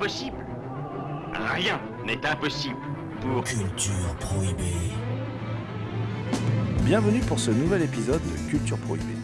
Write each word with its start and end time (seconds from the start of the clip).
Rien 0.00 1.80
n'est 2.06 2.24
impossible 2.24 2.76
pour... 3.20 3.42
Culture 3.42 4.14
prohibée. 4.20 4.92
Bienvenue 6.82 7.18
pour 7.20 7.40
ce 7.40 7.50
nouvel 7.50 7.82
épisode 7.82 8.22
de 8.22 8.36
Culture 8.48 8.78
Prohibée. 8.78 9.16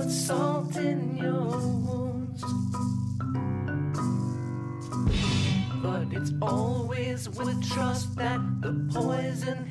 Puts 0.05 0.27
salt 0.27 0.75
in 0.77 1.17
your 1.17 1.49
wounds. 1.85 2.43
But 5.81 6.05
it's 6.11 6.31
always 6.41 7.27
with 7.29 7.71
trust 7.71 8.15
that 8.17 8.39
the 8.61 8.73
poison 8.93 9.64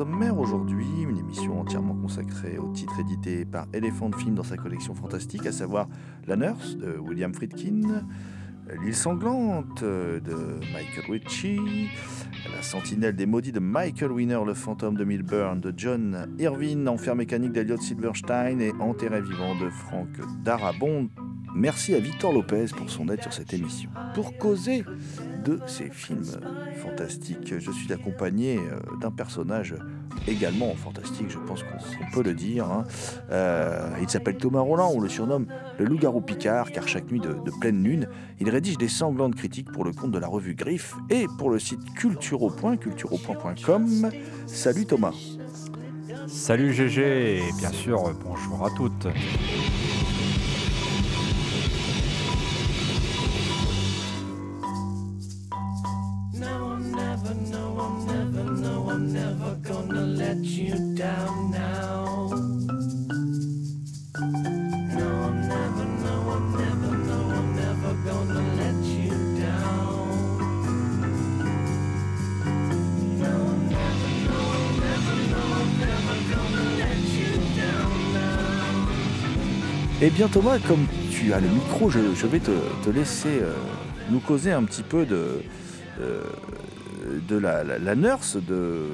sommaire 0.00 0.38
aujourd'hui, 0.38 1.02
une 1.02 1.18
émission 1.18 1.60
entièrement 1.60 1.92
consacrée 1.92 2.56
au 2.56 2.72
titre 2.72 2.98
édité 3.00 3.44
par 3.44 3.66
Elephant 3.74 4.10
Film 4.10 4.34
dans 4.34 4.42
sa 4.42 4.56
collection 4.56 4.94
fantastique, 4.94 5.44
à 5.44 5.52
savoir 5.52 5.88
La 6.26 6.36
Nurse 6.36 6.78
de 6.78 6.96
William 6.96 7.34
Friedkin, 7.34 8.06
L'île 8.82 8.94
sanglante 8.94 9.84
de 9.84 10.58
Michael 10.72 11.04
Ritchie, 11.06 11.90
La 12.50 12.62
sentinelle 12.62 13.14
des 13.14 13.26
maudits 13.26 13.52
de 13.52 13.60
Michael 13.60 14.12
Winner, 14.12 14.40
Le 14.46 14.54
fantôme 14.54 14.96
de 14.96 15.04
Milburn 15.04 15.60
de 15.60 15.74
John 15.76 16.34
Irvine, 16.38 16.88
Enfer 16.88 17.14
mécanique 17.14 17.52
d'Eliot 17.52 17.76
Silverstein 17.76 18.58
et 18.58 18.72
Enterré 18.80 19.20
vivant 19.20 19.54
de 19.54 19.68
Frank 19.68 20.08
Darabont. 20.42 21.10
Merci 21.54 21.94
à 21.94 22.00
Victor 22.00 22.32
Lopez 22.32 22.68
pour 22.74 22.88
son 22.88 23.06
aide 23.10 23.20
sur 23.20 23.34
cette 23.34 23.52
émission. 23.52 23.90
Pour 24.14 24.38
causer 24.38 24.82
de 25.44 25.60
ces 25.66 25.90
films 25.90 26.24
fantastiques, 26.82 27.54
je 27.58 27.70
suis 27.70 27.92
accompagné 27.92 28.58
euh, 28.58 28.78
d'un 29.00 29.10
personnage 29.10 29.74
également 30.28 30.74
fantastique, 30.74 31.30
je 31.30 31.38
pense 31.38 31.62
qu'on 31.62 32.10
peut 32.12 32.22
le 32.22 32.34
dire. 32.34 32.70
hein. 32.70 32.84
Euh, 33.30 33.88
il 34.00 34.08
s'appelle 34.08 34.36
Thomas 34.36 34.60
Roland, 34.60 34.92
on 34.94 35.00
le 35.00 35.08
surnomme 35.08 35.46
le 35.78 35.84
loup-garou 35.84 36.20
Picard, 36.20 36.70
car 36.72 36.86
chaque 36.88 37.10
nuit 37.10 37.20
de, 37.20 37.34
pleine 37.60 37.82
lune, 37.82 38.06
il 38.38 38.50
rédige 38.50 38.78
des 38.78 38.88
sanglantes 38.88 39.34
critiques 39.34 39.70
pour 39.72 39.84
le 39.84 39.92
compte 39.92 40.10
de 40.10 40.18
la 40.18 40.26
revue 40.26 40.54
Griffe 40.54 40.94
et 41.08 41.26
pour 41.38 41.50
le 41.50 41.58
site 41.58 41.80
culturo.culturopoint.com. 41.94 44.10
Salut 44.46 44.86
Thomas. 44.86 45.14
Salut 46.26 46.72
GG 46.72 47.38
et 47.38 47.42
bien 47.58 47.72
sûr 47.72 48.12
bonjour 48.24 48.64
à 48.64 48.70
toutes. 48.70 49.06
Eh 80.10 80.16
bien 80.16 80.26
Thomas, 80.26 80.58
comme 80.66 80.88
tu 81.12 81.32
as 81.32 81.38
le 81.38 81.46
micro, 81.46 81.88
je, 81.88 82.00
vais 82.26 82.40
te, 82.40 82.90
laisser 82.90 83.28
euh, 83.28 83.54
nous 84.10 84.18
causer 84.18 84.50
un 84.50 84.64
petit 84.64 84.82
peu 84.82 85.06
de, 85.06 85.40
euh, 86.00 86.24
la, 87.30 87.62
la- 87.62 87.94
nurse 87.94 88.36
de, 88.36 88.86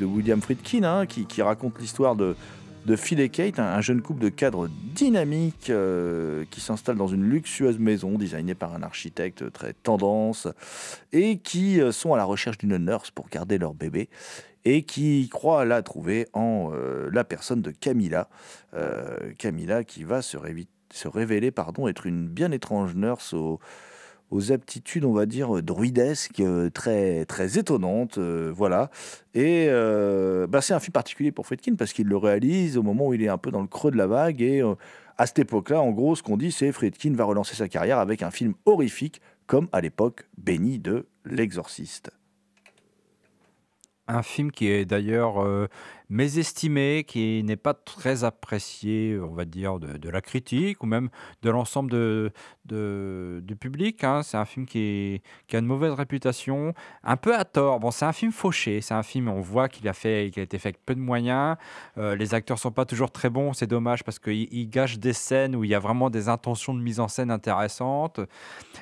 William 0.00 0.42
Friedkin, 0.42 0.82
hein, 0.82 1.06
qui, 1.06 1.42
raconte 1.42 1.78
l'histoire 1.78 2.16
de, 2.16 2.34
de 2.86 2.96
Phil 2.96 3.20
et 3.20 3.28
Kate, 3.28 3.60
un, 3.60 3.66
un 3.66 3.80
jeune 3.80 4.02
couple 4.02 4.22
de 4.22 4.30
cadres 4.30 4.68
dynamiques 4.96 5.70
euh, 5.70 6.44
qui 6.50 6.60
s'installe 6.60 6.96
dans 6.96 7.06
une 7.06 7.22
luxueuse 7.22 7.78
maison 7.78 8.18
designée 8.18 8.56
par 8.56 8.74
un 8.74 8.82
architecte 8.82 9.52
très 9.52 9.74
tendance 9.74 10.48
et 11.12 11.38
qui 11.38 11.78
sont 11.92 12.14
à 12.14 12.16
la 12.16 12.24
recherche 12.24 12.58
d'une 12.58 12.78
nurse 12.78 13.12
pour 13.12 13.28
garder 13.28 13.58
leur 13.58 13.74
bébé 13.74 14.08
et 14.64 14.82
qui 14.82 15.28
croient 15.28 15.64
la 15.64 15.82
trouver 15.82 16.28
en 16.32 16.70
euh, 16.74 17.08
la 17.12 17.24
personne 17.24 17.62
de 17.62 17.70
Camilla. 17.70 18.28
Euh, 18.74 19.32
Camilla 19.38 19.84
qui 19.84 20.04
va 20.04 20.22
se, 20.22 20.36
révéler 21.06 21.50
pardon, 21.50 21.88
être 21.88 22.06
une 22.06 22.28
bien 22.28 22.50
étrange 22.52 22.94
nurse 22.94 23.32
au- 23.32 23.58
aux 24.30 24.52
aptitudes, 24.52 25.04
on 25.04 25.12
va 25.12 25.26
dire, 25.26 25.60
druidesques, 25.62 26.38
euh, 26.40 26.70
très, 26.70 27.24
très 27.24 27.58
étonnantes. 27.58 28.18
voilà. 28.18 28.90
Et 29.34 29.68
bah, 30.48 30.60
c'est 30.60 30.74
un 30.74 30.80
film 30.80 30.92
particulier 30.92 31.32
pour 31.32 31.46
Friedkin 31.46 31.74
parce 31.74 31.92
qu'il 31.92 32.06
le 32.06 32.16
réalise 32.16 32.76
au 32.76 32.82
moment 32.82 33.08
où 33.08 33.14
il 33.14 33.22
est 33.22 33.28
un 33.28 33.38
peu 33.38 33.50
dans 33.50 33.62
le 33.62 33.66
creux 33.66 33.90
de 33.90 33.96
la 33.96 34.06
vague. 34.06 34.40
Et 34.40 34.62
à 35.18 35.26
cette 35.26 35.40
époque-là, 35.40 35.80
en 35.80 35.90
gros, 35.90 36.14
ce 36.14 36.22
qu'on 36.22 36.36
dit, 36.36 36.52
c'est 36.52 36.70
Friedkin 36.70 37.12
va 37.14 37.24
relancer 37.24 37.56
sa 37.56 37.68
carrière 37.68 37.98
avec 37.98 38.22
un 38.22 38.30
film 38.30 38.54
horrifique, 38.66 39.20
comme 39.46 39.68
à 39.72 39.80
l'époque 39.80 40.28
Béni 40.38 40.78
de 40.78 41.06
L'Exorciste. 41.24 42.12
Un 44.12 44.24
film 44.24 44.50
qui 44.50 44.68
est 44.68 44.84
d'ailleurs 44.84 45.40
euh, 45.40 45.68
mésestimé, 46.10 47.04
qui 47.06 47.42
n'est 47.44 47.56
pas 47.56 47.72
très 47.72 48.24
apprécié, 48.24 49.18
on 49.18 49.32
va 49.32 49.44
dire, 49.44 49.78
de, 49.78 50.08
la 50.10 50.20
critique 50.20 50.82
ou 50.82 50.86
même 50.86 51.08
de 51.42 51.50
l'ensemble 51.50 51.90
de, 51.90 53.40
du 53.42 53.56
public. 53.56 54.04
hein. 54.04 54.22
C'est 54.22 54.36
un 54.36 54.44
film 54.44 54.66
qui, 54.66 55.22
a 55.52 55.58
une 55.58 55.66
mauvaise 55.66 55.92
réputation, 55.92 56.74
un 57.04 57.16
peu 57.16 57.34
à 57.34 57.44
tort. 57.44 57.80
Bon, 57.80 57.90
c'est 57.90 58.04
un 58.04 58.12
film 58.12 58.32
fauché, 58.32 58.80
c'est 58.80 58.94
un 58.94 59.02
film, 59.02 59.28
on 59.28 59.40
voit 59.40 59.68
qu'il 59.68 59.88
a, 59.88 59.92
a 59.92 60.08
été 60.08 60.58
fait 60.58 60.68
avec 60.68 60.84
peu 60.84 60.94
de 60.94 61.00
moyens. 61.00 61.56
Euh, 61.96 62.16
les 62.16 62.34
acteurs 62.34 62.58
sont 62.58 62.72
pas 62.72 62.84
toujours 62.84 63.12
très 63.12 63.30
bons, 63.30 63.52
c'est 63.52 63.66
dommage 63.66 64.04
parce 64.04 64.18
qu'ils 64.18 64.52
ils 64.52 64.68
gâchent 64.68 64.98
des 64.98 65.12
scènes 65.12 65.54
où 65.54 65.64
il 65.64 65.70
y 65.70 65.74
a 65.74 65.78
vraiment 65.78 66.10
des 66.10 66.28
intentions 66.28 66.74
de 66.74 66.80
mise 66.80 67.00
en 67.00 67.08
scène 67.08 67.30
intéressantes. 67.30 68.20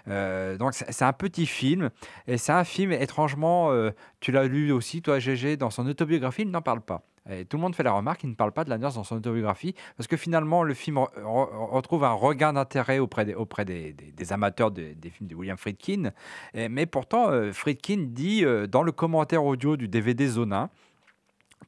Euh, 0.08 0.56
donc 0.56 0.74
c'est 0.74 1.04
un 1.04 1.12
petit 1.12 1.46
film 1.46 1.90
et 2.26 2.38
c'est 2.38 2.52
un 2.52 2.64
film 2.64 2.92
étrangement, 2.92 3.70
euh, 3.70 3.90
tu 4.20 4.32
l'as 4.32 4.44
lu 4.44 4.72
aussi 4.72 5.02
toi 5.02 5.18
GG 5.18 5.56
dans 5.56 5.70
son 5.70 5.86
autobiographie, 5.86 6.42
il 6.42 6.50
n'en 6.50 6.62
parle 6.62 6.80
pas. 6.80 7.02
Tout 7.48 7.56
le 7.56 7.60
monde 7.60 7.74
fait 7.74 7.82
la 7.82 7.92
remarque, 7.92 8.24
il 8.24 8.30
ne 8.30 8.34
parle 8.34 8.52
pas 8.52 8.64
de 8.64 8.70
la 8.70 8.78
nurse 8.78 8.94
dans 8.94 9.04
son 9.04 9.16
autobiographie 9.16 9.74
parce 9.96 10.06
que 10.06 10.16
finalement 10.16 10.62
le 10.62 10.72
film 10.74 10.96
re- 10.96 11.10
re- 11.16 11.70
retrouve 11.70 12.04
un 12.04 12.12
regain 12.12 12.54
d'intérêt 12.54 12.98
auprès 12.98 13.24
des, 13.26 13.34
auprès 13.34 13.64
des, 13.64 13.94
amateurs 14.32 14.70
de- 14.70 14.94
des 14.94 15.10
films 15.10 15.28
de 15.28 15.34
William 15.34 15.56
Friedkin. 15.58 16.12
Mais 16.54 16.86
pourtant 16.86 17.28
euh, 17.30 17.52
Friedkin 17.52 18.06
dit 18.08 18.44
euh, 18.44 18.66
dans 18.66 18.82
le 18.82 18.92
commentaire 18.92 19.44
audio 19.44 19.76
du 19.76 19.88
DVD 19.88 20.26
Zone 20.26 20.52
1 20.52 20.70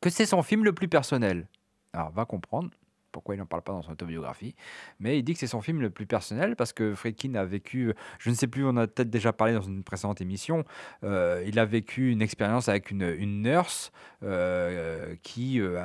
que 0.00 0.08
c'est 0.08 0.26
son 0.26 0.42
film 0.42 0.64
le 0.64 0.72
plus 0.72 0.88
personnel. 0.88 1.46
Alors 1.92 2.10
va 2.10 2.24
comprendre 2.24 2.70
pourquoi 3.12 3.34
il 3.34 3.38
n'en 3.38 3.46
parle 3.46 3.62
pas 3.62 3.72
dans 3.72 3.82
son 3.82 3.92
autobiographie, 3.92 4.54
mais 4.98 5.18
il 5.18 5.22
dit 5.22 5.34
que 5.34 5.38
c'est 5.38 5.46
son 5.46 5.60
film 5.60 5.80
le 5.80 5.90
plus 5.90 6.06
personnel 6.06 6.56
parce 6.56 6.72
que 6.72 6.94
Friedkin 6.94 7.34
a 7.34 7.44
vécu, 7.44 7.92
je 8.18 8.30
ne 8.30 8.34
sais 8.34 8.46
plus, 8.46 8.64
on 8.64 8.76
a 8.76 8.86
peut-être 8.86 9.10
déjà 9.10 9.32
parlé 9.32 9.54
dans 9.54 9.62
une 9.62 9.82
précédente 9.82 10.20
émission, 10.20 10.64
euh, 11.04 11.42
il 11.46 11.58
a 11.58 11.64
vécu 11.64 12.10
une 12.10 12.22
expérience 12.22 12.68
avec 12.68 12.90
une, 12.90 13.42
nurse 13.42 13.92
euh, 14.22 15.14
qui, 15.22 15.60
euh, 15.60 15.82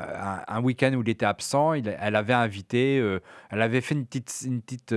un, 0.48 0.62
week-end 0.62 0.94
où 0.94 1.02
il 1.02 1.10
était 1.10 1.26
absent, 1.26 1.74
elle 1.74 2.16
avait 2.16 2.34
invité, 2.34 2.98
elle 3.50 3.62
avait 3.62 3.82
fait 3.82 3.96
une 3.96 4.06
petite, 4.06 4.44
une 4.46 4.62
petite 4.62 4.96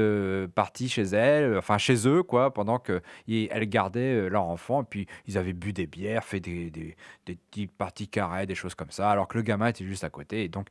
partie 0.54 0.88
chez 0.88 1.02
elle, 1.02 1.56
enfin 1.56 1.78
chez 1.78 2.08
eux, 2.08 2.22
quoi, 2.22 2.52
pendant 2.52 2.78
que 2.78 3.00
il- 3.26 3.48
elle 3.50 3.68
gardait 3.68 4.28
leur 4.28 4.44
enfant, 4.44 4.82
et 4.82 4.86
puis 4.88 5.06
ils 5.26 5.38
avaient 5.38 5.52
bu 5.52 5.72
des 5.72 5.86
bières, 5.86 6.24
fait 6.24 6.40
des, 6.40 6.70
des, 6.70 6.96
des 7.26 7.36
petites 7.36 7.72
parties 7.72 8.08
carrées, 8.08 8.46
des 8.46 8.54
choses 8.54 8.74
comme 8.74 8.90
ça, 8.90 9.10
alors 9.10 9.28
que 9.28 9.36
le 9.36 9.42
gamin 9.42 9.68
était 9.68 9.84
juste 9.84 10.04
à 10.04 10.10
côté, 10.10 10.44
et 10.44 10.48
donc 10.48 10.68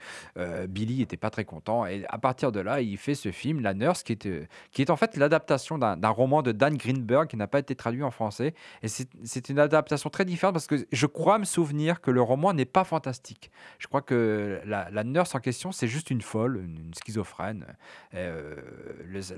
Billy 0.68 1.02
était 1.02 1.18
pas 1.18 1.30
très 1.30 1.46
content. 1.48 1.88
Et 1.88 2.06
à 2.10 2.20
partir 2.20 2.52
de 2.52 2.60
là, 2.60 2.82
il 2.82 2.98
fait 2.98 3.16
ce 3.16 3.32
film, 3.32 3.62
La 3.62 3.74
Nurse, 3.74 4.04
qui 4.04 4.12
est, 4.12 4.28
euh, 4.28 4.46
qui 4.72 4.84
est 4.84 4.92
en 4.92 4.96
fait 4.96 5.18
l'adaptation 5.18 5.80
d'un 5.80 6.10
roman 6.10 6.44
de 6.44 6.52
Dan 6.52 6.78
Greenberg 6.78 7.28
qui 7.28 7.38
n'a 7.38 7.48
pas 7.48 7.58
été 7.58 7.76
traduit 7.76 8.04
en 8.04 8.12
français. 8.12 8.54
Et 8.84 8.88
c'est 8.88 9.50
une 9.50 9.58
adaptation 9.58 10.12
très 10.12 10.26
différente 10.26 10.54
parce 10.54 10.68
que 10.68 10.86
je 10.92 11.06
crois 11.08 11.40
me 11.40 11.46
souvenir 11.46 12.02
que 12.02 12.12
le 12.12 12.22
roman 12.22 12.54
n'est 12.54 12.66
pas 12.66 12.84
fantastique. 12.84 13.50
Je 13.80 13.88
crois 13.88 14.04
que 14.04 14.62
la, 14.66 14.92
la 14.92 15.04
nurse 15.04 15.34
en 15.34 15.40
question, 15.40 15.72
c'est 15.72 15.88
juste 15.88 16.12
une 16.12 16.22
folle, 16.22 16.58
une, 16.58 16.94
schizophrène. 16.94 17.66
Euh, 18.14 18.56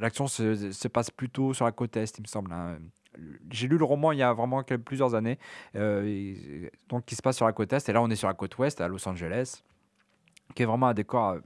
L'action 0.02 0.28
se, 0.28 0.72
se 0.72 0.88
passe 0.90 1.12
plutôt 1.12 1.54
sur 1.54 1.64
la 1.64 1.72
côte 1.72 1.96
est, 1.96 2.18
il 2.18 2.24
me 2.24 2.28
semble. 2.28 2.52
hein. 2.52 2.80
J'ai 3.50 3.68
lu 3.68 3.78
le 3.78 3.86
roman 3.86 4.12
il 4.12 4.20
y 4.20 4.24
a 4.24 4.34
vraiment 4.34 4.64
plusieurs 4.86 5.16
années, 5.16 5.40
euh, 5.76 6.70
donc 6.90 7.06
qui 7.06 7.16
se 7.16 7.22
passe 7.22 7.38
sur 7.38 7.46
la 7.46 7.54
côte 7.54 7.72
est. 7.74 7.88
Et 7.90 7.94
là, 7.94 8.02
on 8.02 8.10
est 8.10 8.16
sur 8.16 8.28
la 8.28 8.34
côte 8.34 8.58
ouest, 8.58 8.82
à 8.82 8.88
Los 8.88 9.08
Angeles 9.08 9.62
qui 10.56 10.64
est 10.64 10.66
vraiment 10.66 10.88
un 10.88 10.94
décor 10.94 11.38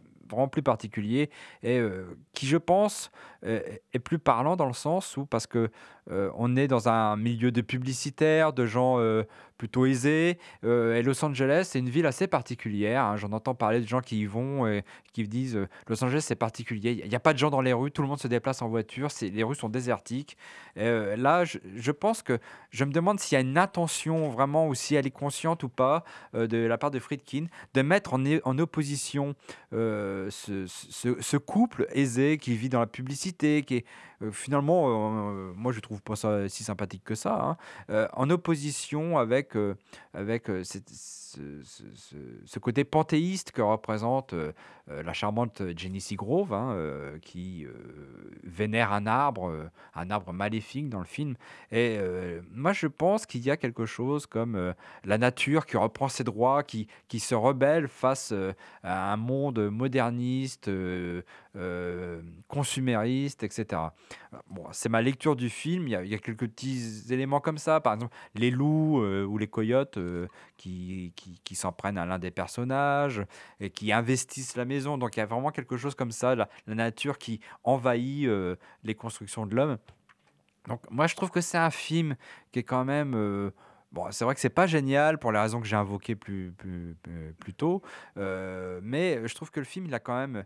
plus 0.48 0.64
particulier 0.64 1.30
et 1.62 1.80
euh, 1.80 2.18
qui, 2.34 2.48
je 2.48 2.58
pense, 2.58 3.12
euh, 3.46 3.62
est 3.94 4.00
plus 4.00 4.20
parlant 4.20 4.56
dans 4.56 4.68
le 4.68 4.74
sens 4.74 5.18
où, 5.18 5.26
parce 5.26 5.48
que 5.48 5.70
euh, 6.12 6.30
on 6.36 6.56
est 6.56 6.68
dans 6.68 6.90
un 6.90 7.16
milieu 7.16 7.52
de 7.52 7.62
publicitaires, 7.62 8.54
de 8.54 8.66
gens 8.66 8.98
plutôt 9.58 9.86
aisés, 9.86 10.38
euh, 10.64 10.96
et 10.96 11.04
Los 11.04 11.24
Angeles, 11.24 11.68
c'est 11.70 11.80
une 11.80 11.90
ville 11.90 12.06
assez 12.06 12.28
particulière. 12.28 13.04
hein. 13.04 13.18
J'en 13.18 13.32
entends 13.32 13.56
parler 13.56 13.80
de 13.80 13.88
gens 13.88 14.02
qui 14.02 14.20
y 14.20 14.26
vont 14.26 14.68
et 14.68 14.84
qui 15.14 15.28
disent 15.28 15.56
euh, 15.56 15.68
Los 15.88 16.04
Angeles, 16.04 16.22
c'est 16.22 16.36
particulier. 16.36 17.00
Il 17.04 17.10
n'y 17.10 17.16
a 17.16 17.20
pas 17.20 17.34
de 17.34 17.38
gens 17.38 17.50
dans 17.50 17.62
les 17.62 17.74
rues, 17.74 17.92
tout 17.92 18.02
le 18.02 18.08
monde 18.08 18.20
se 18.20 18.28
déplace 18.28 18.62
en 18.62 18.68
voiture, 18.68 19.10
les 19.22 19.44
rues 19.44 19.56
sont 19.56 19.70
désertiques. 19.70 20.38
Euh, 20.78 21.16
là, 21.16 21.44
je, 21.46 21.92
pense 21.92 22.22
que 22.24 22.40
je 22.72 22.84
me 22.84 22.92
demande 22.92 23.20
s'il 23.20 23.36
y 23.36 23.38
a 23.38 23.42
une 23.42 23.58
intention 23.58 24.30
vraiment, 24.30 24.68
ou 24.68 24.76
si 24.76 24.96
elle 24.96 25.06
est 25.08 25.12
consciente 25.12 25.64
ou 25.64 25.70
pas, 25.70 26.04
de 26.34 26.58
la 26.58 26.78
part 26.78 26.92
de 26.92 27.00
Friedkin, 27.00 27.46
de 27.74 27.82
mettre 27.82 28.14
en, 28.14 28.58
opposition 28.60 29.36
ce, 29.72 30.28
ce- 30.30 31.22
ce 31.22 31.38
couple 31.38 31.88
aisé 31.94 32.38
qui 32.38 32.56
vit 32.56 32.70
dans 32.70 32.80
la 32.80 32.88
publicité, 32.88 33.64
qui 33.64 33.78
est 33.78 33.86
euh, 34.22 34.32
finalement, 34.32 35.32
euh, 35.32 35.54
moi 35.56 35.72
je 35.72 35.80
trouve 35.80 36.02
pas 36.02 36.16
ça 36.16 36.48
si 36.50 36.64
sympathique 36.64 37.04
que 37.04 37.16
ça, 37.16 37.36
hein, 37.42 37.58
euh, 37.90 38.08
en 38.14 38.30
opposition 38.30 39.18
avec, 39.18 39.56
euh, 39.56 39.76
avec 40.14 40.50
euh, 40.50 40.64
cette- 40.64 40.92
ce, 41.34 42.60
côté 42.60 42.84
panthéiste 42.84 43.52
que 43.52 43.62
représente 43.62 44.34
euh, 44.34 44.52
euh, 44.90 45.04
la 45.04 45.14
charmante 45.14 45.62
Jenny 45.76 46.02
Seagrove, 46.02 46.54
hein, 46.54 46.72
euh, 46.74 47.18
qui 47.20 47.66
vénère 48.44 48.94
un 48.94 49.08
arbre, 49.08 49.70
un 49.96 50.10
arbre 50.10 50.34
maléfique 50.34 50.90
dans 50.90 51.00
le 51.00 51.06
film. 51.06 51.36
Et 51.72 52.00
moi 52.52 52.74
je 52.74 52.88
pense 52.88 53.26
qu'il 53.26 53.42
y 53.42 53.52
a 53.52 53.58
quelque 53.58 53.86
chose 53.86 54.26
comme 54.26 54.74
la 55.06 55.18
nature 55.18 55.66
qui 55.66 55.78
reprend 55.78 56.08
ses 56.08 56.24
droits, 56.24 56.64
qui, 56.64 56.88
qui 57.08 57.20
se 57.20 57.36
rebelle 57.36 57.88
face 57.88 58.34
à 58.84 59.14
un 59.14 59.18
monde 59.18 59.70
moderniste, 59.70 60.70
consumériste, 62.48 63.44
etc. 63.44 63.82
Bon, 64.50 64.66
c'est 64.72 64.90
ma 64.90 65.02
lecture 65.02 65.36
du 65.36 65.50
film. 65.50 65.88
Il 65.88 65.92
y, 65.92 65.96
a, 65.96 66.18
quelques 66.18 66.48
petits 66.48 67.04
éléments 67.12 67.40
comme 67.40 67.58
ça. 67.58 67.80
Par 67.80 67.94
exemple, 67.94 68.16
les 68.36 68.52
loups 68.52 69.02
euh, 69.02 69.26
ou 69.26 69.38
les 69.38 69.48
coyotes 69.48 69.98
euh, 69.98 70.28
qui, 70.58 71.14
qui, 71.44 71.56
s'en 71.56 71.72
prennent 71.72 71.98
à 71.98 72.06
l'un 72.06 72.20
des 72.20 72.32
personnages 72.32 73.24
et 73.60 73.70
qui 73.70 73.92
investissent 73.92 74.56
la 74.56 74.66
maison. 74.66 74.98
Donc 74.98 75.16
il 75.16 75.20
y 75.20 75.24
a 75.24 75.26
vraiment 75.26 75.52
quelque 75.52 75.78
chose 75.78 75.96
comme 75.96 76.12
ça, 76.12 76.36
la, 76.36 76.50
la 76.68 76.76
nature 76.76 77.18
qui 77.18 77.40
envahit 77.64 78.28
euh, 78.28 78.56
les 78.84 78.96
constructions 78.96 79.46
de 79.46 79.56
l'homme. 79.56 79.78
Donc 80.68 80.82
moi 80.90 81.08
je 81.08 81.16
trouve 81.16 81.30
que 81.30 81.42
c'est 81.42 81.58
un 81.58 81.72
film 81.72 82.16
qui 82.52 82.60
est 82.60 82.64
quand 82.64 82.86
même... 82.86 83.52
Bon, 83.94 84.08
c'est 84.10 84.26
vrai 84.26 84.34
que 84.34 84.42
c'est 84.42 84.50
pas 84.50 84.66
génial 84.66 85.20
pour 85.20 85.32
les 85.32 85.38
raisons 85.38 85.62
que 85.62 85.68
j'ai 85.68 85.76
invoquées 85.76 86.16
plus, 86.16 86.52
plus, 86.52 86.98
plus- 87.40 87.54
tôt, 87.54 87.84
euh, 88.18 88.80
mais 88.82 89.22
je 89.28 89.36
trouve 89.36 89.52
que 89.52 89.60
le 89.60 89.68
film, 89.68 89.86
il 89.86 89.94
a 89.94 90.00
quand 90.00 90.18
même. 90.18 90.46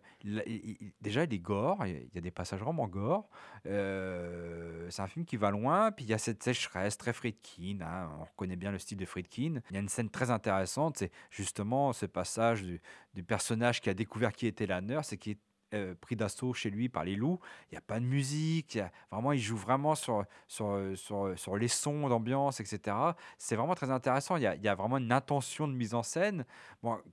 déjà, 0.99 1.23
il 1.23 1.33
est 1.33 1.39
gore, 1.39 1.85
il 1.85 2.09
y 2.13 2.17
a 2.17 2.21
des 2.21 2.31
passages 2.31 2.59
vraiment 2.59 2.87
gore. 2.89 3.29
euh, 3.65 4.87
c'est 4.89 5.01
un 5.01 5.07
film 5.07 5.23
qui 5.25 5.37
va 5.37 5.49
loin, 5.51 5.91
puis 5.93 6.03
il 6.03 6.09
y 6.09 6.13
a 6.13 6.17
cette 6.17 6.43
sécheresse 6.43 6.97
très 6.97 7.13
Friedkin. 7.13 7.79
hein, 7.81 8.09
on 8.19 8.25
reconnaît 8.25 8.57
bien 8.57 8.71
le 8.71 8.79
style 8.79 8.97
de 8.97 9.05
Friedkin. 9.05 9.61
Il 9.69 9.73
y 9.75 9.77
a 9.77 9.81
une 9.81 9.87
scène 9.89 10.09
très 10.09 10.29
intéressante, 10.29 10.97
c'est 10.97 11.11
justement 11.31 11.93
ce 11.93 12.05
passage 12.05 12.63
du, 12.63 12.81
du 13.13 13.23
personnage 13.23 13.79
qui 13.79 13.89
a 13.89 13.93
découvert 13.93 14.33
qui 14.33 14.47
était 14.47 14.67
la 14.67 14.81
nurse 14.81 15.13
et 15.13 15.17
qui 15.17 15.31
est 15.31 15.39
euh, 15.73 15.95
pris 15.99 16.15
d'assaut 16.15 16.53
chez 16.53 16.69
lui 16.69 16.89
par 16.89 17.03
les 17.03 17.15
loups. 17.15 17.39
Il 17.71 17.75
n'y 17.75 17.77
a 17.77 17.81
pas 17.81 17.99
de 17.99 18.05
musique, 18.05 18.79
vraiment, 19.11 19.31
il 19.31 19.39
joue 19.39 19.57
vraiment 19.57 19.95
sur, 19.95 20.25
sur, 20.47 20.79
sur, 20.95 21.37
sur 21.37 21.57
les 21.57 21.67
sons 21.67 22.09
d'ambiance, 22.09 22.59
etc 22.59 22.95
c'est 23.37 23.55
vraiment 23.55 23.75
très 23.75 23.91
intéressant. 23.91 24.37
Il 24.37 24.43
y, 24.43 24.67
a, 24.67 24.75
vraiment 24.75 24.97
une 24.97 25.11
intention 25.11 25.67
de 25.67 25.73
mise 25.73 25.93
en 25.93 26.03
scène 26.03 26.45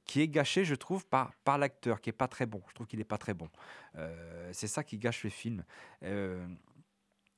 qui 0.05 0.21
est 0.21 0.29
gâchée, 0.29 0.65
je 0.65 0.75
trouve, 0.75 1.07
par, 1.07 1.33
par 1.45 1.59
l'acteur, 1.59 2.01
qui 2.01 2.11
est 2.11 2.15
pas 2.15 2.29
très 2.29 2.47
bon. 2.47 2.63
Je 2.69 2.75
trouve 2.75 2.87
qu'il 2.87 2.99
n'est 2.99 3.05
pas 3.05 3.19
très 3.19 3.35
bon. 3.35 3.49
Euh, 3.97 4.51
c'est 4.53 4.67
ça 4.67 4.83
qui 4.83 4.99
gâche 4.99 5.25
le 5.25 5.31
film. 5.31 5.65
Euh, 6.03 6.45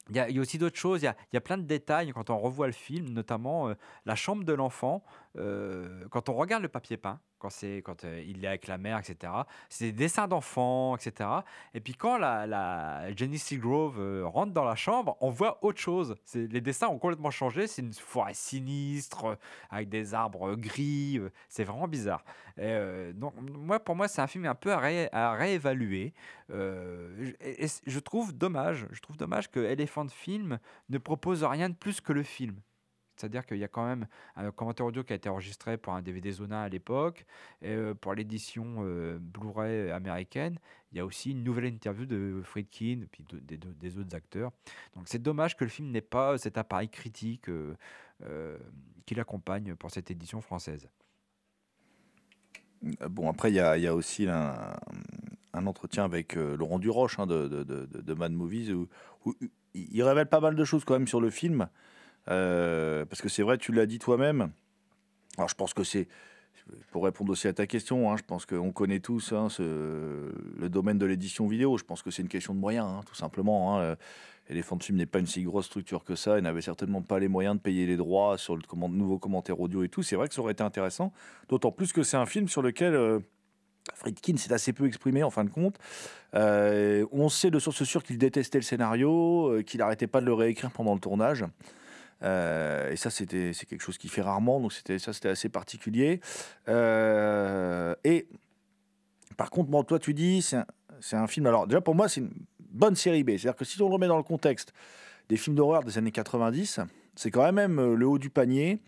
il 0.08 0.16
y, 0.16 0.20
a, 0.20 0.40
aussi 0.40 0.56
d'autres 0.56 0.78
choses, 0.78 1.02
il 1.02 1.06
y, 1.06 1.08
a, 1.08 1.16
y 1.32 1.36
a 1.36 1.40
plein 1.40 1.58
de 1.58 1.64
détails 1.64 2.12
quand 2.12 2.30
on 2.30 2.38
revoit 2.38 2.68
le 2.68 2.72
film, 2.72 3.08
notamment 3.08 3.68
euh, 3.68 3.74
la 4.04 4.14
chambre 4.14 4.44
de 4.44 4.52
l'enfant. 4.52 5.02
Euh, 5.38 6.06
quand 6.10 6.28
on 6.28 6.34
regarde 6.34 6.62
le 6.62 6.68
papier 6.68 6.96
peint, 6.96 7.20
quand, 7.38 7.50
c'est, 7.50 7.82
quand 7.84 8.04
euh, 8.04 8.22
il 8.26 8.44
est 8.44 8.48
avec 8.48 8.66
la 8.66 8.78
mère, 8.78 8.98
etc., 8.98 9.32
c'est 9.68 9.86
des 9.86 9.92
dessins 9.92 10.28
d'enfants, 10.28 10.96
etc. 10.96 11.28
Et 11.74 11.80
puis 11.80 11.94
quand 11.94 12.16
la, 12.18 12.46
la 12.46 13.14
Jenny 13.14 13.38
Seagrove 13.38 14.00
euh, 14.00 14.26
rentre 14.26 14.52
dans 14.52 14.64
la 14.64 14.74
chambre, 14.74 15.16
on 15.20 15.30
voit 15.30 15.62
autre 15.64 15.80
chose. 15.80 16.14
Les 16.34 16.60
dessins 16.60 16.88
ont 16.88 16.98
complètement 16.98 17.30
changé. 17.30 17.66
C'est 17.66 17.82
une 17.82 17.92
forêt 17.92 18.34
sinistre, 18.34 19.38
avec 19.70 19.88
des 19.88 20.14
arbres 20.14 20.54
gris. 20.56 21.20
c'est 21.48 21.64
vraiment 21.64 21.88
bizarre. 21.88 22.24
Donc, 23.14 23.34
moi, 23.38 23.80
pour 23.80 23.96
moi, 23.96 24.08
c'est 24.08 24.22
un 24.22 24.26
film 24.26 24.46
un 24.46 24.54
peu 24.54 24.72
à, 24.72 24.78
ré- 24.78 25.08
à 25.12 25.32
réévaluer. 25.32 26.14
Et, 26.50 27.66
je 27.86 27.98
trouve 27.98 28.32
dommage, 28.32 28.86
je 28.92 29.00
trouve 29.00 29.16
dommage 29.16 29.50
que 29.50 29.60
Elephant 29.60 30.08
Film 30.08 30.58
ne 30.88 30.98
propose 30.98 31.44
rien 31.44 31.68
de 31.68 31.74
plus 31.74 32.00
que 32.00 32.12
le 32.12 32.22
film. 32.22 32.60
C'est-à-dire 33.16 33.46
qu'il 33.46 33.58
y 33.58 33.64
a 33.64 33.68
quand 33.68 33.86
même 33.86 34.06
un 34.36 34.50
commentaire 34.50 34.86
audio 34.86 35.02
qui 35.02 35.12
a 35.12 35.16
été 35.16 35.28
enregistré 35.28 35.76
pour 35.78 35.94
un 35.94 36.02
DVD 36.02 36.30
Zona 36.32 36.62
à 36.62 36.68
l'époque, 36.68 37.24
et 37.62 37.70
euh, 37.70 37.94
pour 37.94 38.14
l'édition 38.14 38.76
euh, 38.80 39.18
Blu-ray 39.18 39.90
américaine, 39.90 40.58
il 40.92 40.98
y 40.98 41.00
a 41.00 41.06
aussi 41.06 41.30
une 41.30 41.42
nouvelle 41.42 41.66
interview 41.66 42.06
de 42.06 42.40
Friedkin 42.44 43.04
puis 43.10 43.24
de- 43.28 43.40
des, 43.56 43.98
autres 43.98 44.14
acteurs. 44.14 44.52
Donc 44.94 45.08
c'est 45.08 45.20
dommage 45.20 45.56
que 45.56 45.64
le 45.64 45.70
film 45.70 45.90
n'ait 45.90 46.00
pas 46.00 46.38
cet 46.38 46.58
appareil 46.58 46.88
critique 46.88 47.48
euh, 47.48 48.58
qui 49.06 49.14
l'accompagne 49.14 49.74
pour 49.74 49.90
cette 49.90 50.10
édition 50.10 50.40
française. 50.40 50.88
Bon, 53.10 53.30
après, 53.30 53.50
il 53.50 53.54
y 53.54 53.60
a, 53.60 53.94
aussi 53.94 54.28
un, 54.28 54.76
entretien 55.54 56.04
avec 56.04 56.34
Laurent 56.34 56.78
Duroche 56.78 57.18
hein, 57.18 57.26
de, 57.26 58.14
Mad 58.14 58.32
Movies 58.32 58.72
où, 58.72 58.88
il 59.74 60.02
révèle 60.02 60.28
pas 60.28 60.40
mal 60.40 60.54
de 60.54 60.64
choses 60.64 60.84
quand 60.84 60.94
même 60.94 61.08
sur 61.08 61.20
le 61.20 61.30
film. 61.30 61.68
Euh, 62.28 63.04
parce 63.04 63.22
que 63.22 63.28
c'est 63.28 63.42
vrai, 63.42 63.58
tu 63.58 63.72
l'as 63.72 63.86
dit 63.86 63.98
toi-même. 63.98 64.50
Alors, 65.36 65.48
je 65.48 65.54
pense 65.54 65.74
que 65.74 65.84
c'est. 65.84 66.08
Pour 66.90 67.04
répondre 67.04 67.30
aussi 67.30 67.46
à 67.46 67.52
ta 67.52 67.66
question, 67.66 68.10
hein, 68.10 68.16
je 68.16 68.24
pense 68.24 68.44
qu'on 68.44 68.72
connaît 68.72 68.98
tous 68.98 69.32
hein, 69.32 69.46
le 69.58 70.68
domaine 70.68 70.98
de 70.98 71.06
l'édition 71.06 71.46
vidéo. 71.46 71.78
Je 71.78 71.84
pense 71.84 72.02
que 72.02 72.10
c'est 72.10 72.22
une 72.22 72.28
question 72.28 72.54
de 72.54 72.58
moyens, 72.58 72.86
hein, 72.88 73.00
tout 73.06 73.14
simplement. 73.14 73.76
Hein. 73.76 73.80
Euh, 73.82 73.96
Elephant 74.48 74.78
Film 74.80 74.98
n'est 74.98 75.06
pas 75.06 75.20
une 75.20 75.26
si 75.26 75.44
grosse 75.44 75.66
structure 75.66 76.02
que 76.02 76.16
ça. 76.16 76.38
Il 76.38 76.42
n'avait 76.42 76.62
certainement 76.62 77.02
pas 77.02 77.20
les 77.20 77.28
moyens 77.28 77.56
de 77.56 77.60
payer 77.60 77.86
les 77.86 77.96
droits 77.96 78.36
sur 78.36 78.56
le 78.56 78.62
nouveau 78.88 79.18
commentaire 79.18 79.60
audio 79.60 79.84
et 79.84 79.88
tout. 79.88 80.02
C'est 80.02 80.16
vrai 80.16 80.26
que 80.26 80.34
ça 80.34 80.40
aurait 80.40 80.52
été 80.52 80.64
intéressant. 80.64 81.12
D'autant 81.48 81.70
plus 81.70 81.92
que 81.92 82.02
c'est 82.02 82.16
un 82.16 82.26
film 82.26 82.48
sur 82.48 82.62
lequel 82.62 82.94
euh, 82.94 83.20
Friedkin 83.94 84.36
s'est 84.36 84.52
assez 84.52 84.72
peu 84.72 84.86
exprimé 84.86 85.22
en 85.22 85.30
fin 85.30 85.44
de 85.44 85.50
compte. 85.50 85.78
Euh, 86.34 87.06
on 87.12 87.28
sait 87.28 87.52
de 87.52 87.60
source 87.60 87.84
sûre 87.84 88.02
qu'il 88.02 88.18
détestait 88.18 88.58
le 88.58 88.64
scénario, 88.64 89.62
qu'il 89.64 89.78
n'arrêtait 89.78 90.08
pas 90.08 90.20
de 90.20 90.26
le 90.26 90.34
réécrire 90.34 90.72
pendant 90.72 90.94
le 90.94 91.00
tournage. 91.00 91.44
Euh, 92.22 92.90
et 92.90 92.96
ça, 92.96 93.10
c'était 93.10 93.52
c'est 93.52 93.66
quelque 93.66 93.82
chose 93.82 93.98
qu'il 93.98 94.10
fait 94.10 94.22
rarement, 94.22 94.60
donc 94.60 94.72
c'était 94.72 94.98
ça, 94.98 95.12
c'était 95.12 95.28
assez 95.28 95.48
particulier. 95.48 96.20
Euh, 96.68 97.94
et 98.04 98.26
par 99.36 99.50
contre, 99.50 99.70
moi, 99.70 99.84
toi, 99.84 99.98
tu 99.98 100.14
dis, 100.14 100.42
c'est 100.42 100.58
c'est 101.00 101.16
un 101.16 101.26
film. 101.26 101.46
Alors, 101.46 101.66
déjà, 101.66 101.80
pour 101.80 101.94
moi, 101.94 102.08
c'est 102.08 102.20
une 102.20 102.30
bonne 102.58 102.96
série 102.96 103.24
B. 103.24 103.30
C'est-à-dire 103.30 103.56
que 103.56 103.64
si 103.64 103.80
on 103.82 103.88
le 103.88 103.94
remet 103.94 104.06
dans 104.08 104.16
le 104.16 104.22
contexte 104.22 104.72
des 105.28 105.36
films 105.36 105.56
d'horreur 105.56 105.82
des 105.82 105.98
années 105.98 106.12
90, 106.12 106.80
c'est 107.14 107.30
quand 107.30 107.52
même 107.52 107.78
euh, 107.78 107.94
le 107.94 108.06
haut 108.06 108.18
du 108.18 108.30
panier. 108.30 108.80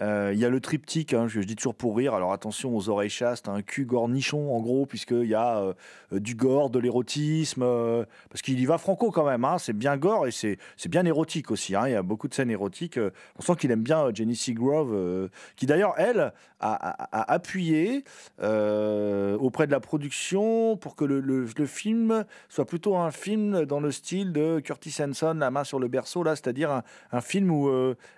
Euh, 0.00 0.30
Il 0.32 0.38
y 0.40 0.44
a 0.44 0.48
le 0.48 0.60
triptyque, 0.60 1.12
hein, 1.12 1.28
je, 1.28 1.40
dis 1.40 1.54
toujours 1.54 1.74
pour 1.74 1.96
rire. 1.96 2.14
Alors 2.14 2.32
attention 2.32 2.74
aux 2.74 2.88
oreilles 2.88 3.10
chastes, 3.10 3.48
un 3.48 3.62
cul 3.62 3.84
gore 3.84 4.08
nichon 4.08 4.54
en 4.54 4.60
gros, 4.60 4.86
puisqu'il 4.86 5.26
y 5.26 5.34
a 5.34 5.58
euh, 5.58 5.74
du 6.12 6.34
gore, 6.34 6.70
de 6.70 6.78
l'érotisme, 6.78 7.62
euh, 7.62 8.04
parce 8.30 8.42
qu'il 8.42 8.58
y 8.58 8.64
va 8.66 8.78
franco 8.78 9.10
quand 9.10 9.26
même. 9.26 9.44
hein, 9.44 9.58
c'est 9.58 9.74
bien 9.74 9.96
gore 9.96 10.26
et 10.26 10.30
c'est 10.30 10.58
bien 10.88 11.04
érotique 11.04 11.50
aussi. 11.50 11.76
hein, 11.76 11.86
Il 11.86 11.92
y 11.92 11.94
a 11.96 12.02
beaucoup 12.02 12.28
de 12.28 12.34
scènes 12.34 12.50
érotiques. 12.50 12.98
on 13.38 13.42
sent 13.42 13.56
qu'il 13.56 13.70
aime 13.70 13.82
bien 13.82 14.12
Jenny 14.14 14.36
Seagrove, 14.36 15.28
qui 15.56 15.66
d'ailleurs 15.66 15.94
elle 15.98 16.32
a, 16.60 17.32
appuyé 17.32 18.04
auprès 18.40 19.66
de 19.66 19.72
la 19.72 19.80
production 19.80 20.76
pour 20.76 20.96
que 20.96 21.04
le, 21.04 21.46
film 21.66 22.24
soit 22.48 22.64
plutôt 22.64 22.96
un 22.96 23.10
film 23.10 23.64
dans 23.66 23.80
le 23.80 23.90
style 23.90 24.32
de 24.32 24.60
Curtis 24.60 24.96
Hanson, 25.00 25.34
La 25.34 25.50
main 25.50 25.64
sur 25.64 25.78
le 25.78 25.88
berceau, 25.88 26.22
là, 26.22 26.34
c'est-à-dire 26.34 26.70
un, 26.70 26.82
un 27.12 27.20
film 27.20 27.50
où 27.50 27.70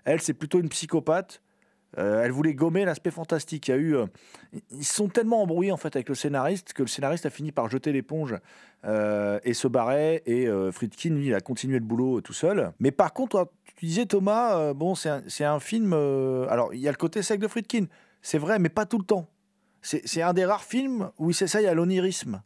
elle 0.04 0.20
c'est 0.20 0.34
plutôt 0.34 0.60
une 0.60 0.68
psychopathe. 0.68 1.42
Euh, 1.98 2.22
elle 2.24 2.32
voulait 2.32 2.54
gommer 2.54 2.84
l'aspect 2.84 3.10
fantastique. 3.10 3.68
Il 3.68 3.70
y 3.70 3.74
a 3.74 3.76
eu, 3.76 3.96
euh, 3.96 4.06
ils 4.70 4.84
sont 4.84 5.08
tellement 5.08 5.42
embrouillés 5.42 5.72
en 5.72 5.76
fait 5.76 5.94
avec 5.96 6.08
le 6.08 6.14
scénariste 6.14 6.72
que 6.72 6.82
le 6.82 6.88
scénariste 6.88 7.26
a 7.26 7.30
fini 7.30 7.52
par 7.52 7.68
jeter 7.68 7.92
l'éponge 7.92 8.36
euh, 8.84 9.38
et 9.44 9.54
se 9.54 9.68
barrer. 9.68 10.22
Et 10.26 10.48
Friedkin, 10.72 11.10
lui, 11.10 11.34
a 11.34 11.40
continué 11.40 11.78
le 11.78 11.84
boulot 11.84 12.20
tout 12.20 12.32
seul. 12.32 12.72
Mais 12.80 12.90
par 12.90 13.12
contre, 13.12 13.50
tu 13.76 13.86
disais 13.86 14.06
Thomas, 14.06 14.72
bon, 14.74 14.94
c'est 14.94 15.08
un, 15.08 15.54
un 15.54 15.60
film. 15.60 15.92
alors, 15.92 16.72
il 16.74 16.80
y 16.80 16.88
a 16.88 16.90
le 16.90 16.96
côté 16.96 17.22
sec 17.22 17.40
de 17.40 17.48
Friedkin, 17.48 17.86
c'est 18.22 18.38
vrai, 18.38 18.58
mais 18.58 18.68
pas 18.68 18.86
tout 18.86 18.98
le 18.98 19.04
temps. 19.04 19.28
C'est 19.82 20.22
un 20.22 20.32
des 20.32 20.46
rares 20.46 20.64
films 20.64 21.10
où 21.18 21.30
il 21.30 21.34
s'essaye 21.34 21.66
à 21.66 21.74
l'onirisme. 21.74 22.42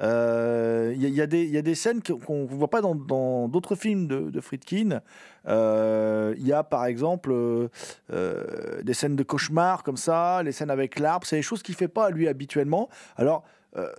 Euh, 0.00 0.92
Il 0.96 1.02
il 1.04 1.14
y 1.14 1.20
a 1.58 1.62
des- 1.62 1.74
scènes 1.74 2.00
qu'on 2.02 2.42
ne 2.42 2.46
voit 2.46 2.70
pas 2.70 2.80
dans 2.80 3.48
d'autres 3.48 3.74
films 3.74 4.06
de, 4.06 4.40
Friedkin. 4.40 5.00
Euh, 5.48 6.34
Il 6.38 6.46
y 6.46 6.52
a 6.52 6.62
par 6.62 6.86
exemple 6.86 7.30
euh, 7.32 7.68
euh, 8.12 8.82
des 8.82 8.94
scènes 8.94 9.16
de 9.16 9.22
cauchemar 9.22 9.82
comme 9.82 9.96
ça, 9.96 10.42
les 10.42 10.52
scènes 10.52 10.70
avec 10.70 10.98
l'arbre, 10.98 11.26
c'est 11.26 11.36
des 11.36 11.42
choses 11.42 11.62
qu'il 11.62 11.74
fait 11.74 11.88
pas 11.88 12.10
lui 12.10 12.28
habituellement. 12.28 12.88
Alors 13.16 13.44
euh, 13.76 13.90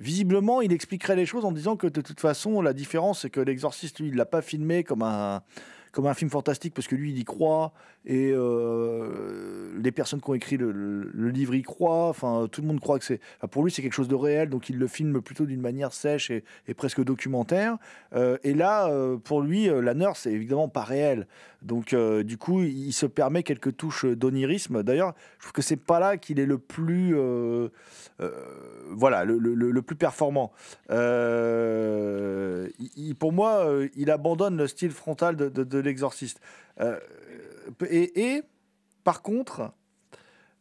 visiblement, 0.00 0.60
il 0.62 0.72
expliquerait 0.72 1.16
les 1.16 1.26
choses 1.26 1.44
en 1.44 1.52
disant 1.52 1.76
que 1.76 1.86
de 1.86 2.00
toute 2.00 2.20
façon, 2.20 2.62
la 2.62 2.72
différence 2.72 3.20
c'est 3.22 3.30
que 3.30 3.40
l'exorciste 3.40 4.00
lui, 4.00 4.08
il 4.08 4.16
l'a 4.16 4.26
pas 4.26 4.42
filmé 4.42 4.84
comme 4.84 5.02
un 5.02 5.42
comme 5.92 6.06
un 6.06 6.14
film 6.14 6.30
fantastique 6.30 6.72
parce 6.74 6.88
que 6.88 6.96
lui 6.96 7.10
il 7.10 7.18
y 7.18 7.24
croit 7.24 7.72
et 8.04 8.32
euh, 8.32 9.70
les 9.80 9.92
personnes 9.92 10.20
qui 10.20 10.28
ont 10.28 10.34
écrit 10.34 10.56
le, 10.56 11.28
livre 11.28 11.54
y 11.54 11.62
croient. 11.62 12.08
Enfin 12.08 12.48
tout 12.50 12.62
le 12.62 12.66
monde 12.66 12.80
croit 12.80 12.98
que 12.98 13.04
c'est 13.04 13.20
pour 13.50 13.62
lui 13.62 13.70
c'est 13.70 13.82
quelque 13.82 13.92
chose 13.92 14.08
de 14.08 14.16
réel 14.16 14.48
donc 14.48 14.70
il 14.70 14.78
le 14.78 14.86
filme 14.88 15.20
plutôt 15.20 15.44
d'une 15.44 15.60
manière 15.60 15.92
sèche 15.92 16.30
et, 16.30 16.42
presque 16.74 17.04
documentaire. 17.04 17.76
Euh, 18.14 18.38
et 18.42 18.54
là 18.54 18.88
euh, 18.88 19.18
pour 19.18 19.42
lui 19.42 19.66
la 19.66 19.94
nurse 19.94 20.22
c'est 20.22 20.32
évidemment 20.32 20.68
pas 20.68 20.82
réel. 20.82 21.26
Donc 21.60 21.94
du 21.94 22.38
coup 22.38 22.62
il 22.62 22.92
se 22.92 23.06
permet 23.06 23.44
quelques 23.44 23.76
touches 23.76 24.04
d'onirisme. 24.06 24.82
D'ailleurs 24.82 25.14
je 25.38 25.42
trouve 25.44 25.52
que 25.52 25.62
c'est 25.62 25.76
pas 25.76 26.00
là 26.00 26.16
qu'il 26.16 26.40
est 26.40 26.46
le 26.46 26.58
plus 26.58 27.14
voilà 28.90 29.24
le, 29.24 29.80
plus 29.82 29.96
performant. 29.96 30.50
Il- 32.96 33.14
pour 33.18 33.32
moi 33.32 33.68
il 33.94 34.10
abandonne 34.10 34.56
le 34.56 34.66
style 34.66 34.90
frontal 34.90 35.36
de 35.36 35.81
l'exorciste 35.82 36.40
Euh, 36.80 36.98
et, 37.90 38.42
par 39.04 39.22
contre 39.22 39.72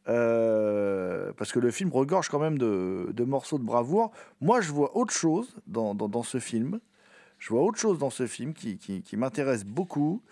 euh, 0.09 1.31
parce 1.37 1.51
que 1.51 1.59
le 1.59 1.69
film 1.69 1.91
regorge 1.91 2.29
quand 2.29 2.39
même 2.39 2.57
de, 2.57 3.11
de 3.13 3.23
morceaux 3.23 3.59
de 3.59 3.63
bravoure. 3.63 4.11
Moi, 4.41 4.59
je 4.59 4.71
vois 4.71 4.97
autre 4.97 5.13
chose 5.13 5.55
dans, 5.67 5.93
dans, 5.93 6.23
ce 6.23 6.39
film. 6.39 6.79
Je 7.37 7.49
vois 7.49 7.61
autre 7.61 7.77
chose 7.77 7.99
dans 7.99 8.09
ce 8.09 8.25
film 8.25 8.53
qui, 8.53 8.77
qui, 8.77 9.17
m'intéresse 9.17 9.63
beaucoup. 9.63 10.23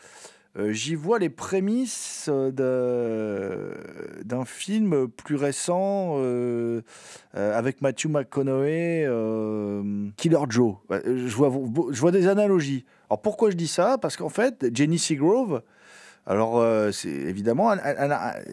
Euh, 0.57 0.71
J'y 0.71 0.95
vois 0.95 1.19
les 1.19 1.29
prémices 1.29 2.27
d'un 2.27 3.75
film 4.45 5.07
plus 5.07 5.35
récent 5.35 6.17
avec 7.35 7.81
Matthew 7.81 8.07
McConaughey, 8.07 9.07
Killer 10.17 10.39
Joe. 10.49 10.77
Je 10.89 11.35
vois, 11.35 11.51
je 11.91 12.01
vois 12.01 12.11
des 12.11 12.27
analogies. 12.27 12.85
Alors 13.09 13.21
pourquoi 13.21 13.49
je 13.49 13.55
dis 13.55 13.67
ça? 13.67 13.97
Parce 13.97 14.17
qu'en 14.17 14.29
fait, 14.29 14.65
Jenny 14.73 14.99
Seagrove, 14.99 15.61
alors, 16.29 16.59
euh, 16.59 16.91
c'est 16.91 17.09
évidemment, 17.09 17.73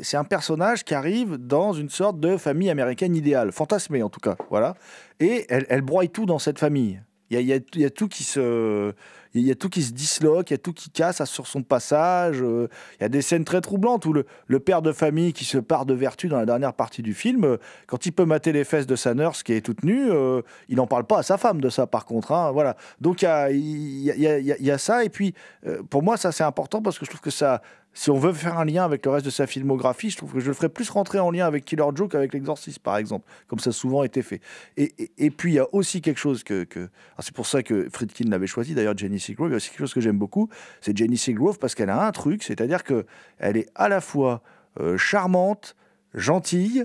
c'est 0.00 0.16
un 0.16 0.24
personnage 0.24 0.82
qui 0.82 0.94
arrive 0.94 1.36
dans 1.36 1.74
une 1.74 1.90
sorte 1.90 2.18
de 2.18 2.38
famille 2.38 2.70
américaine 2.70 3.14
idéale, 3.14 3.52
fantasmée 3.52 4.02
en 4.02 4.08
tout 4.08 4.20
cas, 4.20 4.36
voilà. 4.48 4.74
Et 5.20 5.44
elle, 5.50 5.66
elle 5.68 5.82
broye 5.82 6.08
tout 6.08 6.24
dans 6.24 6.38
cette 6.38 6.58
famille. 6.58 7.02
Il 7.30 7.40
y 7.40 7.84
a, 7.84 7.90
tout 7.90 8.06
qui 8.08 8.22
se, 8.22 8.92
il 9.34 9.42
y 9.42 9.50
a 9.50 9.54
tout 9.54 9.68
qui 9.68 9.82
se 9.82 9.92
disloque, 9.92 10.50
il 10.50 10.54
y 10.54 10.56
a 10.56 10.58
tout 10.58 10.72
qui 10.72 10.90
casse 10.90 11.24
sur 11.24 11.46
son 11.46 11.62
passage. 11.62 12.40
euh, 12.40 12.68
Il 12.98 13.02
y 13.02 13.06
a 13.06 13.08
des 13.08 13.22
scènes 13.22 13.44
très 13.44 13.60
troublantes 13.60 14.06
où 14.06 14.12
le, 14.12 14.60
père 14.60 14.80
de 14.80 14.92
famille 14.92 15.32
qui 15.32 15.44
se 15.44 15.58
part 15.58 15.86
de 15.86 15.94
vertu 15.94 16.28
dans 16.28 16.38
la 16.38 16.46
dernière 16.46 16.72
partie 16.72 17.02
du 17.02 17.14
film, 17.14 17.44
euh, 17.44 17.56
quand 17.86 18.06
il 18.06 18.12
peut 18.12 18.24
mater 18.24 18.52
les 18.52 18.64
fesses 18.64 18.86
de 18.86 18.96
sa 18.96 19.14
nurse 19.14 19.42
qui 19.42 19.52
est 19.54 19.60
toute 19.60 19.82
nue, 19.82 20.10
euh, 20.10 20.42
il 20.68 20.76
n'en 20.76 20.86
parle 20.86 21.04
pas 21.04 21.18
à 21.18 21.22
sa 21.22 21.36
femme 21.36 21.60
de 21.60 21.68
ça 21.68 21.86
par 21.86 22.04
contre. 22.04 22.32
hein, 22.32 22.52
voilà. 22.52 22.76
Donc 23.00 23.22
il 23.22 24.02
y 24.04 24.70
a, 24.70 24.78
ça. 24.78 25.04
Et 25.04 25.08
puis 25.08 25.34
euh, 25.66 25.82
pour 25.90 26.02
moi, 26.02 26.16
ça 26.16 26.30
c'est 26.30 26.44
important 26.44 26.80
parce 26.80 26.98
que 26.98 27.04
je 27.04 27.10
trouve 27.10 27.22
que 27.22 27.30
ça, 27.30 27.60
si 27.98 28.10
on 28.10 28.18
veut 28.18 28.34
faire 28.34 28.58
un 28.58 28.66
lien 28.66 28.84
avec 28.84 29.06
le 29.06 29.10
reste 29.10 29.24
de 29.24 29.30
sa 29.30 29.46
filmographie, 29.46 30.10
je 30.10 30.18
trouve 30.18 30.34
que 30.34 30.40
je 30.40 30.48
le 30.48 30.52
ferais 30.52 30.68
plus 30.68 30.90
rentrer 30.90 31.18
en 31.18 31.30
lien 31.30 31.46
avec 31.46 31.64
Killer 31.64 31.82
Joe 31.94 32.10
qu'avec 32.10 32.34
L'Exorciste, 32.34 32.80
par 32.80 32.98
exemple, 32.98 33.26
comme 33.48 33.58
ça 33.58 33.70
a 33.70 33.72
souvent 33.72 34.04
été 34.04 34.20
fait. 34.20 34.42
Et, 34.76 34.92
et- 35.16 35.30
puis, 35.30 35.52
il 35.52 35.54
y 35.54 35.58
a 35.58 35.66
aussi 35.74 36.02
quelque 36.02 36.18
chose 36.18 36.44
que. 36.44 36.66
alors, 36.74 36.88
c'est 37.20 37.34
pour 37.34 37.46
ça 37.46 37.62
que 37.62 37.88
Friedkin 37.90 38.28
l'avait 38.28 38.46
choisi, 38.46 38.74
d'ailleurs, 38.74 38.98
Jenny 38.98 39.18
Seagrove. 39.18 39.48
Il 39.48 39.52
y 39.52 39.54
a 39.54 39.56
aussi 39.56 39.70
quelque 39.70 39.78
chose 39.78 39.94
que 39.94 40.02
j'aime 40.02 40.18
beaucoup, 40.18 40.50
c'est 40.82 40.94
Jenny 40.94 41.16
Seagrove 41.16 41.58
parce 41.58 41.74
qu'elle 41.74 41.88
a 41.88 42.06
un 42.06 42.12
truc, 42.12 42.42
c'est-à-dire 42.42 42.84
que 42.84 43.06
elle 43.38 43.56
est 43.56 43.70
à 43.74 43.88
la 43.88 44.02
fois 44.02 44.42
euh, 44.78 44.98
charmante, 44.98 45.74
gentille, 46.12 46.84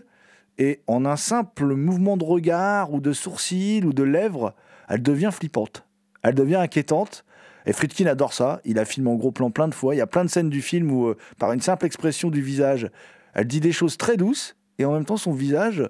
et 0.57 0.79
en 0.87 1.03
un 1.03 1.17
simple 1.17 1.75
mouvement 1.75 2.15
de 2.15 2.23
regard 2.23 2.93
ou 2.93 3.01
de 3.01 3.11
sourcil 3.11 3.85
ou 3.85 3.91
de 3.91 4.03
lèvres, 4.03 4.55
elle 4.87 5.01
devient 5.01 5.31
flippante. 5.33 5.85
Elle 6.23 6.35
devient 6.35 6.55
inquiétante. 6.55 7.25
Et 7.65 7.73
Friedkin 7.73 8.05
adore 8.07 8.33
ça. 8.33 8.61
Il 8.65 8.79
a 8.79 8.85
filmé 8.85 9.09
en 9.09 9.15
gros 9.15 9.31
plan 9.31 9.51
plein 9.51 9.67
de 9.67 9.73
fois. 9.73 9.95
Il 9.95 9.97
y 9.97 10.01
a 10.01 10.07
plein 10.07 10.25
de 10.25 10.29
scènes 10.29 10.49
du 10.49 10.61
film 10.61 10.91
où, 10.91 11.07
euh, 11.07 11.17
par 11.37 11.51
une 11.51 11.61
simple 11.61 11.85
expression 11.85 12.29
du 12.29 12.41
visage, 12.41 12.89
Elle 13.33 13.47
dit 13.47 13.61
des 13.61 13.71
choses 13.71 13.97
très 13.97 14.17
douces 14.17 14.57
et 14.77 14.83
en 14.83 14.91
même 14.91 15.05
temps 15.05 15.15
son 15.15 15.31
visage 15.31 15.89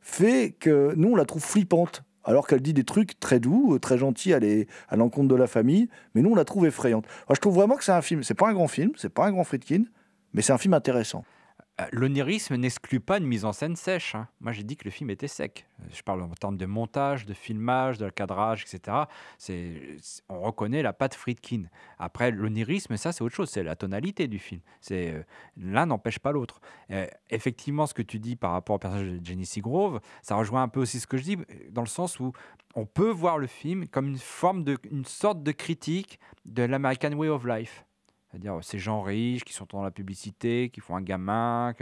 fait 0.00 0.54
que 0.58 0.94
nous 0.96 1.10
on 1.10 1.16
la 1.16 1.26
trouve 1.26 1.42
flippante. 1.42 2.02
Alors 2.24 2.46
qu'elle 2.46 2.60
dit 2.60 2.74
des 2.74 2.84
trucs 2.84 3.18
très 3.18 3.40
doux, 3.40 3.74
euh, 3.74 3.78
très 3.78 3.98
gentils 3.98 4.32
à 4.34 4.96
l'encontre 4.96 5.28
de 5.28 5.34
la 5.34 5.46
famille, 5.46 5.88
mais 6.14 6.22
nous 6.22 6.30
on 6.30 6.34
la 6.34 6.44
trouve 6.44 6.66
effrayante. 6.66 7.04
Je 7.30 7.40
trouve 7.40 7.54
vraiment 7.54 7.76
que 7.76 7.84
c'est 7.84 7.92
un 7.92 8.02
film. 8.02 8.22
C'est 8.22 8.34
pas 8.34 8.48
un 8.48 8.52
grand 8.52 8.68
film, 8.68 8.92
c'est 8.96 9.08
pas 9.08 9.26
un 9.26 9.32
grand 9.32 9.44
Friedkin, 9.44 9.84
mais 10.32 10.42
c'est 10.42 10.52
un 10.52 10.58
film 10.58 10.74
intéressant. 10.74 11.24
Euh, 11.80 11.86
L'onirisme 11.92 12.56
n'exclut 12.56 13.00
pas 13.00 13.18
une 13.18 13.26
mise 13.26 13.44
en 13.44 13.52
scène 13.52 13.76
sèche. 13.76 14.14
hein. 14.14 14.28
Moi, 14.40 14.52
j'ai 14.52 14.64
dit 14.64 14.76
que 14.76 14.84
le 14.84 14.90
film 14.90 15.08
était 15.10 15.28
sec. 15.28 15.66
Euh, 15.80 15.84
Je 15.94 16.02
parle 16.02 16.22
en 16.22 16.28
termes 16.30 16.56
de 16.56 16.66
montage, 16.66 17.26
de 17.26 17.32
filmage, 17.32 17.96
de 17.98 18.08
cadrage, 18.10 18.64
etc. 18.64 18.96
On 20.28 20.40
reconnaît 20.40 20.82
la 20.82 20.92
patte 20.92 21.14
Friedkin. 21.14 21.64
Après, 21.98 22.30
l'onirisme, 22.30 22.96
ça, 22.96 23.12
c'est 23.12 23.22
autre 23.22 23.34
chose. 23.34 23.50
C'est 23.50 23.62
la 23.62 23.76
tonalité 23.76 24.28
du 24.28 24.38
film. 24.38 24.60
C'est, 24.80 25.12
euh, 25.12 25.22
l'un 25.56 25.86
n'empêche 25.86 26.18
pas 26.18 26.32
l'autre. 26.32 26.60
Effectivement, 27.30 27.86
ce 27.86 27.94
que 27.94 28.02
tu 28.02 28.18
dis 28.18 28.34
par 28.36 28.50
rapport 28.52 28.76
au 28.76 28.78
personnage 28.78 29.06
de 29.06 29.24
Jenny 29.24 29.46
Seagrove, 29.46 30.00
ça 30.22 30.34
rejoint 30.34 30.62
un 30.62 30.68
peu 30.68 30.80
aussi 30.80 30.98
ce 30.98 31.06
que 31.06 31.16
je 31.16 31.22
dis, 31.22 31.36
dans 31.70 31.82
le 31.82 31.86
sens 31.86 32.18
où 32.18 32.32
on 32.74 32.84
peut 32.84 33.10
voir 33.10 33.38
le 33.38 33.46
film 33.46 33.86
comme 33.86 34.08
une 34.08 34.18
forme 34.18 34.64
de, 34.64 34.76
une 34.90 35.04
sorte 35.04 35.42
de 35.42 35.52
critique 35.52 36.18
de 36.44 36.64
l'American 36.64 37.12
Way 37.12 37.28
of 37.28 37.44
Life. 37.46 37.84
C'est-à-dire 38.30 38.58
euh, 38.58 38.62
ces 38.62 38.78
gens 38.78 39.02
riches 39.02 39.44
qui 39.44 39.52
sont 39.52 39.66
dans 39.68 39.82
la 39.82 39.90
publicité, 39.90 40.70
qui 40.70 40.80
font 40.80 40.96
un 40.96 41.02
gamin, 41.02 41.74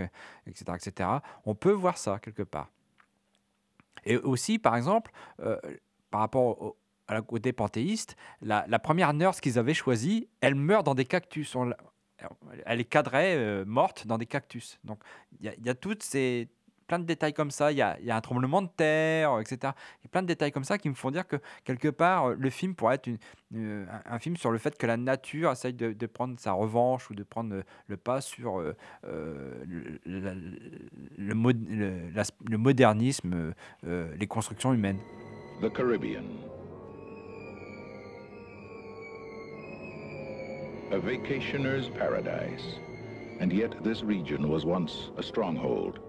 etc., 0.47 0.65
etc. 0.75 1.11
On 1.45 1.55
peut 1.55 1.73
voir 1.73 1.99
ça 1.99 2.19
quelque 2.19 2.43
part. 2.43 2.71
Et 4.05 4.17
aussi, 4.17 4.59
par 4.59 4.77
exemple, 4.77 5.11
euh, 5.41 5.59
par 6.11 6.21
rapport 6.21 6.63
au, 6.63 6.77
à 7.09 7.15
la 7.15 7.23
la, 8.67 8.79
première 8.79 9.15
nurse 9.15 9.41
qu'ils 9.41 9.59
avaient 9.59 9.75
choisie, 9.75 10.29
elle 10.41 10.55
meurt 10.55 10.85
dans 10.85 10.95
des 10.95 11.07
cactus. 11.07 11.55
On 11.57 11.73
elle 12.67 12.81
est 12.81 12.85
cadrée, 12.85 13.35
euh, 13.37 13.65
morte 13.65 14.07
dans 14.07 14.19
des 14.19 14.27
cactus. 14.27 14.79
Donc, 14.85 15.01
il 15.41 15.55
y 15.65 15.69
a 15.69 15.75
toutes 15.75 16.03
ces 16.03 16.49
plein 16.89 16.99
de 16.99 17.05
détails 17.05 17.35
comme 17.35 17.53
ça. 17.53 17.71
Il 17.71 17.79
y 17.79 17.83
a, 17.83 17.97
un 18.09 18.21
tremblement 18.21 18.63
de 18.63 18.69
terre, 18.69 19.39
etc. 19.39 19.59
Il 19.63 20.05
y 20.05 20.07
a 20.07 20.09
plein 20.11 20.23
de 20.23 20.27
détails 20.27 20.51
comme 20.51 20.65
ça 20.65 20.79
qui 20.79 20.89
me 20.89 20.95
font 20.95 21.13
dire 21.13 21.29
que 21.29 21.37
quelque 21.65 21.89
part, 21.89 22.31
euh, 22.31 22.37
le 22.37 22.51
film 22.51 22.75
pourrait 22.75 22.97
être 22.97 23.09
euh, 23.55 23.87
un, 24.07 24.19
film 24.19 24.37
sur 24.37 24.51
le 24.51 24.59
fait 24.59 24.77
que 24.77 24.87
la 24.87 24.97
nature 24.97 25.53
essaye 25.53 25.75
de, 25.75 26.07
prendre 26.07 26.41
sa 26.41 26.53
revanche 26.53 27.11
ou 27.11 27.15
de 27.15 27.23
prendre 27.23 27.55
euh, 27.55 27.63
le 27.87 27.97
pas 27.97 28.21
sur 28.21 28.61
le, 28.61 28.75
le 30.07 31.35
modernisme, 32.57 33.53
les 33.85 34.27
constructions 34.27 34.73
humaines. 34.73 34.99
Caribbean. 35.75 36.25
Paradise. 41.99 42.79
And 43.41 43.53
yet, 43.53 43.85
this 43.85 44.03
region 44.03 44.49
was 44.49 44.65
once 44.65 45.11
a 45.17 45.23
stronghold 45.23 46.01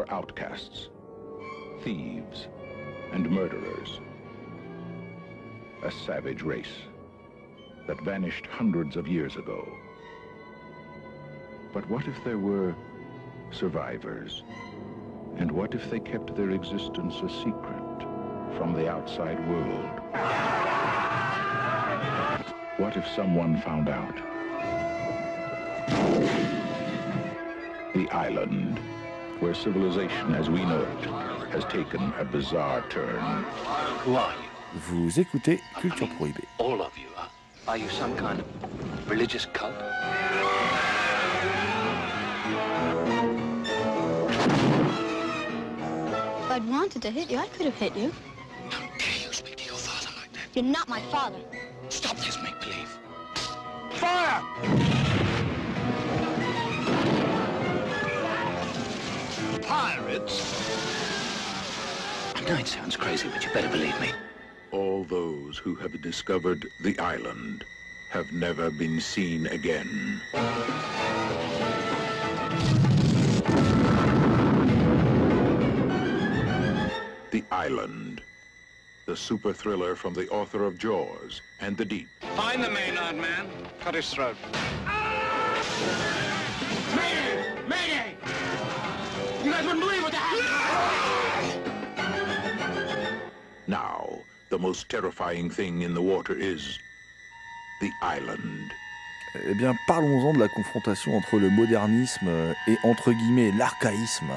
for 0.00 0.14
outcasts, 0.14 0.88
thieves, 1.82 2.48
and 3.12 3.30
murderers. 3.30 4.00
A 5.82 5.90
savage 5.90 6.40
race 6.40 6.72
that 7.86 8.00
vanished 8.00 8.46
hundreds 8.46 8.96
of 8.96 9.06
years 9.06 9.36
ago. 9.36 9.68
But 11.74 11.86
what 11.90 12.06
if 12.06 12.16
there 12.24 12.38
were 12.38 12.74
survivors? 13.50 14.42
And 15.36 15.52
what 15.52 15.74
if 15.74 15.90
they 15.90 16.00
kept 16.00 16.34
their 16.34 16.52
existence 16.52 17.16
a 17.16 17.28
secret 17.28 17.98
from 18.56 18.72
the 18.72 18.88
outside 18.88 19.38
world? 19.50 20.00
What 22.78 22.96
if 22.96 23.06
someone 23.08 23.60
found 23.60 23.90
out? 23.90 24.16
The 27.92 28.08
island, 28.12 28.80
where 29.40 29.54
civilization 29.54 30.34
as 30.34 30.50
we 30.50 30.64
know 30.64 30.82
it 30.82 31.08
has 31.50 31.64
taken 31.64 32.12
a 32.18 32.24
bizarre 32.24 32.84
turn. 32.90 33.44
Who 34.04 34.14
are 34.14 34.34
you? 34.34 34.80
Vous 34.88 35.18
écoutez 35.18 35.60
Culture 35.80 36.06
Prohibée. 36.18 36.44
All 36.58 36.80
of 36.82 36.96
you. 36.96 37.08
Are, 37.16 37.28
are 37.66 37.76
you 37.76 37.88
some 37.88 38.14
kind 38.16 38.38
of 38.38 39.10
religious 39.10 39.46
cult? 39.46 39.74
If 46.44 46.50
I'd 46.50 46.68
wanted 46.68 47.02
to 47.02 47.10
hit 47.10 47.30
you, 47.30 47.38
I 47.38 47.46
could 47.48 47.66
have 47.66 47.74
hit 47.74 47.96
you. 47.96 48.12
How 48.70 48.80
dare 48.98 49.26
you 49.26 49.32
speak 49.32 49.56
to 49.56 49.64
your 49.64 49.76
father 49.76 50.14
like 50.20 50.32
that? 50.32 50.54
You're 50.54 50.70
not 50.70 50.88
my 50.88 51.00
father. 51.10 51.38
Stop 51.88 52.16
this 52.16 52.38
make-believe. 52.42 52.98
I 60.10 60.14
know 62.44 62.56
it 62.56 62.66
sounds 62.66 62.96
crazy, 62.96 63.28
but 63.28 63.44
you 63.44 63.52
better 63.52 63.68
believe 63.68 64.00
me. 64.00 64.10
All 64.72 65.04
those 65.04 65.56
who 65.56 65.76
have 65.76 66.02
discovered 66.02 66.68
the 66.80 66.98
island 66.98 67.64
have 68.10 68.32
never 68.32 68.72
been 68.72 69.00
seen 69.00 69.46
again. 69.46 70.20
The 77.30 77.44
Island. 77.52 78.22
The 79.06 79.16
super 79.16 79.52
thriller 79.52 79.94
from 79.94 80.14
the 80.14 80.28
author 80.30 80.64
of 80.64 80.76
Jaws 80.76 81.40
and 81.60 81.76
The 81.76 81.84
Deep. 81.84 82.08
Find 82.34 82.64
the 82.64 82.70
Maynard 82.70 83.14
man. 83.16 83.48
Cut 83.78 83.94
his 83.94 84.10
throat. 84.10 84.36
Mayday! 84.84 86.29
Guys 89.60 89.66
wouldn't 89.66 89.84
believe 89.84 90.02
what 90.02 90.14
Now, 93.66 94.18
the 94.48 94.58
most 94.58 94.88
terrifying 94.88 95.50
thing 95.50 95.82
in 95.82 95.94
the 95.94 96.02
water 96.02 96.34
is 96.34 96.78
the 97.80 97.90
island. 98.02 98.72
Eh 99.34 99.54
bien, 99.54 99.76
parlons-en 99.86 100.32
de 100.32 100.40
la 100.40 100.48
confrontation 100.48 101.16
entre 101.16 101.38
le 101.38 101.50
modernisme 101.50 102.28
et, 102.66 102.76
entre 102.82 103.12
guillemets, 103.12 103.52
l'archaïsme 103.52 104.32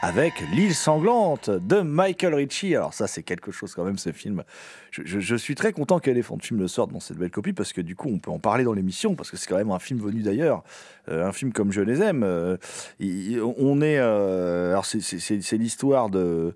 avec 0.00 0.40
L'île 0.52 0.74
sanglante 0.74 1.50
de 1.50 1.80
Michael 1.80 2.34
Ritchie. 2.34 2.76
Alors 2.76 2.94
ça, 2.94 3.06
c'est 3.06 3.22
quelque 3.22 3.50
chose 3.50 3.74
quand 3.74 3.84
même, 3.84 3.98
ce 3.98 4.12
film. 4.12 4.44
Je, 4.90 5.36
suis 5.36 5.54
très 5.54 5.72
content 5.72 5.98
qu'Elephant 5.98 6.38
Film 6.38 6.60
le 6.60 6.68
sorte 6.68 6.92
dans 6.92 7.00
cette 7.00 7.18
belle 7.18 7.30
copie, 7.30 7.52
parce 7.52 7.72
que 7.72 7.80
du 7.80 7.96
coup, 7.96 8.08
on 8.08 8.18
peut 8.18 8.30
en 8.30 8.38
parler 8.38 8.64
dans 8.64 8.72
l'émission, 8.72 9.14
parce 9.14 9.30
que 9.30 9.36
c'est 9.36 9.48
quand 9.48 9.56
même 9.56 9.70
un 9.70 9.78
film 9.78 10.00
venu 10.00 10.22
d'ailleurs. 10.22 10.62
Euh, 11.08 11.26
un 11.26 11.32
film 11.32 11.52
comme 11.52 11.72
je 11.72 11.80
les 11.80 12.00
aime. 12.00 12.22
Euh, 12.22 12.56
on 13.00 13.80
est... 13.82 13.98
euh, 13.98 14.70
alors, 14.70 14.86
c'est- 14.86 15.56
l'histoire 15.56 16.10
de 16.10 16.54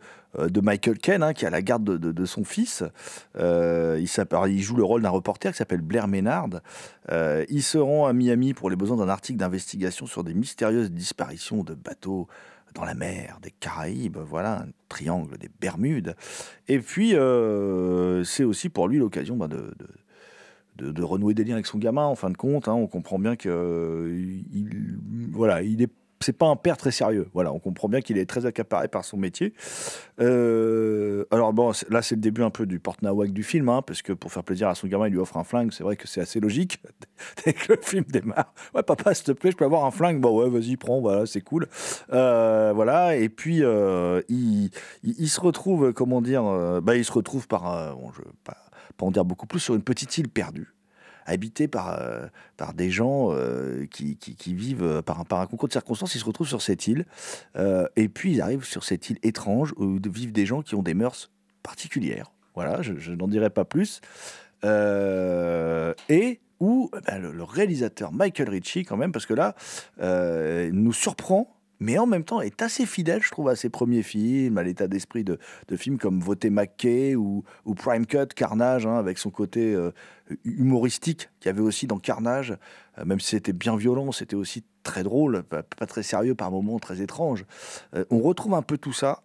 Michael 0.61 0.99
Ken, 0.99 1.23
hein, 1.23 1.33
qui 1.33 1.45
a 1.45 1.51
la 1.51 1.63
garde 1.63 1.85
de, 1.85 2.25
son 2.25 2.45
fils. 2.45 2.85
Il 3.37 4.63
joue 4.63 4.77
le 4.77 4.85
rôle 4.85 5.03
d'un 5.03 5.11
reporter 5.11 5.51
qui 5.51 5.59
s'appelle 5.59 5.81
Blair 5.81 6.07
Ménard. 6.07 6.49
Euh, 7.11 7.45
il 7.49 7.63
se 7.63 7.79
rend 7.79 8.07
à 8.07 8.13
Miami 8.13 8.55
pour 8.55 8.71
les 8.71 8.77
besoins 8.77 8.97
d'un 8.97 9.09
article 9.09 9.39
d'investigation 9.39 10.07
sur 10.07 10.23
des 10.23 10.35
mystérieuses 10.35 10.93
disparitions 10.93 11.65
de 11.65 11.75
bateaux 11.75 12.29
dans 12.75 12.85
la 12.85 12.95
mer 12.95 13.39
des 13.43 13.51
Caraïbes, 13.51 14.19
voilà, 14.19 14.63
un 14.63 14.67
triangle 14.89 15.37
des 15.39 15.51
Bermudes. 15.61 16.15
Et 16.69 16.79
puis, 16.79 17.15
euh, 17.15 18.25
c'est 18.25 18.45
aussi 18.45 18.69
pour 18.69 18.89
lui 18.89 18.99
l'occasion 18.99 19.37
de, 19.37 19.47
de, 19.47 19.75
de- 20.77 20.91
de 20.93 21.03
renouer 21.03 21.35
des 21.35 21.45
liens 21.45 21.55
avec 21.55 21.67
son 21.67 21.79
gamin, 21.79 22.05
en 22.07 22.15
fin 22.15 22.31
de 22.31 22.37
compte. 22.37 22.69
hein. 22.69 22.73
on 22.75 22.87
comprend 22.87 23.19
bien 23.19 23.37
que 23.37 23.49
euh, 23.49 24.43
il, 24.53 24.99
voilà, 25.33 25.63
il 25.63 25.83
est 25.83 25.91
c'est 26.23 26.33
pas 26.33 26.47
un 26.47 26.57
père 26.57 26.77
très 26.77 26.91
sérieux. 26.91 27.29
Voilà, 27.35 27.53
on 27.53 27.59
comprend 27.59 27.89
bien 27.89 28.01
qu'il 28.01 28.19
est 28.19 28.27
très 28.27 28.47
accaparé 28.47 28.89
par 28.89 29.05
son 29.05 29.17
métier. 29.17 29.55
Euh, 30.21 31.25
alors 31.31 31.53
bon, 31.53 31.73
là 31.91 32.03
c'est 32.03 32.15
le 32.15 32.21
début 32.21 32.43
un 32.43 32.51
peu 32.51 32.67
du 32.67 32.79
porte-nawak 32.79 33.33
du 33.33 33.43
film, 33.43 33.69
hein, 33.69 33.83
parce 33.83 34.03
que 34.03 34.13
pour 34.13 34.33
faire 34.33 34.45
plaisir 34.45 34.69
à 34.69 34.75
son 34.75 34.87
gamin, 34.87 35.09
il 35.09 35.13
lui 35.13 35.19
offre 35.19 35.37
un 35.37 35.45
flingue. 35.45 35.73
C'est 35.73 35.85
vrai 35.85 35.97
que 35.97 36.09
c'est 36.09 36.21
assez 36.21 36.41
logique 36.41 36.83
dès 37.45 37.53
que 37.53 37.73
le 37.73 37.79
film 37.81 38.05
démarre. 38.05 38.53
Ouais, 38.75 38.83
papa, 38.83 39.15
s'il 39.15 39.25
te 39.25 39.33
plaît, 39.33 39.51
je 39.51 39.57
peux 39.57 39.65
avoir 39.65 39.85
un 39.85 39.91
flingue? 39.91 40.21
Bon, 40.21 40.43
ouais, 40.43 40.49
vas-y, 40.49 40.77
prends. 40.77 41.01
Voilà, 41.01 41.27
c'est 41.27 41.41
cool. 41.41 41.69
Euh, 42.13 42.73
voilà. 42.75 43.17
Et 43.17 43.29
puis 43.29 43.63
euh, 43.63 44.23
il, 44.29 44.71
se 45.29 45.41
retrouve, 45.41 45.93
comment 45.93 46.21
dire, 46.21 46.43
bah, 46.83 46.97
il 46.97 47.05
se 47.05 47.13
retrouve 47.13 47.49
par, 47.49 47.97
bon, 47.97 48.13
je 48.13 48.23
pas, 48.45 48.57
pas 48.97 49.07
en 49.07 49.11
dire 49.11 49.25
beaucoup 49.25 49.47
plus, 49.47 49.61
sur 49.61 49.75
une 49.75 49.83
petite 49.83 50.17
île 50.19 50.29
perdue 50.29 50.73
habité 51.27 51.69
par, 51.69 51.99
euh, 52.01 52.27
par 52.57 52.75
des 52.75 52.91
gens 52.91 53.29
euh, 53.31 53.87
qui, 53.91 54.17
qui, 54.17 54.55
vivent 54.55 54.83
euh, 54.83 55.03
par 55.03 55.21
un, 55.21 55.25
par 55.25 55.41
un 55.41 55.47
concours 55.47 55.69
de 55.69 55.73
circonstances. 55.73 56.15
Ils 56.15 56.21
se 56.21 56.25
retrouvent 56.25 56.49
sur 56.49 56.63
cette 56.63 56.87
île. 56.87 57.07
et 57.97 58.09
puis, 58.09 58.33
ils 58.33 58.41
arrivent 58.41 58.65
sur 58.65 58.85
cette 58.85 59.11
île 59.11 59.19
étrange 59.23 59.73
où 59.77 59.99
vivent 60.05 60.33
des 60.33 60.47
gens 60.47 60.63
qui 60.63 60.75
ont 60.75 60.83
des 60.83 60.95
mœurs 60.95 61.31
particulières. 61.63 62.33
Voilà, 62.55 62.83
je, 62.83 63.13
n'en 63.13 63.29
dirai 63.29 63.51
pas 63.51 63.65
plus. 63.65 64.01
Et 64.65 66.41
où 66.61 66.91
eh 66.97 67.01
ben, 67.07 67.19
le, 67.19 67.43
réalisateur 67.43 68.13
Michael 68.13 68.49
Ritchie, 68.49 68.85
quand 68.85 68.97
même, 68.97 69.13
parce 69.13 69.27
que 69.27 69.35
là, 69.35 69.55
nous 70.71 70.93
surprend 70.93 71.57
mais 71.83 71.99
en 71.99 72.07
même 72.07 72.25
temps 72.25 72.41
est 72.41 72.63
assez 72.63 72.87
fidèle, 72.87 73.23
je 73.23 73.31
trouve, 73.31 73.49
à 73.49 73.57
ses 73.57 73.69
premiers 73.69 74.03
films, 74.03 74.57
à 74.57 74.63
l'état 74.63 74.87
d'esprit 74.87 75.25
de, 75.25 75.39
films 75.77 75.99
comme 75.99 76.21
Voté 76.21 76.49
McKay 76.49 77.17
ou, 77.17 77.45
Prime 77.77 78.07
Cut, 78.07 78.29
Carnage, 78.35 78.87
hein, 78.87 78.97
avec 78.97 79.19
son 79.19 79.31
côté 79.31 79.75
euh, 79.75 79.91
humoristique 80.45 81.29
qu'il 81.41 81.49
y 81.49 81.51
avait 81.51 81.61
aussi 81.61 81.87
dans 81.87 81.99
Carnage, 81.99 82.57
euh, 82.99 83.05
même 83.05 83.21
si 83.21 83.31
c'était 83.31 83.53
bien 83.53 83.77
violent, 83.77 84.13
c'était 84.13 84.37
aussi 84.37 84.65
très 84.85 85.03
drôle, 85.03 85.43
pas, 85.43 85.63
pas 85.63 85.87
très 85.87 86.03
sérieux 86.03 86.35
par 86.35 86.51
moments, 86.51 86.79
très 86.79 87.01
étrange. 87.01 87.45
Euh, 87.95 88.05
on 88.11 88.21
retrouve 88.21 88.55
un 88.55 88.63
peu 88.63 88.79
tout 88.79 88.93
ça. 88.93 89.23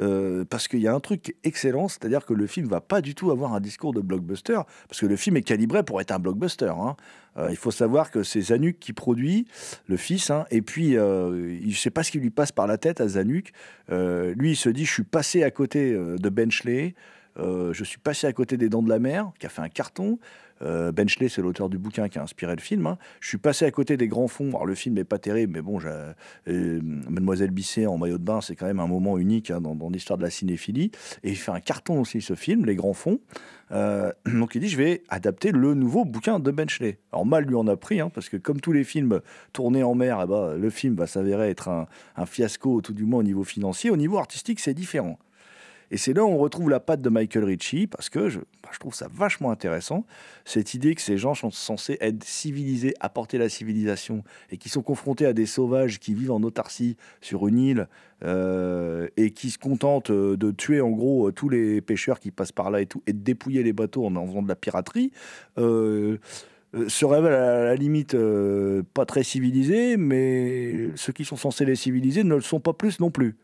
Euh, 0.00 0.44
parce 0.44 0.68
qu'il 0.68 0.80
y 0.80 0.88
a 0.88 0.94
un 0.94 1.00
truc 1.00 1.36
excellent, 1.44 1.88
c'est-à-dire 1.88 2.24
que 2.24 2.34
le 2.34 2.46
film 2.46 2.66
va 2.66 2.80
pas 2.80 3.00
du 3.00 3.14
tout 3.14 3.30
avoir 3.30 3.54
un 3.54 3.60
discours 3.60 3.92
de 3.92 4.00
blockbuster, 4.00 4.60
parce 4.88 5.00
que 5.00 5.06
le 5.06 5.16
film 5.16 5.36
est 5.36 5.42
calibré 5.42 5.82
pour 5.82 6.00
être 6.00 6.12
un 6.12 6.18
blockbuster. 6.18 6.72
hein. 6.76 6.96
Euh, 7.36 7.48
il 7.50 7.56
faut 7.56 7.70
savoir 7.70 8.10
que 8.10 8.22
c'est 8.22 8.40
Zanuck 8.40 8.78
qui 8.78 8.92
produit, 8.92 9.46
le 9.86 9.96
fils, 9.96 10.30
hein, 10.30 10.46
et 10.50 10.62
puis 10.62 10.96
euh, 10.96 11.56
il 11.62 11.68
ne 11.68 11.74
sait 11.74 11.90
pas 11.90 12.02
ce 12.02 12.10
qui 12.10 12.18
lui 12.18 12.30
passe 12.30 12.52
par 12.52 12.66
la 12.66 12.78
tête 12.78 13.00
à 13.00 13.08
Zanuck. 13.08 13.52
Euh, 13.90 14.34
lui, 14.36 14.52
il 14.52 14.56
se 14.56 14.68
dit, 14.68 14.84
je 14.84 14.92
suis 14.92 15.04
passé 15.04 15.42
à 15.44 15.50
côté 15.50 15.92
de 15.92 16.28
Benchley, 16.28 16.94
je 17.36 17.84
suis 17.84 17.98
passé 17.98 18.26
à 18.26 18.32
côté 18.32 18.56
des 18.56 18.68
Dents 18.68 18.82
de 18.82 18.88
la 18.88 18.98
Mer, 18.98 19.30
qui 19.38 19.46
a 19.46 19.48
fait 19.48 19.62
un 19.62 19.68
carton. 19.68 20.18
Euh, 20.62 20.92
Benchley, 20.92 21.28
c'est 21.28 21.42
l'auteur 21.42 21.68
du 21.68 21.78
bouquin 21.78 22.08
qui 22.08 22.18
a 22.18 22.22
inspiré 22.22 22.54
le 22.54 22.60
film. 22.60 22.86
hein. 22.86 22.98
Je 23.20 23.28
suis 23.28 23.38
passé 23.38 23.64
à 23.64 23.70
côté 23.70 23.96
des 23.96 24.08
grands 24.08 24.28
fonds. 24.28 24.48
Alors, 24.50 24.66
le 24.66 24.74
film 24.74 24.94
n'est 24.96 25.04
pas 25.04 25.18
terrible, 25.18 25.52
mais 25.54 25.62
bon, 25.62 25.78
euh, 25.84 26.80
Mademoiselle 26.82 27.50
Bisset 27.50 27.86
en 27.86 27.98
maillot 27.98 28.18
de 28.18 28.24
bain, 28.24 28.40
c'est 28.40 28.56
quand 28.56 28.66
même 28.66 28.80
un 28.80 28.86
moment 28.86 29.18
unique 29.18 29.50
hein, 29.50 29.60
dans, 29.60 29.74
dans 29.74 29.90
l'histoire 29.90 30.18
de 30.18 30.22
la 30.22 30.30
cinéphilie. 30.30 30.90
Et 31.22 31.30
il 31.30 31.36
fait 31.36 31.52
un 31.52 31.60
carton 31.60 32.00
aussi, 32.00 32.20
ce 32.20 32.34
film, 32.34 32.64
Les 32.64 32.76
Grands 32.76 32.92
Fonds. 32.92 33.20
Euh, 33.70 34.12
donc, 34.26 34.54
il 34.54 34.60
dit 34.60 34.68
Je 34.68 34.78
vais 34.78 35.02
adapter 35.08 35.52
le 35.52 35.74
nouveau 35.74 36.04
bouquin 36.04 36.40
de 36.40 36.50
Benchley. 36.50 36.98
Alors, 37.12 37.26
mal 37.26 37.44
lui 37.44 37.54
en 37.54 37.66
a 37.66 37.76
pris, 37.76 38.00
hein, 38.00 38.10
parce 38.12 38.28
que 38.28 38.36
comme 38.36 38.60
tous 38.60 38.72
les 38.72 38.84
films 38.84 39.20
tournés 39.52 39.82
en 39.82 39.94
mer, 39.94 40.20
eh 40.22 40.26
ben, 40.26 40.54
le 40.54 40.70
film 40.70 40.94
va 40.94 41.06
s'avérer 41.06 41.50
être 41.50 41.68
un, 41.68 41.86
un 42.16 42.26
fiasco, 42.26 42.80
tout 42.80 42.94
du 42.94 43.04
moins 43.04 43.20
au 43.20 43.24
niveau 43.24 43.44
financier. 43.44 43.90
Au 43.90 43.96
niveau 43.96 44.18
artistique, 44.18 44.60
c'est 44.60 44.74
différent. 44.74 45.18
Et 45.90 45.96
c'est 45.96 46.12
là 46.12 46.24
où 46.24 46.28
on 46.28 46.38
retrouve 46.38 46.70
la 46.70 46.80
patte 46.80 47.00
de 47.00 47.08
Michael 47.08 47.44
Ritchie, 47.44 47.86
parce 47.86 48.08
que 48.08 48.28
je, 48.28 48.40
bah, 48.40 48.70
je 48.72 48.78
trouve 48.78 48.94
ça 48.94 49.08
vachement 49.12 49.50
intéressant, 49.50 50.04
cette 50.44 50.74
idée 50.74 50.94
que 50.94 51.00
ces 51.00 51.16
gens 51.16 51.34
sont 51.34 51.50
censés 51.50 51.96
être 52.00 52.24
civilisés, 52.24 52.94
apporter 53.00 53.38
la 53.38 53.48
civilisation, 53.48 54.22
et 54.50 54.58
qui 54.58 54.68
sont 54.68 54.82
confrontés 54.82 55.26
à 55.26 55.32
des 55.32 55.46
sauvages 55.46 55.98
qui 55.98 56.14
vivent 56.14 56.32
en 56.32 56.42
autarcie 56.42 56.96
sur 57.20 57.46
une 57.48 57.58
île, 57.58 57.88
euh, 58.24 59.08
et 59.16 59.30
qui 59.30 59.50
se 59.50 59.58
contentent 59.58 60.10
euh, 60.10 60.36
de 60.36 60.50
tuer 60.50 60.80
en 60.80 60.90
gros 60.90 61.28
euh, 61.28 61.32
tous 61.32 61.48
les 61.48 61.80
pêcheurs 61.80 62.18
qui 62.18 62.30
passent 62.30 62.52
par 62.52 62.70
là 62.70 62.80
et 62.80 62.86
tout, 62.86 63.02
et 63.06 63.12
de 63.12 63.20
dépouiller 63.20 63.62
les 63.62 63.72
bateaux 63.72 64.04
en 64.04 64.26
faisant 64.26 64.42
de 64.42 64.48
la 64.48 64.56
piraterie. 64.56 65.12
Se 66.88 67.04
révèlent 67.04 67.32
à 67.32 67.64
la 67.64 67.74
limite 67.74 68.14
euh, 68.14 68.82
pas 68.94 69.06
très 69.06 69.22
civilisés, 69.22 69.96
mais 69.96 70.90
ceux 70.96 71.12
qui 71.12 71.24
sont 71.24 71.36
censés 71.36 71.64
les 71.64 71.76
civiliser 71.76 72.24
ne 72.24 72.34
le 72.34 72.40
sont 72.40 72.60
pas 72.60 72.72
plus 72.72 73.00
non 73.00 73.10
plus. 73.10 73.36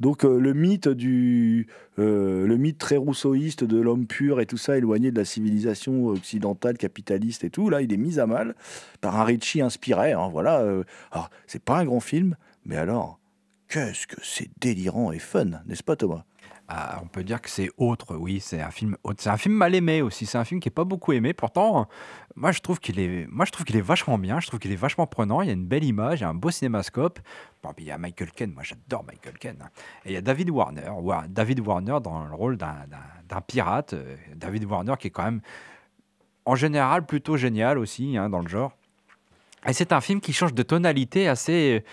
Donc 0.00 0.24
euh, 0.24 0.38
le 0.38 0.54
mythe 0.54 0.88
du 0.88 1.68
euh, 1.98 2.46
le 2.46 2.56
mythe 2.56 2.78
très 2.78 2.96
rousseauiste 2.96 3.64
de 3.64 3.80
l'homme 3.80 4.06
pur 4.06 4.40
et 4.40 4.46
tout 4.46 4.56
ça 4.56 4.76
éloigné 4.76 5.10
de 5.10 5.18
la 5.18 5.24
civilisation 5.24 6.06
occidentale 6.06 6.78
capitaliste 6.78 7.44
et 7.44 7.50
tout 7.50 7.70
là 7.70 7.80
il 7.80 7.92
est 7.92 7.98
mis 7.98 8.18
à 8.18 8.26
mal 8.26 8.56
par 9.00 9.20
un 9.20 9.24
Ritchie 9.24 9.60
inspiré 9.60 10.12
hein, 10.12 10.28
voilà 10.32 10.62
euh. 10.62 10.82
alors 11.12 11.30
c'est 11.46 11.62
pas 11.62 11.78
un 11.78 11.84
grand 11.84 12.00
film 12.00 12.36
mais 12.64 12.76
alors 12.76 13.20
qu'est-ce 13.68 14.08
que 14.08 14.20
c'est 14.22 14.50
délirant 14.60 15.12
et 15.12 15.20
fun 15.20 15.62
n'est-ce 15.66 15.84
pas 15.84 15.96
Thomas? 15.96 16.24
On 17.02 17.06
peut 17.06 17.22
dire 17.22 17.42
que 17.42 17.50
c'est 17.50 17.68
autre, 17.76 18.16
oui, 18.16 18.40
c'est 18.40 18.62
un 18.62 18.70
film 18.70 18.96
autre. 19.02 19.22
C'est 19.22 19.28
un 19.28 19.36
film 19.36 19.54
mal 19.54 19.74
aimé 19.74 20.00
aussi, 20.00 20.24
c'est 20.24 20.38
un 20.38 20.44
film 20.44 20.58
qui 20.58 20.68
est 20.68 20.72
pas 20.72 20.84
beaucoup 20.84 21.12
aimé. 21.12 21.34
Pourtant, 21.34 21.86
moi 22.34 22.50
je 22.50 22.60
trouve 22.60 22.80
qu'il 22.80 22.98
est, 22.98 23.26
est 23.28 23.80
vachement 23.82 24.16
bien, 24.16 24.40
je 24.40 24.46
trouve 24.46 24.58
qu'il 24.58 24.72
est 24.72 24.76
vachement 24.76 25.06
prenant. 25.06 25.42
Il 25.42 25.48
y 25.48 25.50
a 25.50 25.52
une 25.52 25.66
belle 25.66 25.84
image, 25.84 26.20
il 26.20 26.22
y 26.22 26.24
a 26.24 26.30
un 26.30 26.34
beau 26.34 26.50
cinémascope. 26.50 27.18
Bon, 27.62 27.72
il 27.76 27.84
y 27.84 27.90
a 27.90 27.98
Michael 27.98 28.32
Caine, 28.32 28.52
moi 28.52 28.62
j'adore 28.62 29.04
Michael 29.04 29.38
Caine. 29.38 29.58
hein. 29.62 29.68
Et 30.06 30.10
il 30.10 30.14
y 30.14 30.16
a 30.16 30.22
David 30.22 30.48
Warner, 30.48 30.88
Wa- 30.98 31.26
David 31.28 31.60
Warner 31.60 31.98
dans 32.02 32.24
le 32.24 32.34
rôle 32.34 32.56
d'un 32.56 33.40
pirate. 33.46 33.92
euh, 33.92 34.16
David 34.34 34.64
Warner 34.64 34.94
qui 34.98 35.08
est 35.08 35.10
quand 35.10 35.24
même 35.24 35.42
en 36.46 36.54
général 36.54 37.04
plutôt 37.04 37.36
génial 37.36 37.76
aussi 37.78 38.16
hein, 38.16 38.30
dans 38.30 38.40
le 38.40 38.48
genre. 38.48 38.72
Et 39.66 39.74
c'est 39.74 39.92
un 39.92 40.00
film 40.00 40.20
qui 40.20 40.32
change 40.32 40.54
de 40.54 40.62
tonalité 40.62 41.28
assez, 41.28 41.84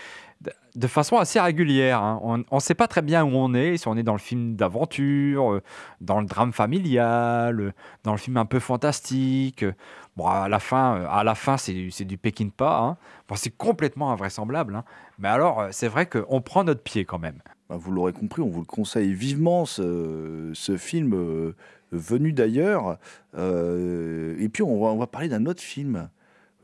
de, 0.74 0.86
façon 0.86 1.16
assez 1.16 1.40
régulière. 1.40 2.02
hein. 2.02 2.20
On 2.22 2.56
ne 2.56 2.60
sait 2.60 2.74
pas 2.74 2.88
très 2.88 3.02
bien 3.02 3.24
où 3.24 3.30
on 3.34 3.54
est, 3.54 3.76
si 3.76 3.88
on 3.88 3.96
est 3.96 4.02
dans 4.02 4.12
le 4.12 4.18
film 4.18 4.56
d'aventure, 4.56 5.52
euh, 5.52 5.62
dans 6.00 6.20
le 6.20 6.26
drame 6.26 6.52
familial, 6.52 7.60
euh, 7.60 7.72
dans 8.04 8.12
le 8.12 8.18
film 8.18 8.36
un 8.36 8.44
peu 8.44 8.58
fantastique. 8.58 9.62
euh. 9.64 9.72
Bon, 10.16 10.26
à 10.26 10.48
la 10.48 10.58
fin, 10.58 11.04
à 11.08 11.24
la 11.24 11.34
fin 11.34 11.56
c'est 11.56 12.04
du 12.04 12.18
Pékin 12.18 12.48
pas. 12.54 12.80
hein. 12.80 12.96
Bon, 13.28 13.36
c'est 13.36 13.56
complètement 13.56 14.12
invraisemblable. 14.12 14.74
hein. 14.74 14.84
Mais 15.18 15.28
alors, 15.28 15.66
c'est 15.70 15.88
vrai 15.88 16.06
qu'on 16.06 16.40
prend 16.40 16.64
notre 16.64 16.82
pied 16.82 17.04
quand 17.04 17.18
même. 17.18 17.40
Bah, 17.68 17.76
vous 17.78 17.92
l'aurez 17.92 18.12
compris, 18.12 18.42
on 18.42 18.48
vous 18.48 18.60
le 18.60 18.66
conseille 18.66 19.12
vivement, 19.12 19.64
ce, 19.66 20.52
film 20.78 21.54
venu 21.92 22.32
d'ailleurs. 22.32 22.98
Et 23.36 24.48
puis, 24.52 24.62
on 24.62 24.98
va, 24.98 25.06
parler 25.06 25.28
d'un 25.28 25.46
autre 25.46 25.62
film 25.62 26.08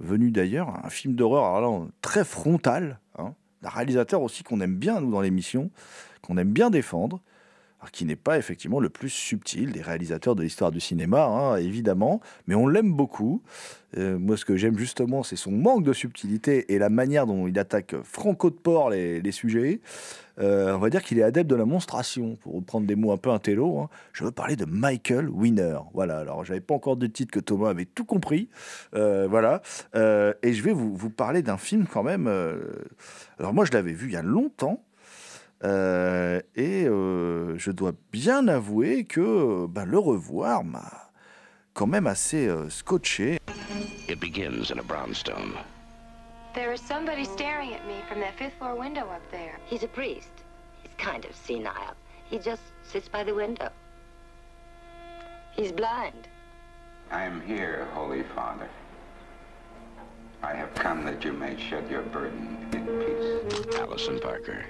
venu 0.01 0.31
d'ailleurs, 0.31 0.85
un 0.85 0.91
film 0.91 1.15
d'horreur 1.15 1.57
alors 1.57 1.87
très 2.03 2.25
frontal, 2.25 2.99
d'un 3.67 3.73
réalisateur 3.73 4.23
aussi 4.23 4.45
qu'on 4.45 4.61
aime 4.61 4.77
bien, 4.77 5.01
nous, 5.01 5.11
dans 5.11 5.21
l'émission, 5.21 5.71
qu'on 6.23 6.37
aime 6.37 6.53
bien 6.53 6.71
défendre, 6.71 7.21
qui 7.91 8.05
n'est 8.05 8.17
pas 8.17 8.39
effectivement 8.39 8.81
le 8.81 8.89
plus 8.89 9.11
subtil 9.11 9.73
des 9.73 9.83
réalisateurs 9.83 10.35
de 10.35 10.43
l'histoire 10.43 10.71
du 10.71 10.81
cinéma, 10.81 11.25
hein, 11.25 11.57
évidemment, 11.57 12.21
mais 12.47 12.55
on 12.55 12.67
l'aime 12.67 12.93
beaucoup. 12.93 13.43
Euh, 13.97 14.19
moi, 14.19 14.37
ce 14.37 14.45
que 14.45 14.57
j'aime 14.57 14.77
justement, 14.77 15.23
c'est 15.23 15.37
son 15.37 15.53
manque 15.53 15.85
de 15.85 15.93
subtilité 15.93 16.75
et 16.75 16.79
la 16.79 16.89
manière 16.91 17.27
dont 17.27 17.47
il 17.47 17.59
attaque 17.59 17.95
franco 18.03 18.51
de 18.51 18.57
port 18.57 18.91
les, 18.91 19.21
les 19.23 19.33
sujets. 19.33 19.81
Euh, 20.39 20.75
on 20.75 20.79
va 20.79 20.91
dire 20.91 21.03
qu'il 21.03 21.19
est 21.19 21.23
adepte 21.23 21.49
de 21.49 21.55
la 21.55 21.65
monstration, 21.65 22.37
pour 22.43 22.57
reprendre 22.57 22.87
des 22.87 22.95
mots 22.95 23.13
un 23.13 23.17
peu 23.17 23.31
intello. 23.31 23.79
hein. 23.79 23.89
Je 24.13 24.25
veux 24.25 24.33
parler 24.33 24.57
de 24.57 24.67
Michael 24.67 25.31
Winner. 25.31 25.79
Voilà, 25.95 26.19
alors 26.19 26.45
j'avais 26.45 26.61
pas 26.61 26.75
encore 26.75 26.99
de 26.99 27.07
titre 27.07 27.33
que 27.33 27.41
Thomas 27.41 27.71
avait 27.71 27.87
tout 27.87 28.05
compris. 28.05 28.51
Euh, 28.95 29.27
voilà. 29.31 29.63
Et 29.95 30.53
je 30.53 30.63
vais 30.63 30.73
vous, 30.73 30.95
vous 30.95 31.11
parler 31.11 31.43
d'un 31.43 31.57
film 31.57 31.87
quand 31.91 32.03
même. 32.03 32.27
Alors 33.39 33.55
moi, 33.55 33.65
je 33.65 33.73
l'avais 33.73 33.93
vu 33.93 34.09
il 34.09 34.13
y 34.13 34.17
a 34.17 34.23
longtemps. 34.23 34.83
Euh, 35.65 36.41
et 36.55 36.85
euh, 36.87 37.57
je 37.57 37.71
dois 37.71 37.93
bien 38.13 38.47
avouer 38.47 39.05
que 39.05 39.67
ben, 39.67 39.87
le 39.87 39.99
revoir 39.99 40.65
m'a 40.65 41.11
quand 41.73 41.87
même 41.87 42.07
assez 42.07 42.47
euh, 42.47 42.69
scotché. 42.69 43.39
It 44.09 44.21
begins 44.21 44.71
in 44.71 44.79
a 44.79 44.83
brownstone. 44.83 45.55
There 46.55 46.73
is 46.73 46.81
somebody 46.81 47.25
staring 47.25 47.75
at 47.75 47.87
me 47.87 48.03
from 48.09 48.21
that 48.21 48.35
fifth 48.39 48.55
floor 48.59 48.75
window 48.75 49.03
up 49.11 49.23
there. 49.31 49.59
He's 49.67 49.83
a 49.83 49.89
priest. 49.89 50.31
He's 50.83 50.93
kind 50.99 51.25
of 51.25 51.35
senile. 51.35 51.95
He 52.31 52.39
just 52.39 52.63
sits 52.83 53.09
by 53.09 53.25
the 53.25 53.35
window. 53.35 53.71
He's 55.55 55.73
blind. 55.73 56.29
I 57.11 57.25
am 57.25 57.41
here, 57.47 57.87
Holy 57.95 58.23
Father. 58.35 58.69
I 60.43 60.55
have 60.55 60.75
come 60.75 61.05
that 61.05 61.25
you 61.25 61.33
may 61.33 61.57
shed 61.57 61.91
your 61.91 62.03
burden 62.03 62.59
in 62.73 62.87
peace. 62.87 63.77
Allison 63.79 64.19
Parker. 64.19 64.65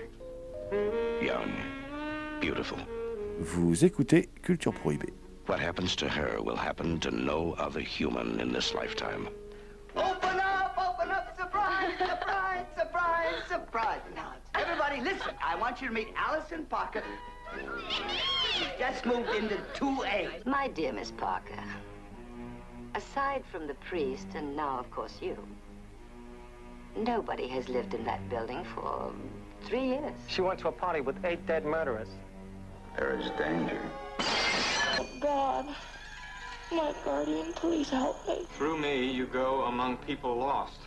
Young. 0.73 1.53
Beautiful. 2.41 2.79
Vous 3.39 3.85
écoutez 3.85 4.29
Culture 4.43 4.73
Prohibée. 4.73 5.13
What 5.47 5.61
happens 5.61 5.95
to 5.97 6.09
her 6.09 6.43
will 6.43 6.57
happen 6.57 6.99
to 7.01 7.11
no 7.11 7.55
other 7.59 7.81
human 7.81 8.41
in 8.41 8.53
this 8.53 8.75
lifetime. 8.75 9.29
Open 9.95 10.41
up, 10.41 10.77
open 10.77 11.11
up, 11.13 11.37
surprise, 11.39 11.93
surprise, 11.99 12.65
surprise, 12.77 13.35
surprise. 13.49 14.01
Now, 14.17 14.35
everybody 14.57 15.01
listen. 15.01 15.35
I 15.43 15.55
want 15.55 15.81
you 15.81 15.89
to 15.89 15.95
meet 15.95 16.09
Allison 16.17 16.67
Parker. 16.67 17.05
She 18.53 18.67
just 18.79 19.07
moved 19.07 19.31
into 19.31 19.57
2A. 19.75 20.45
My 20.47 20.67
dear 20.69 20.93
Miss 20.93 21.13
Parker, 21.13 21.63
aside 22.97 23.45
from 23.53 23.69
the 23.69 23.75
priest 23.75 24.27
and 24.35 24.57
now, 24.57 24.81
of 24.81 24.91
course, 24.91 25.19
you, 25.23 25.37
nobody 26.97 27.47
has 27.47 27.69
lived 27.69 27.95
in 27.95 28.05
that 28.05 28.29
building 28.29 28.65
for 28.75 29.13
three 29.65 29.87
years. 29.89 30.13
She 30.29 30.41
went 30.43 30.59
to 30.61 30.69
a 30.69 30.73
party 30.73 31.01
with 31.01 31.17
eight 31.25 31.47
dead 31.47 31.65
murderers. 31.65 32.09
There 32.97 33.19
is 33.19 33.31
danger. 33.39 33.81
God, 35.21 35.67
my 36.73 36.93
guardian, 37.05 37.53
please 37.55 37.91
help 37.91 38.17
me. 38.27 38.47
Through 38.57 38.79
me, 38.79 39.11
you 39.13 39.27
go 39.27 39.65
among 39.65 39.99
people 39.99 40.37
lost. 40.37 40.79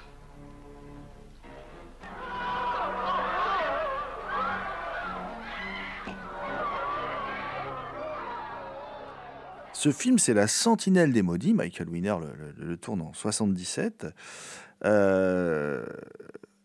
Ce 9.74 9.92
film, 9.92 10.18
c'est 10.18 10.34
La 10.34 10.48
Sentinelle 10.48 11.14
des 11.14 11.22
Maudits. 11.22 11.54
Michael 11.54 11.90
Winner 11.90 12.16
le, 12.20 12.34
le- 12.62 12.66
le 12.66 12.78
tourne 12.78 13.02
en 13.02 13.14
77. 13.14 14.08
Euh, 14.86 15.86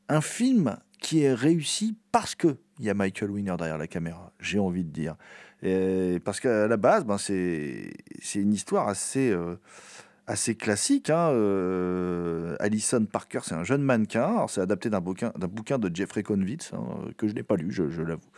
un 0.08 0.20
film 0.20 0.78
qui 1.00 1.22
est 1.22 1.34
réussi 1.34 1.96
parce 2.12 2.34
que 2.34 2.56
il 2.78 2.84
y 2.84 2.90
a 2.90 2.94
Michael 2.94 3.30
Winner 3.30 3.54
derrière 3.56 3.78
la 3.78 3.86
caméra, 3.86 4.32
j'ai 4.40 4.58
envie 4.58 4.84
de 4.84 4.90
dire. 4.90 5.16
Et 5.62 6.20
parce 6.24 6.40
qu'à 6.40 6.66
la 6.66 6.76
base, 6.76 7.04
ben, 7.04 7.16
c'est 7.18 7.94
une 8.34 8.52
histoire 8.52 8.88
assez, 8.88 9.30
euh, 9.30 9.54
assez 10.26 10.56
classique. 10.56 11.08
Hein. 11.08 11.30
Euh, 11.30 12.56
Alison 12.58 13.06
Parker, 13.06 13.40
c'est 13.44 13.54
un 13.54 13.64
jeune 13.64 13.82
mannequin. 13.82 14.46
C'est 14.48 14.60
adapté 14.60 14.90
d'un 14.90 15.00
bouquin, 15.00 15.32
bouquin 15.36 15.78
de 15.78 15.94
Jeffrey 15.94 16.22
Convitz, 16.22 16.72
hein, 16.74 16.84
que 17.16 17.28
je 17.28 17.34
n'ai 17.34 17.44
pas 17.44 17.56
lu, 17.56 17.70
je, 17.70 18.02
l'avoue. 18.02 18.28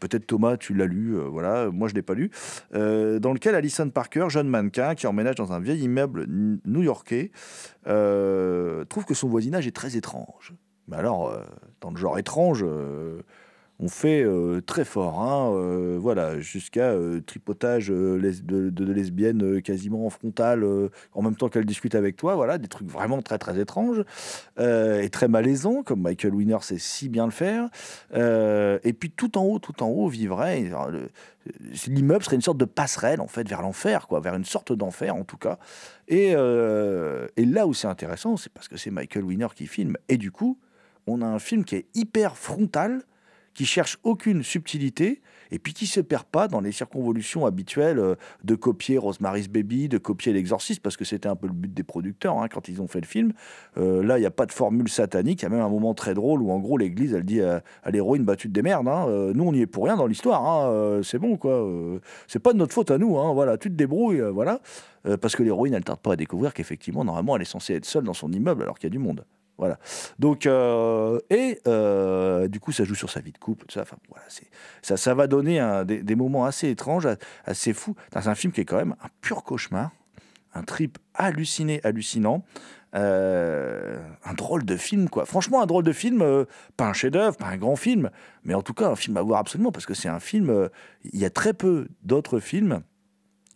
Peut-être 0.00 0.26
Thomas, 0.26 0.56
tu 0.56 0.74
l'as 0.74 0.86
lu, 0.86 1.16
euh, 1.16 1.24
voilà. 1.24 1.70
Moi, 1.70 1.88
je 1.88 1.94
l'ai 1.94 2.02
pas 2.02 2.14
lu. 2.14 2.30
Dans 2.72 3.32
lequel 3.32 3.54
Alison 3.54 3.88
Parker, 3.90 4.26
jeune 4.28 4.48
mannequin 4.48 4.94
qui 4.94 5.06
emménage 5.06 5.36
dans 5.36 5.52
un 5.52 5.60
vieil 5.60 5.82
immeuble 5.82 6.26
new-yorkais, 6.64 7.30
trouve 7.84 9.04
que 9.04 9.14
son 9.14 9.28
voisinage 9.28 9.66
est 9.66 9.76
très 9.76 9.96
étrange. 9.96 10.54
Mais 10.88 10.96
alors, 10.96 11.28
euh, 11.28 11.42
dans 11.80 11.90
le 11.90 11.96
genre 11.96 12.18
étrange, 12.18 12.64
euh, 12.64 13.22
on 13.78 13.88
fait 13.88 14.22
euh, 14.22 14.60
très 14.62 14.84
fort. 14.84 15.20
hein, 15.20 15.98
voilà, 15.98 16.38
jusqu'à 16.40 16.94
tripotage 17.26 17.88
de, 17.88 18.18
de- 18.70 18.92
lesbiennes 18.92 19.60
quasiment 19.60 20.06
en 20.06 20.10
frontal, 20.10 20.64
en 21.12 21.22
même 21.22 21.36
temps 21.36 21.48
qu'elles 21.48 21.66
discutent 21.66 21.94
avec 21.94 22.16
toi. 22.16 22.36
Voilà, 22.36 22.56
des 22.56 22.68
trucs 22.68 22.88
vraiment 22.88 23.20
très 23.20 23.38
très 23.38 23.58
étranges 23.60 24.02
et 24.58 25.08
très 25.10 25.28
malaisants, 25.28 25.82
comme 25.82 26.00
Michael 26.00 26.34
Winner 26.34 26.58
sait 26.62 26.78
si 26.78 27.08
bien 27.10 27.26
le 27.26 27.32
faire. 27.32 27.68
Et 28.14 28.92
puis 28.94 29.10
tout 29.10 29.36
en 29.36 29.42
haut, 29.42 29.58
tout 29.58 29.82
en 29.82 29.88
haut 29.88 30.08
vivrait. 30.08 30.70
L'immeuble 31.86 32.24
serait 32.24 32.36
une 32.36 32.42
sorte 32.42 32.58
de 32.58 32.64
passerelle 32.64 33.20
en 33.20 33.28
fait 33.28 33.46
vers 33.46 33.60
l'enfer, 33.60 34.06
quoi, 34.08 34.20
vers 34.20 34.36
une 34.36 34.44
sorte 34.46 34.72
d'enfer 34.72 35.14
en 35.14 35.24
tout 35.24 35.36
cas. 35.38 35.58
Et, 36.08 36.30
et 36.30 37.44
là 37.44 37.66
où 37.66 37.74
c'est 37.74 37.88
intéressant, 37.88 38.38
c'est 38.38 38.52
parce 38.52 38.68
que 38.68 38.78
c'est 38.78 38.90
Michael 38.90 39.24
Winner 39.24 39.48
qui 39.54 39.66
filme. 39.66 39.96
Et 40.08 40.16
du 40.16 40.30
coup, 40.30 40.58
on 41.06 41.22
a 41.22 41.26
un 41.26 41.38
film 41.38 41.64
qui 41.64 41.76
est 41.76 41.86
hyper 41.94 42.36
frontal, 42.36 43.02
qui 43.54 43.64
cherche 43.64 43.98
aucune 44.02 44.42
subtilité, 44.42 45.22
et 45.50 45.58
puis 45.58 45.72
qui 45.72 45.86
se 45.86 46.00
perd 46.00 46.24
pas 46.24 46.48
dans 46.48 46.60
les 46.60 46.72
circonvolutions 46.72 47.46
habituelles 47.46 47.98
euh, 47.98 48.14
de 48.44 48.54
copier 48.54 48.98
Rosemary's 48.98 49.48
Baby, 49.48 49.88
de 49.88 49.98
copier 49.98 50.32
L'Exorciste, 50.32 50.82
parce 50.82 50.96
que 50.96 51.04
c'était 51.04 51.28
un 51.28 51.36
peu 51.36 51.46
le 51.46 51.52
but 51.52 51.72
des 51.72 51.82
producteurs 51.82 52.38
hein, 52.38 52.48
quand 52.52 52.68
ils 52.68 52.82
ont 52.82 52.88
fait 52.88 53.00
le 53.00 53.06
film. 53.06 53.32
Euh, 53.78 54.02
là, 54.02 54.18
il 54.18 54.20
n'y 54.20 54.26
a 54.26 54.30
pas 54.30 54.46
de 54.46 54.52
formule 54.52 54.88
satanique. 54.88 55.42
Il 55.42 55.44
y 55.44 55.46
a 55.46 55.48
même 55.48 55.60
un 55.60 55.68
moment 55.68 55.94
très 55.94 56.14
drôle 56.14 56.42
où, 56.42 56.50
en 56.50 56.58
gros, 56.58 56.76
l'Église, 56.76 57.14
elle 57.14 57.24
dit 57.24 57.40
à, 57.40 57.62
l'héroïne, 57.90 58.26
tu 58.36 58.48
te 58.48 58.52
démerdes. 58.52 58.88
hein, 58.88 59.06
euh, 59.08 59.32
nous, 59.34 59.44
on 59.44 59.52
n'y 59.52 59.60
est 59.60 59.66
pour 59.66 59.84
rien 59.84 59.96
dans 59.96 60.06
l'histoire. 60.06 60.44
hein, 60.44 61.00
c'est 61.02 61.18
bon, 61.18 61.36
quoi. 61.36 61.66
c'est 62.26 62.38
pas 62.40 62.52
de 62.52 62.58
notre 62.58 62.74
faute 62.74 62.90
à 62.90 62.98
nous. 62.98 63.14
voilà, 63.32 63.56
tu 63.56 63.70
te 63.70 63.74
débrouilles, 63.74 64.20
voilà. 64.32 64.60
Parce 65.20 65.36
que 65.36 65.42
l'héroïne, 65.42 65.74
elle 65.74 65.84
tarde 65.84 66.00
pas 66.00 66.14
à 66.14 66.16
découvrir 66.16 66.52
qu'effectivement, 66.52 67.04
normalement, 67.04 67.36
elle 67.36 67.42
est 67.42 67.46
censée 67.46 67.74
être 67.74 67.86
seule 67.86 68.04
dans 68.04 68.14
son 68.14 68.32
immeuble 68.32 68.62
alors 68.62 68.78
qu'il 68.78 68.88
y 68.88 68.92
a 68.92 68.96
du 68.96 68.98
monde. 68.98 69.24
Voilà. 69.58 69.78
Donc, 70.18 70.46
euh, 70.46 71.18
et 71.30 71.60
euh, 71.66 72.46
du 72.48 72.60
coup, 72.60 72.72
ça 72.72 72.84
joue 72.84 72.94
sur 72.94 73.10
sa 73.10 73.20
vie 73.20 73.32
de 73.32 73.38
couple, 73.38 73.64
tout 73.66 73.72
ça. 73.72 73.82
Enfin, 73.82 73.96
voilà, 74.08 74.24
c'est, 74.28 74.48
ça, 74.82 74.96
ça 74.96 75.14
va 75.14 75.26
donner 75.26 75.60
des, 75.86 76.14
moments 76.14 76.44
assez 76.44 76.68
étranges, 76.68 77.08
assez 77.44 77.72
fous, 77.72 77.94
dans 78.12 78.28
un 78.28 78.34
film 78.34 78.52
qui 78.52 78.60
est 78.60 78.64
quand 78.64 78.76
même 78.76 78.96
un 79.02 79.08
pur 79.20 79.44
cauchemar, 79.44 79.90
un 80.54 80.62
trip 80.62 80.98
halluciné, 81.14 81.80
hallucinant. 81.84 82.44
Euh, 82.94 83.98
un 84.24 84.32
drôle 84.32 84.64
de 84.64 84.76
film, 84.76 85.10
quoi. 85.10 85.26
Franchement, 85.26 85.60
un 85.60 85.66
drôle 85.66 85.84
de 85.84 85.92
film, 85.92 86.46
pas 86.78 86.86
un 86.86 86.92
chef-d'œuvre, 86.94 87.36
pas 87.36 87.48
un 87.48 87.58
grand 87.58 87.76
film, 87.76 88.10
mais 88.44 88.54
en 88.54 88.62
tout 88.62 88.72
cas, 88.72 88.88
un 88.88 88.96
film 88.96 89.18
à 89.18 89.22
voir 89.22 89.40
absolument, 89.40 89.70
parce 89.70 89.84
que 89.84 89.92
c'est 89.92 90.08
un 90.08 90.20
film. 90.20 90.70
Il 91.12 91.18
y 91.18 91.26
a 91.26 91.30
très 91.30 91.52
peu 91.52 91.88
d'autres 92.04 92.40
films 92.40 92.80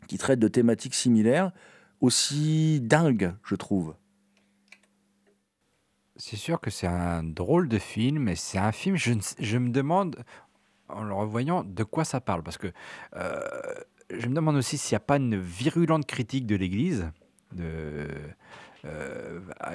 qui 0.09 0.19
traitent 0.19 0.41
de 0.41 0.49
thématiques 0.49 0.95
similaires, 0.95 1.53
aussi 2.01 2.81
dingues, 2.83 3.33
je 3.45 3.55
trouve. 3.55 3.95
C'est 6.21 6.37
sûr 6.37 6.61
que 6.61 6.71
c'est 6.71 6.87
un 6.87 7.23
drôle 7.23 7.67
de 7.67 7.79
film, 7.79 8.29
et 8.29 8.37
c'est 8.37 8.59
un 8.59 8.73
film, 8.73 8.95
je, 8.97 9.59
me 9.59 9.71
demande, 9.71 10.23
en 10.91 11.03
le 11.03 11.15
revoyant, 11.15 11.65
de 11.65 11.83
quoi 11.83 12.05
ça 12.05 12.21
parle. 12.21 12.43
Parce 12.43 12.59
que 12.59 12.71
euh, 13.17 13.41
je 14.11 14.29
me 14.29 14.35
demande 14.35 14.57
aussi 14.57 14.77
s'il 14.77 14.95
n'y 14.95 14.99
a 14.99 15.01
pas 15.01 15.17
une 15.17 15.41
virulente 15.41 16.05
critique 16.05 16.45
de 16.45 16.57
l'Église, 16.57 17.11
euh, 17.59 18.09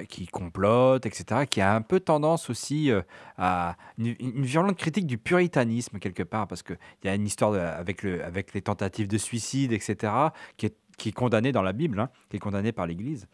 qui 0.07 0.27
complote, 0.27 1.07
etc., 1.07 1.47
qui 1.49 1.61
a 1.61 1.73
un 1.73 1.81
peu 1.81 1.99
tendance 1.99 2.51
aussi 2.51 2.91
euh, 2.91 3.01
à 3.39 3.75
une, 3.97 4.13
virulente 4.43 4.77
critique 4.77 5.07
du 5.07 5.17
puritanisme, 5.17 5.97
quelque 5.97 6.23
part, 6.23 6.47
parce 6.47 6.61
qu'il 6.61 6.77
y 7.05 7.07
a 7.07 7.15
une 7.15 7.25
histoire 7.25 7.55
avec, 7.55 8.03
le, 8.03 8.23
avec 8.23 8.53
les 8.53 8.61
tentatives 8.61 9.07
de 9.07 9.17
suicide, 9.17 9.71
etc., 9.71 10.13
qui 10.57 10.67
est, 10.67 11.11
condamnée 11.11 11.51
dans 11.51 11.63
la 11.63 11.73
Bible, 11.73 11.99
hein, 11.99 12.11
qui 12.29 12.37
est 12.37 12.39
condamnée 12.39 12.71
par 12.71 12.85
l'Église. 12.85 13.27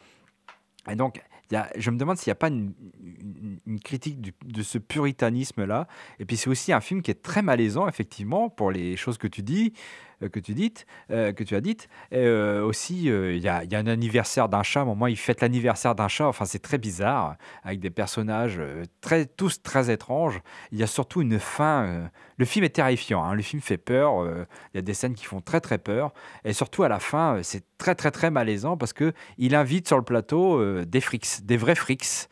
Et 0.90 0.96
donc, 0.96 1.22
y 1.52 1.56
a- 1.56 1.70
je 1.78 1.92
me 1.92 1.98
demande 1.98 2.18
s'il 2.18 2.30
n'y 2.30 2.34
a 2.34 2.36
pas 2.36 2.48
une, 2.48 2.74
critique 3.84 4.34
de 4.46 4.64
ce 4.64 4.78
puritanisme-là. 4.78 5.88
Et 6.20 6.26
puis, 6.26 6.38
c'est 6.38 6.50
aussi 6.50 6.74
un 6.74 6.82
film 6.82 7.02
qui 7.02 7.12
est 7.12 7.22
très 7.22 7.42
malaisant, 7.42 7.88
effectivement, 7.88 8.50
pour 8.50 8.72
les 8.72 8.96
choses 8.96 9.18
que 9.18 9.28
tu 9.28 9.42
dis, 9.44 9.74
que 10.30 10.40
tu 10.40 10.56
euh, 11.12 11.32
que 11.34 11.44
tu 11.44 11.56
as 11.56 11.62
dites. 11.62 11.88
Et, 12.12 12.18
euh, 12.18 12.64
aussi, 12.64 13.10
euh, 13.10 13.34
il 13.36 13.42
y, 13.42 13.48
a, 13.48 13.62
un 13.72 13.88
anniversaire 13.88 14.50
d'un 14.50 14.64
chat. 14.64 14.82
À 14.82 14.84
un 14.84 14.86
moment, 14.86 15.08
il 15.08 15.18
fête 15.18 15.42
l'anniversaire 15.42 15.96
d'un 15.96 16.08
chat. 16.08 16.28
Enfin, 16.28 16.46
c'est 16.46 16.60
très 16.62 16.78
bizarre, 16.78 17.36
avec 17.64 17.80
des 17.80 17.90
personnages 17.90 18.58
euh, 18.60 18.84
très, 19.02 19.26
tous 19.26 19.62
très 19.62 19.92
étranges. 19.92 20.42
Il 20.72 20.78
y 20.80 20.84
a 20.84 20.88
surtout 20.88 21.22
une 21.22 21.40
fin. 21.40 21.86
euh, 21.86 22.08
le 22.38 22.46
film 22.46 22.66
est 22.66 22.70
terrifiant. 22.70 23.24
hein, 23.24 23.34
Le 23.34 23.42
film 23.42 23.62
fait 23.62 23.78
peur. 23.78 24.22
euh, 24.24 24.46
Il 24.74 24.78
y 24.78 24.80
a 24.80 24.82
des 24.82 24.94
scènes 24.94 25.16
qui 25.16 25.26
font 25.26 25.42
très, 25.42 25.62
très 25.62 25.78
peur. 25.78 26.14
Et 26.44 26.54
surtout, 26.54 26.84
à 26.84 26.90
la 26.90 27.00
fin, 27.00 27.38
euh, 27.38 27.44
c'est 27.44 27.64
très, 27.78 27.96
très, 27.96 28.12
très 28.12 28.32
malaisant 28.32 28.78
parce 28.78 28.94
que 28.94 29.14
il 29.38 29.56
invite 29.56 29.88
sur 29.88 29.98
le 29.98 30.04
plateau 30.04 30.60
euh, 30.60 30.86
des 30.86 31.02
frics, 31.02 31.46
des 31.46 31.58
vrais 31.58 31.76
frics, 31.76 32.28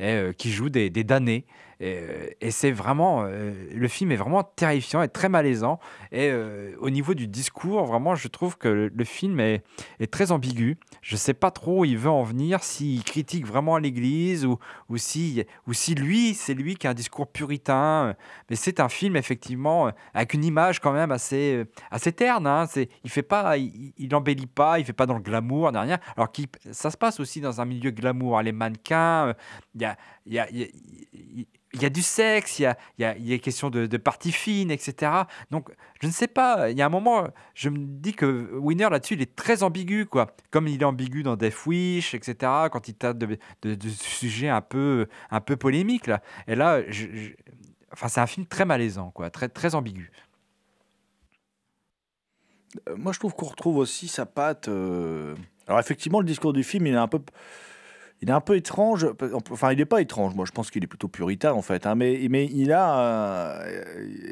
euh, 0.00 0.32
qui 0.32 0.50
jouent 0.50 0.70
des, 0.70 0.90
des 0.90 1.04
damnés. 1.04 1.46
Et, 1.80 1.98
euh, 1.98 2.26
et 2.40 2.50
c'est 2.50 2.70
vraiment, 2.70 3.24
euh, 3.24 3.52
le 3.72 3.88
film 3.88 4.12
est 4.12 4.16
vraiment 4.16 4.42
terrifiant 4.42 5.02
et 5.02 5.08
très 5.08 5.28
malaisant. 5.28 5.78
Et 6.12 6.28
euh, 6.30 6.74
au 6.78 6.90
niveau 6.90 7.14
du 7.14 7.26
discours, 7.26 7.84
vraiment, 7.84 8.14
je 8.14 8.28
trouve 8.28 8.56
que 8.58 8.68
le, 8.68 9.04
film 9.04 9.40
est, 9.40 9.62
très 10.10 10.32
ambigu. 10.32 10.78
Je 11.02 11.14
ne 11.14 11.18
sais 11.18 11.34
pas 11.34 11.50
trop 11.50 11.80
où 11.80 11.84
il 11.84 11.98
veut 11.98 12.10
en 12.10 12.22
venir, 12.22 12.62
s'il 12.62 13.02
critique 13.04 13.46
vraiment 13.46 13.78
l'Église 13.78 14.46
ou, 14.46 14.58
ou, 14.88 14.96
si, 14.96 15.44
ou 15.66 15.72
si 15.72 15.94
lui, 15.94 16.34
c'est 16.34 16.54
lui 16.54 16.76
qui 16.76 16.86
a 16.86 16.90
un 16.90 16.94
discours 16.94 17.26
puritain. 17.26 18.14
Mais 18.50 18.56
c'est 18.56 18.80
un 18.80 18.88
film, 18.88 19.16
effectivement, 19.16 19.90
avec 20.14 20.34
une 20.34 20.44
image 20.44 20.80
quand 20.80 20.92
même 20.92 21.10
assez, 21.10 21.64
assez 21.90 22.12
terne. 22.12 22.46
Hein. 22.46 22.66
C'est, 22.68 22.88
il 23.02 23.10
fait 23.10 23.22
pas, 23.22 23.56
il, 23.56 23.92
il 23.98 24.14
embellit 24.14 24.46
pas, 24.46 24.78
il 24.78 24.84
fait 24.84 24.92
pas 24.92 25.06
dans 25.06 25.14
le 25.14 25.22
glamour, 25.22 25.70
rien. 25.74 25.98
Alors 26.16 26.30
qu'il, 26.32 26.46
ça 26.72 26.90
se 26.90 26.96
passe 26.96 27.20
aussi 27.20 27.40
dans 27.40 27.60
un 27.60 27.64
milieu 27.64 27.90
glamour. 27.90 28.40
Les 28.42 28.52
mannequins, 28.52 29.34
il 29.74 29.82
y 29.82 30.38
a- 30.38 30.46
il- 31.74 31.82
y 31.82 31.84
a 31.84 31.90
du 31.90 32.02
sexe, 32.02 32.58
il 32.58 32.62
y 32.62 32.66
a, 32.66 32.76
il 33.18 33.26
y 33.26 33.34
a, 33.34 33.38
question 33.38 33.70
de, 33.70 33.86
de 33.86 33.96
parties 33.96 34.32
fines, 34.32 34.70
etc. 34.70 35.12
Donc, 35.50 35.70
je 36.00 36.06
ne 36.06 36.12
sais 36.12 36.28
pas, 36.28 36.70
il 36.70 36.78
y 36.78 36.82
a 36.82 36.86
un 36.86 36.90
moment, 36.90 37.28
je 37.54 37.68
me 37.68 37.78
dis 37.78 38.12
que 38.14 38.50
Winner 38.58 38.88
là-dessus, 38.90 39.14
il 39.14 39.22
est 39.22 39.34
très 39.36 39.62
ambigu, 39.62 40.06
quoi. 40.06 40.34
Comme 40.50 40.68
il 40.68 40.80
est 40.80 40.84
ambigu 40.84 41.22
dans 41.22 41.36
Death 41.36 41.66
Wish, 41.66 42.14
etc., 42.14 42.36
quand 42.72 42.88
il 42.88 42.94
tape 42.94 43.18
de, 43.18 43.38
sujets 43.88 44.48
un 44.48 44.60
peu, 44.60 45.06
un 45.30 45.40
peu 45.40 45.56
polémiques, 45.56 46.06
là. 46.06 46.22
Et 46.46 46.54
là, 46.54 46.80
enfin, 47.92 48.08
c'est 48.08 48.20
un 48.20 48.26
film 48.26 48.46
très 48.46 48.64
malaisant, 48.64 49.10
quoi, 49.10 49.30
très, 49.30 49.48
très 49.48 49.74
ambigu. 49.74 50.10
Euh, 52.88 52.96
Moi, 52.96 53.12
je 53.12 53.18
trouve 53.18 53.34
qu'on 53.34 53.46
retrouve 53.46 53.76
aussi 53.78 54.08
sa 54.08 54.26
patte. 54.26 54.68
euh, 54.68 55.34
Alors, 55.66 55.80
effectivement, 55.80 56.20
le 56.20 56.26
discours 56.26 56.52
du 56.52 56.64
film, 56.64 56.86
il 56.86 56.94
est 56.94 56.96
un 56.96 57.08
peu, 57.08 57.20
il 58.24 58.30
est 58.30 58.32
un 58.32 58.40
peu 58.40 58.56
étrange. 58.56 59.06
Enfin, 59.50 59.72
il 59.72 59.76
n'est 59.76 59.84
pas 59.84 60.00
étrange. 60.00 60.34
Moi, 60.34 60.46
je 60.46 60.52
pense 60.52 60.70
qu'il 60.70 60.82
est 60.82 60.86
plutôt 60.86 61.08
puritain, 61.08 61.52
en 61.52 61.60
fait. 61.60 61.86
hein, 61.86 61.94
Mais, 61.94 62.26
mais 62.30 62.46
il 62.46 62.72
a, 62.72 62.98
euh, 62.98 63.84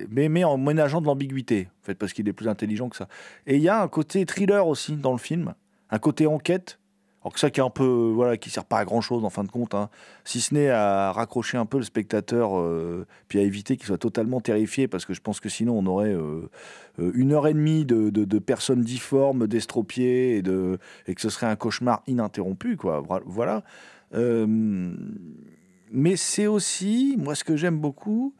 mais, 0.08 0.30
mais 0.30 0.44
en 0.44 0.56
ménageant 0.56 1.02
de 1.02 1.06
l'ambiguïté, 1.06 1.68
en 1.82 1.84
fait, 1.84 1.94
parce 1.94 2.14
qu'il 2.14 2.26
est 2.26 2.32
plus 2.32 2.48
intelligent 2.48 2.88
que 2.88 2.96
ça. 2.96 3.06
Et 3.46 3.56
il 3.56 3.62
y 3.62 3.68
a 3.68 3.82
un 3.82 3.88
côté 3.88 4.24
thriller 4.24 4.66
aussi 4.66 4.96
dans 4.96 5.12
le 5.12 5.18
film, 5.18 5.52
un 5.90 5.98
côté 5.98 6.26
enquête. 6.26 6.78
Alors 7.22 7.32
que 7.34 7.40
ça 7.40 7.50
qui 7.50 7.60
est 7.60 7.62
un 7.62 7.70
peu, 7.70 8.10
voilà, 8.14 8.36
qui 8.36 8.50
sert 8.50 8.64
pas 8.64 8.78
à 8.78 8.84
grand 8.84 9.00
chose 9.00 9.24
en 9.24 9.30
fin 9.30 9.44
de 9.44 9.50
compte, 9.50 9.74
hein, 9.74 9.90
si 10.24 10.40
ce 10.40 10.54
n'est 10.54 10.70
à 10.70 11.12
raccrocher 11.12 11.56
un 11.56 11.66
peu 11.66 11.78
le 11.78 11.84
spectateur, 11.84 12.58
euh, 12.58 13.06
puis 13.28 13.38
à 13.38 13.42
éviter 13.42 13.76
qu'il 13.76 13.86
soit 13.86 13.98
totalement 13.98 14.40
terrifié, 14.40 14.88
parce 14.88 15.04
que 15.04 15.14
je 15.14 15.20
pense 15.20 15.38
que 15.38 15.48
sinon 15.48 15.78
on 15.78 15.86
aurait 15.86 16.12
euh, 16.12 16.50
euh, 16.98 17.12
une 17.14 17.32
heure 17.32 17.46
et 17.46 17.54
demie 17.54 17.84
de, 17.84 18.38
personnes 18.40 18.82
difformes, 18.82 19.46
d'estropiés, 19.46 20.38
et, 20.38 20.42
que 20.42 21.20
ce 21.20 21.30
serait 21.30 21.46
un 21.46 21.56
cauchemar 21.56 22.02
ininterrompu, 22.08 22.76
quoi. 22.76 23.04
Voilà. 23.24 23.62
Euh, 24.14 24.46
mais 25.92 26.16
c'est 26.16 26.46
aussi, 26.46 27.16
moi, 27.18 27.34
ce 27.34 27.44
que 27.44 27.56
j'aime 27.56 27.78
beaucoup, 27.78 28.34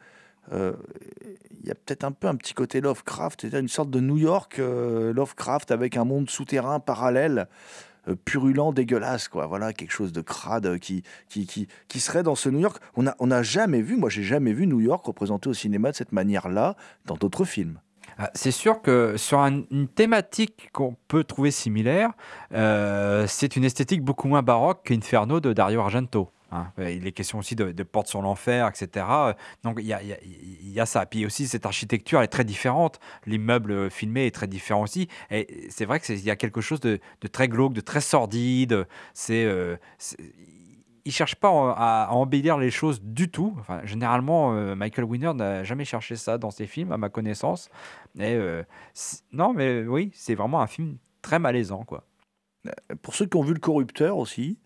euh, 0.53 0.73
il 1.63 1.69
y 1.69 1.71
a 1.71 1.75
peut-être 1.75 2.05
un 2.05 2.13
peu 2.13 2.27
un 2.27 2.35
petit 2.35 2.55
côté 2.55 2.81
Lovecraft, 2.81 3.41
c'est-à-dire 3.41 3.61
une 3.61 3.69
sorte 3.69 3.91
de 3.91 4.01
New 4.01 4.19
York 4.19 4.59
euh, 4.59 5.13
Lovecraft 5.13 5.71
avec 5.71 5.97
un 5.97 6.05
monde 6.05 6.29
souterrain 6.29 6.81
parallèle, 6.81 7.41
euh, 7.41 7.45
purulent, 8.25 8.73
dégueulasse, 8.75 9.29
quoi. 9.29 9.47
Voilà, 9.47 9.73
quelque 9.73 9.93
chose 9.93 10.13
de 10.13 10.21
crade 10.21 10.67
euh, 10.67 10.79
qui, 10.79 11.03
qui, 11.29 11.47
qui, 11.47 11.69
qui 11.89 12.01
serait 12.01 12.23
dans 12.23 12.35
ce 12.35 12.49
New 12.49 12.61
York. 12.61 12.83
On 12.97 13.05
n'a 13.05 13.15
on 13.19 13.29
n'a 13.29 13.43
jamais 13.43 13.81
vu, 13.83 13.97
moi, 13.97 14.11
j'ai 14.11 14.23
jamais 14.23 14.53
vu 14.53 14.67
New 14.67 14.81
York 14.81 15.05
représenté 15.07 15.49
au 15.49 15.55
cinéma 15.55 15.91
de 15.93 15.97
cette 15.97 16.13
manière-là 16.13 16.77
dans 17.07 17.15
d'autres 17.15 17.45
films. 17.45 17.79
Ah, 18.19 18.31
C'est 18.35 18.51
sûr 18.51 18.83
que 18.83 19.17
sur 19.17 19.39
un- 19.41 19.63
une 19.71 19.89
thématique 19.89 20.69
qu'on 20.73 20.97
peut 21.09 21.25
trouver 21.25 21.51
similaire, 21.51 22.11
euh, 22.53 23.27
c'est 23.29 23.57
une 23.57 23.65
esthétique 23.65 24.03
beaucoup 24.03 24.29
moins 24.29 24.43
baroque 24.43 24.81
qu'Inferno 24.85 25.41
de 25.41 25.53
Dario 25.53 25.81
Argento. 25.81 26.31
Hein. 26.53 26.73
Euh, 26.79 26.91
Il 26.91 27.07
est 27.07 27.13
question 27.13 27.39
aussi 27.39 27.57
de, 27.57 27.73
de 27.73 27.83
portes 27.83 28.09
sur 28.09 28.23
l'enfer, 28.23 28.69
etc. 28.69 29.07
Euh, 29.11 29.33
Donc 29.65 29.79
il 29.81 29.87
y 29.87 30.81
a, 30.81 30.87
ça. 30.87 31.07
Puis 31.07 31.27
aussi, 31.27 31.49
cette 31.49 31.67
architecture 31.67 32.23
est 32.23 32.29
très 32.29 32.45
différente. 32.45 33.01
L'immeuble 33.27 33.91
filmé 33.91 34.27
est 34.27 34.35
très 34.35 34.47
différent 34.47 34.83
aussi. 34.83 35.09
Et 35.31 35.67
c'est 35.71 35.85
vrai 35.85 36.01
qu'il 36.01 36.21
y 36.21 36.31
a 36.31 36.37
quelque 36.37 36.61
chose 36.61 36.81
de, 36.81 37.01
très 37.33 37.49
glauque, 37.49 37.73
de 37.75 37.81
très 37.81 38.01
sordide. 38.01 38.87
C'est. 39.15 39.45
euh, 39.45 39.77
il 41.05 41.13
cherche 41.13 41.35
pas 41.35 41.49
à, 41.49 42.09
embellir 42.13 42.59
les 42.59 42.71
choses 42.71 43.03
du 43.03 43.31
tout. 43.31 43.55
Enfin, 43.59 43.81
généralement, 43.85 44.55
euh, 44.55 44.75
Michael 44.75 45.05
Winner 45.05 45.33
n'a 45.35 45.65
jamais 45.65 45.85
cherché 45.85 46.17
ça 46.17 46.39
dans 46.39 46.51
ses 46.51 46.67
films, 46.67 46.93
à 46.93 46.97
ma 46.97 47.09
connaissance. 47.09 47.71
Et, 48.19 48.35
euh, 48.35 48.63
non, 49.33 49.53
mais 49.53 49.85
oui, 49.85 50.11
c'est 50.15 50.35
vraiment 50.35 50.61
un 50.61 50.67
film 50.67 50.99
très 51.21 51.39
malaisant, 51.39 51.85
quoi. 51.85 52.05
Pour 53.03 53.15
ceux 53.15 53.27
qui 53.27 53.37
ont 53.37 53.43
vu 53.43 53.55
Le 53.55 53.61
Corrupteur 53.61 54.17
aussi, 54.17 54.59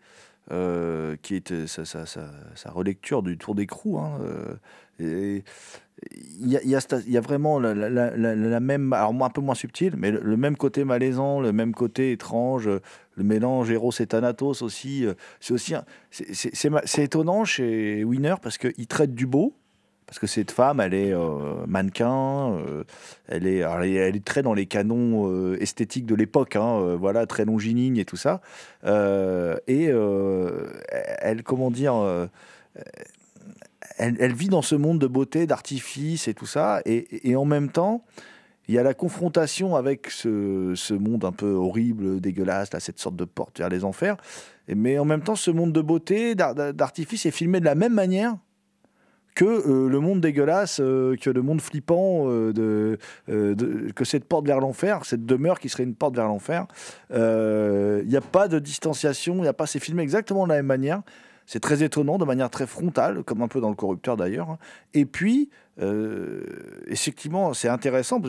euh, 0.53 1.17
qui 1.23 1.35
est 1.35 1.53
euh, 1.53 1.67
sa, 1.67 1.85
sa- 1.85 2.07
sa- 2.07 2.71
relecture 2.71 3.23
du 3.23 3.37
Tour 3.39 3.55
d'écrou. 3.55 3.99
Hein, 3.99 4.19
euh, 4.23 4.55
et 4.99 5.45
il 6.13 6.49
y 6.49 6.57
a, 6.57 6.81
y 7.07 7.17
a 7.17 7.21
vraiment 7.21 7.59
la, 7.59 7.75
la- 7.75 8.11
la- 8.17 8.61
même, 8.61 8.93
alors 8.93 9.15
un 9.25 9.31
peu 9.31 9.41
moins 9.41 9.55
subtil, 9.55 9.95
mais 9.97 10.11
le, 10.11 10.37
même 10.37 10.57
côté 10.57 10.85
malaisant, 10.85 11.41
le 11.41 11.53
même 11.53 11.75
côté 11.75 12.13
étrange, 12.13 12.69
le 12.69 13.25
mélange 13.25 13.71
Eros 13.71 13.93
et 13.99 14.07
Thanatos 14.07 14.63
aussi. 14.63 15.07
C'est 15.41 15.55
aussi, 15.55 15.75
c'est 16.11 17.03
étonnant 17.03 17.45
chez 17.45 18.05
Winner 18.05 18.35
parce 18.43 18.59
qu'il 18.59 18.87
traite 18.87 19.15
du 19.15 19.27
beau. 19.27 19.55
Parce 20.07 20.21
que 20.21 20.29
cette 20.29 20.53
femme, 20.53 20.81
elle 20.81 20.95
est 20.95 21.13
euh, 21.13 21.67
mannequin, 21.67 22.53
euh, 22.53 22.85
elle, 23.27 23.47
est, 23.47 23.59
elle, 23.59 24.17
est, 24.17 24.25
très 24.25 24.43
dans 24.43 24.55
les 24.55 24.67
canons 24.67 25.29
euh, 25.29 25.61
esthétiques 25.61 26.07
de 26.07 26.15
l'époque, 26.15 26.55
hein, 26.55 26.95
voilà, 26.95 27.27
très 27.27 27.45
longiligne 27.45 27.97
et 27.97 28.05
tout 28.05 28.17
ça. 28.17 28.41
Et 28.85 29.87
elle, 31.21 31.43
comment 31.43 31.73
dire, 31.73 32.29
elle, 33.99 34.33
vit 34.33 34.49
dans 34.49 34.63
ce 34.63 34.77
monde 34.77 35.01
de 35.01 35.09
beauté, 35.09 35.47
d'artifice 35.47 36.29
et 36.29 36.35
tout 36.35 36.47
ça. 36.47 36.83
Et, 36.85 37.35
en 37.35 37.45
même 37.45 37.71
temps, 37.71 38.05
il 38.69 38.77
y 38.77 38.79
a 38.79 38.85
la 38.85 38.95
confrontation 38.95 39.75
avec 39.75 40.09
ce, 40.11 40.73
ce 40.77 40.95
monde 40.95 41.25
un 41.25 41.33
peu 41.33 41.51
horrible, 41.51 42.21
dégueulasse, 42.21 42.73
là, 42.73 42.79
cette 42.79 43.01
sorte 43.01 43.17
de 43.17 43.25
porte 43.25 43.59
vers 43.59 43.69
les 43.69 43.85
enfers. 43.85 44.17
Mais 44.69 45.01
en 45.01 45.05
même 45.05 45.23
temps, 45.23 45.37
ce 45.37 45.51
monde 45.51 45.73
de 45.73 45.81
beauté, 45.81 46.37
d'ar- 46.37 46.55
d'artifice 46.55 47.27
est 47.27 47.33
filmé 47.33 47.59
de 47.59 47.65
la 47.65 47.75
même 47.75 47.95
manière 47.95 48.37
que 49.37 49.45
euh, 49.45 49.89
le 49.89 50.01
monde 50.01 50.21
dégueulasse, 50.21 50.81
euh, 50.81 51.15
que 51.15 51.31
le 51.31 51.43
monde 51.43 51.61
flippant, 51.61 52.25
euh, 52.27 52.97
que 53.29 54.05
cette 54.05 54.25
porte 54.25 54.47
vers 54.47 54.59
l'enfer, 54.61 55.05
cette 55.05 55.25
demeure 55.27 55.61
qui 55.61 55.69
serait 55.69 55.85
une 55.85 55.95
porte 55.95 56.17
vers 56.17 56.27
l'enfer. 56.27 56.67
Il 57.11 58.09
n'y 58.09 58.17
a 58.17 58.21
pas 58.21 58.49
de 58.49 58.59
distanciation, 58.59 59.37
il 59.37 59.43
n'y 59.43 59.47
a 59.47 59.53
pas. 59.53 59.67
C'est 59.67 59.79
filmé 59.79 60.03
exactement 60.03 60.45
de 60.45 60.49
la 60.49 60.57
même 60.57 60.67
manière. 60.67 61.03
C'est 61.45 61.61
très 61.61 61.85
étonnant, 61.85 62.19
de 62.19 62.25
manière 62.25 62.51
très 62.51 62.67
frontale, 62.67 63.23
comme 63.23 63.41
un 63.43 63.47
peu 63.47 63.61
dans 63.61 63.69
le 63.69 63.77
corrupteur 63.77 64.17
d'ailleurs. 64.17 64.51
hein. 64.51 64.59
Et 64.95 65.05
puis, 65.05 65.51
effectivement, 66.89 67.53
c'est 67.55 67.69
intéressant. 67.69 68.21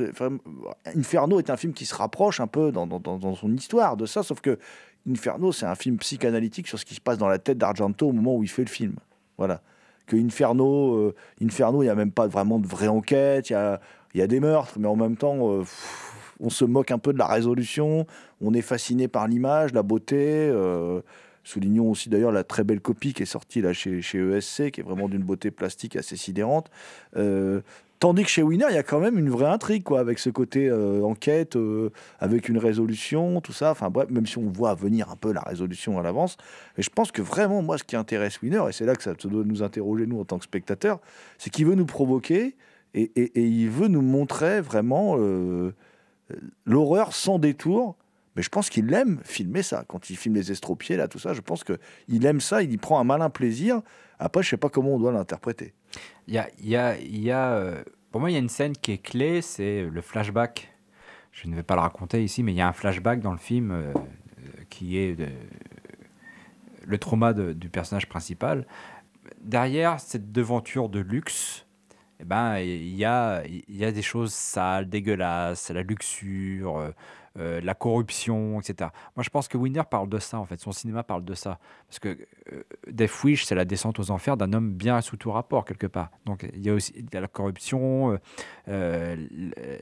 Inferno 0.96 1.40
est 1.40 1.50
un 1.50 1.58
film 1.58 1.74
qui 1.74 1.86
se 1.86 1.96
rapproche 1.96 2.40
un 2.42 2.48
peu 2.48 2.72
dans- 2.72 2.86
dans 2.86 3.36
son 3.36 3.52
histoire 3.54 3.98
de 3.98 4.06
ça, 4.06 4.22
sauf 4.24 4.42
que 4.42 4.60
Inferno, 5.10 5.52
c'est 5.54 5.66
un 5.66 5.76
film 5.76 5.98
psychanalytique 5.98 6.68
sur 6.68 6.78
ce 6.78 6.84
qui 6.86 6.96
se 6.96 7.02
passe 7.02 7.18
dans 7.18 7.30
la 7.30 7.40
tête 7.40 7.58
d'Argento 7.58 8.08
au 8.10 8.12
moment 8.12 8.36
où 8.36 8.44
il 8.44 8.50
fait 8.50 8.66
le 8.66 8.70
film. 8.70 8.96
Voilà. 9.38 9.62
Que 10.08 10.16
Inferno, 10.16 10.96
euh, 10.96 11.16
Inferno, 11.42 11.84
il 11.84 11.86
n'y 11.86 11.92
a 11.92 11.96
même 11.96 12.12
pas 12.12 12.28
vraiment 12.28 12.60
de 12.60 12.68
vraie 12.68 12.88
enquête, 12.88 13.50
il 13.50 13.54
y 14.16 14.22
a, 14.22 14.28
des 14.28 14.40
meurtres, 14.40 14.80
mais 14.80 14.88
en 14.88 14.96
même 14.96 15.18
temps, 15.18 15.52
euh, 15.52 15.64
on 16.40 16.50
se 16.50 16.66
moque 16.66 16.92
un 16.92 16.98
peu 16.98 17.14
de 17.14 17.18
la 17.18 17.28
résolution, 17.28 18.08
on 18.42 18.54
est 18.54 18.62
fasciné 18.62 19.08
par 19.08 19.28
l'image, 19.28 19.74
la 19.74 19.84
beauté. 19.84 20.50
euh, 20.50 21.02
Soulignons 21.44 21.92
aussi 21.92 22.10
d'ailleurs 22.10 22.34
la 22.34 22.44
très 22.44 22.66
belle 22.66 22.82
copie 22.82 23.14
qui 23.14 23.24
est 23.24 23.28
sortie 23.28 23.62
là 23.62 23.72
chez, 23.72 24.02
chez 24.02 24.20
ESC, 24.20 24.72
qui 24.72 24.82
est 24.82 24.84
vraiment 24.84 25.08
d'une 25.08 25.24
beauté 25.24 25.50
plastique 25.50 25.96
assez 25.96 26.18
sidérante. 26.18 26.70
Tandis 28.00 28.24
que 28.24 28.30
chez 28.30 28.44
Winner, 28.44 28.66
il 28.70 28.76
y 28.76 28.80
a 28.80 28.84
quand 28.84 29.00
même 29.00 29.18
une 29.18 29.30
vraie 29.30 29.48
intrigue, 29.48 29.84
quoi, 29.84 30.00
avec 30.00 30.20
ce 30.20 30.30
côté 30.30 30.70
euh, 30.70 31.02
enquête, 31.04 31.56
euh, 31.56 31.92
avec 32.20 32.50
une 32.50 32.58
résolution, 32.58 33.42
tout 33.42 33.54
ça. 33.54 33.72
Enfin 33.72 33.90
bref, 33.90 34.10
même 34.10 34.26
si 34.26 34.38
on 34.38 34.50
voit 34.50 34.74
venir 34.76 35.10
un 35.10 35.16
peu 35.16 35.32
la 35.32 35.42
résolution 35.42 36.00
à 36.00 36.04
l'avance. 36.04 36.38
Mais 36.78 36.84
je 36.84 36.90
pense 36.90 37.12
que 37.12 37.22
vraiment, 37.22 37.62
moi, 37.62 37.78
ce 37.78 37.84
qui 37.84 37.96
intéresse 37.96 38.42
Winner, 38.42 38.64
et 38.70 38.72
c'est 38.72 38.86
là 38.86 38.96
que 38.96 39.04
ça 39.04 39.14
doit 39.14 39.44
nous 39.44 39.64
interroger, 39.64 40.06
nous, 40.06 40.20
en 40.20 40.26
tant 40.26 40.38
que 40.38 40.46
spectateurs, 40.46 41.00
c'est 41.38 41.50
qu'il 41.50 41.66
veut 41.66 41.76
nous 41.76 41.86
provoquer 41.86 42.56
et, 42.94 43.40
il 43.40 43.70
veut 43.70 43.88
nous 43.88 44.02
montrer 44.02 44.62
vraiment 44.62 45.16
euh, 45.18 45.74
l'horreur 46.66 47.14
sans 47.14 47.40
détour. 47.40 47.96
Mais 48.36 48.44
je 48.44 48.50
pense 48.50 48.70
qu'il 48.70 48.94
aime 48.94 49.20
filmer 49.24 49.64
ça. 49.64 49.84
Quand 49.88 50.12
il 50.12 50.16
filme 50.16 50.36
les 50.36 50.52
estropiés, 50.52 50.96
là, 50.96 51.08
tout 51.08 51.18
ça, 51.18 51.34
je 51.34 51.42
pense 51.42 51.64
qu'il 51.64 52.26
aime 52.26 52.40
ça, 52.40 52.62
il 52.62 52.72
y 52.72 52.78
prend 52.78 53.00
un 53.00 53.04
malin 53.04 53.32
plaisir. 53.32 53.82
Après, 54.20 54.44
je 54.44 54.50
sais 54.50 54.58
pas 54.58 54.70
comment 54.70 54.94
on 54.94 55.00
doit 55.00 55.12
l'interpréter. 55.12 55.74
Il 56.28 56.34
y 56.34 56.38
a, 56.38 56.50
y 56.60 56.76
a, 56.76 57.00
y 57.00 57.32
a, 57.32 57.54
euh, 57.54 57.84
pour 58.12 58.22
moi, 58.22 58.30
il 58.30 58.34
y 58.34 58.36
a 58.36 58.40
une 58.40 58.50
scène 58.50 58.74
qui 58.74 58.92
est 58.94 58.98
clé, 58.98 59.42
c'est 59.42 59.84
le 59.84 60.02
flashback. 60.02 60.74
Je 61.32 61.48
ne 61.48 61.56
vais 61.56 61.64
pas 61.64 61.76
le 61.76 61.82
raconter 61.82 62.24
ici, 62.24 62.44
mais 62.44 62.52
il 62.52 62.58
y 62.58 62.62
a 62.62 62.68
un 62.68 62.74
flashback 62.74 63.22
dans 63.22 63.32
le 63.32 63.38
film 63.38 63.72
euh, 63.72 63.94
euh, 63.94 64.64
qui 64.70 64.98
est 64.98 65.18
le 66.86 66.98
trauma 66.98 67.34
du 67.34 67.70
personnage 67.70 68.08
principal. 68.08 68.66
Derrière 69.42 70.00
cette 70.00 70.32
devanture 70.32 70.90
de 70.90 71.00
luxe, 71.00 71.66
eh 72.20 72.26
ben, 72.26 72.58
il 72.58 72.96
y 72.96 73.06
a, 73.06 73.44
y 73.46 73.84
a 73.84 73.92
des 73.92 74.02
choses 74.02 74.34
sales, 74.34 74.90
dégueulasses, 74.90 75.70
la 75.70 75.84
luxure, 75.84 76.94
euh, 77.40 77.62
la 77.62 77.74
corruption, 77.74 78.60
etc. 78.60 78.90
Moi, 79.16 79.24
je 79.24 79.30
pense 79.30 79.48
que 79.48 79.58
Winner 79.58 79.84
parle 79.90 80.10
de 80.10 80.20
ça, 80.20 80.40
en 80.40 80.46
fait. 80.46 80.60
Son 80.60 80.72
cinéma 80.72 81.04
parle 81.04 81.24
de 81.24 81.34
ça. 81.34 81.60
Parce 81.88 82.00
que 82.00 82.18
Death 82.90 83.24
Wish, 83.24 83.46
c'est 83.46 83.56
la 83.56 83.66
descente 83.66 84.00
aux 84.00 84.12
enfers 84.12 84.38
d'un 84.38 84.54
homme 84.54 84.72
bien 84.72 85.02
sous 85.02 85.18
tout 85.18 85.32
rapport, 85.32 85.66
quelque 85.66 85.88
part. 85.88 86.10
Donc, 86.26 86.48
il 86.54 86.66
y 86.66 86.70
a 86.70 86.74
aussi 86.74 87.06
la 87.14 87.28
corruption, 87.28 88.12
euh, 88.12 88.18
euh, 88.70 89.16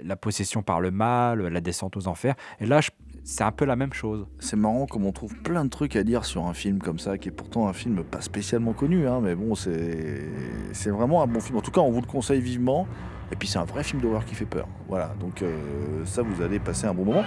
la 0.03 0.15
possession 0.15 0.63
par 0.63 0.81
le 0.81 0.91
mal, 0.91 1.47
la 1.47 1.61
descente 1.61 1.95
aux 1.97 2.07
enfers. 2.07 2.35
Et 2.59 2.65
là, 2.65 2.81
c'est 3.23 3.43
un 3.43 3.51
peu 3.51 3.65
la 3.65 3.75
même 3.75 3.93
chose. 3.93 4.27
C'est 4.39 4.57
marrant 4.57 4.85
comme 4.85 5.05
on 5.05 5.11
trouve 5.11 5.35
plein 5.41 5.65
de 5.65 5.69
trucs 5.69 5.95
à 5.95 6.03
dire 6.03 6.25
sur 6.25 6.45
un 6.45 6.53
film 6.53 6.79
comme 6.79 6.99
ça, 6.99 7.17
qui 7.17 7.29
est 7.29 7.31
pourtant 7.31 7.67
un 7.67 7.73
film 7.73 8.03
pas 8.03 8.21
spécialement 8.21 8.73
connu, 8.73 9.07
hein, 9.07 9.19
mais 9.21 9.35
bon, 9.35 9.55
c'est 9.55 10.89
vraiment 10.89 11.23
un 11.23 11.27
bon 11.27 11.39
film. 11.39 11.57
En 11.57 11.61
tout 11.61 11.71
cas, 11.71 11.81
on 11.81 11.91
vous 11.91 12.01
le 12.01 12.07
conseille 12.07 12.41
vivement. 12.41 12.87
Et 13.31 13.35
puis, 13.35 13.47
c'est 13.47 13.59
un 13.59 13.65
vrai 13.65 13.83
film 13.83 14.01
d'horreur 14.01 14.25
qui 14.25 14.35
fait 14.35 14.45
peur. 14.45 14.67
Voilà, 14.87 15.13
donc 15.19 15.41
euh, 15.41 16.05
ça, 16.05 16.21
vous 16.21 16.41
allez 16.41 16.59
passer 16.59 16.85
un 16.85 16.93
bon 16.93 17.05
moment. 17.05 17.23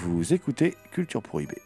Vous 0.00 0.32
écoutez 0.32 0.76
Culture 0.92 1.22
Prohibée. 1.22 1.60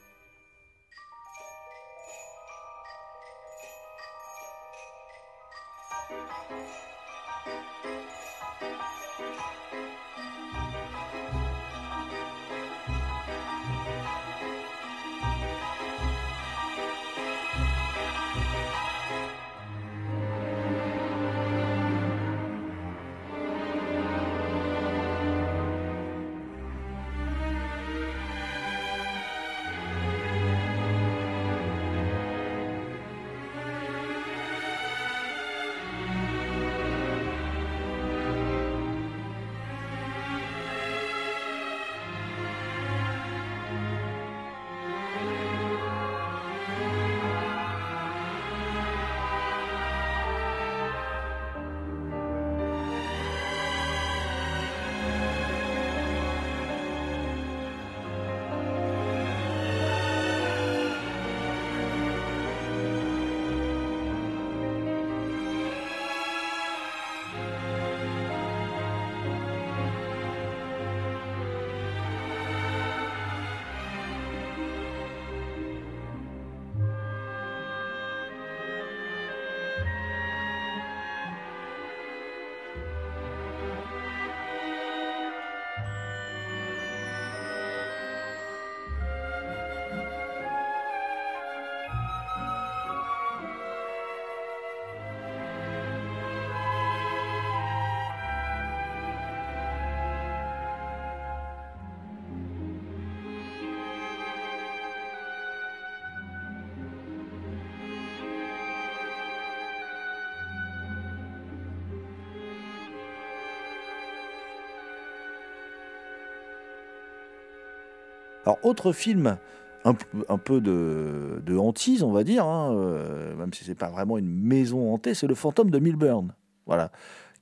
Alors, 118.44 118.58
autre 118.62 118.92
film, 118.92 119.36
un, 119.84 120.38
peu 120.38 120.60
de, 120.60 121.42
de 121.44 121.56
hantise, 121.56 122.02
on 122.02 122.12
va 122.12 122.24
dire, 122.24 122.44
hein, 122.46 122.72
euh, 122.74 123.34
même 123.36 123.52
si 123.52 123.64
c'est 123.64 123.74
pas 123.74 123.90
vraiment 123.90 124.18
une 124.18 124.32
maison 124.32 124.92
hantée, 124.92 125.14
c'est 125.14 125.26
Le 125.26 125.34
Fantôme 125.34 125.70
de 125.70 125.78
Milburn. 125.78 126.34
Voilà. 126.66 126.90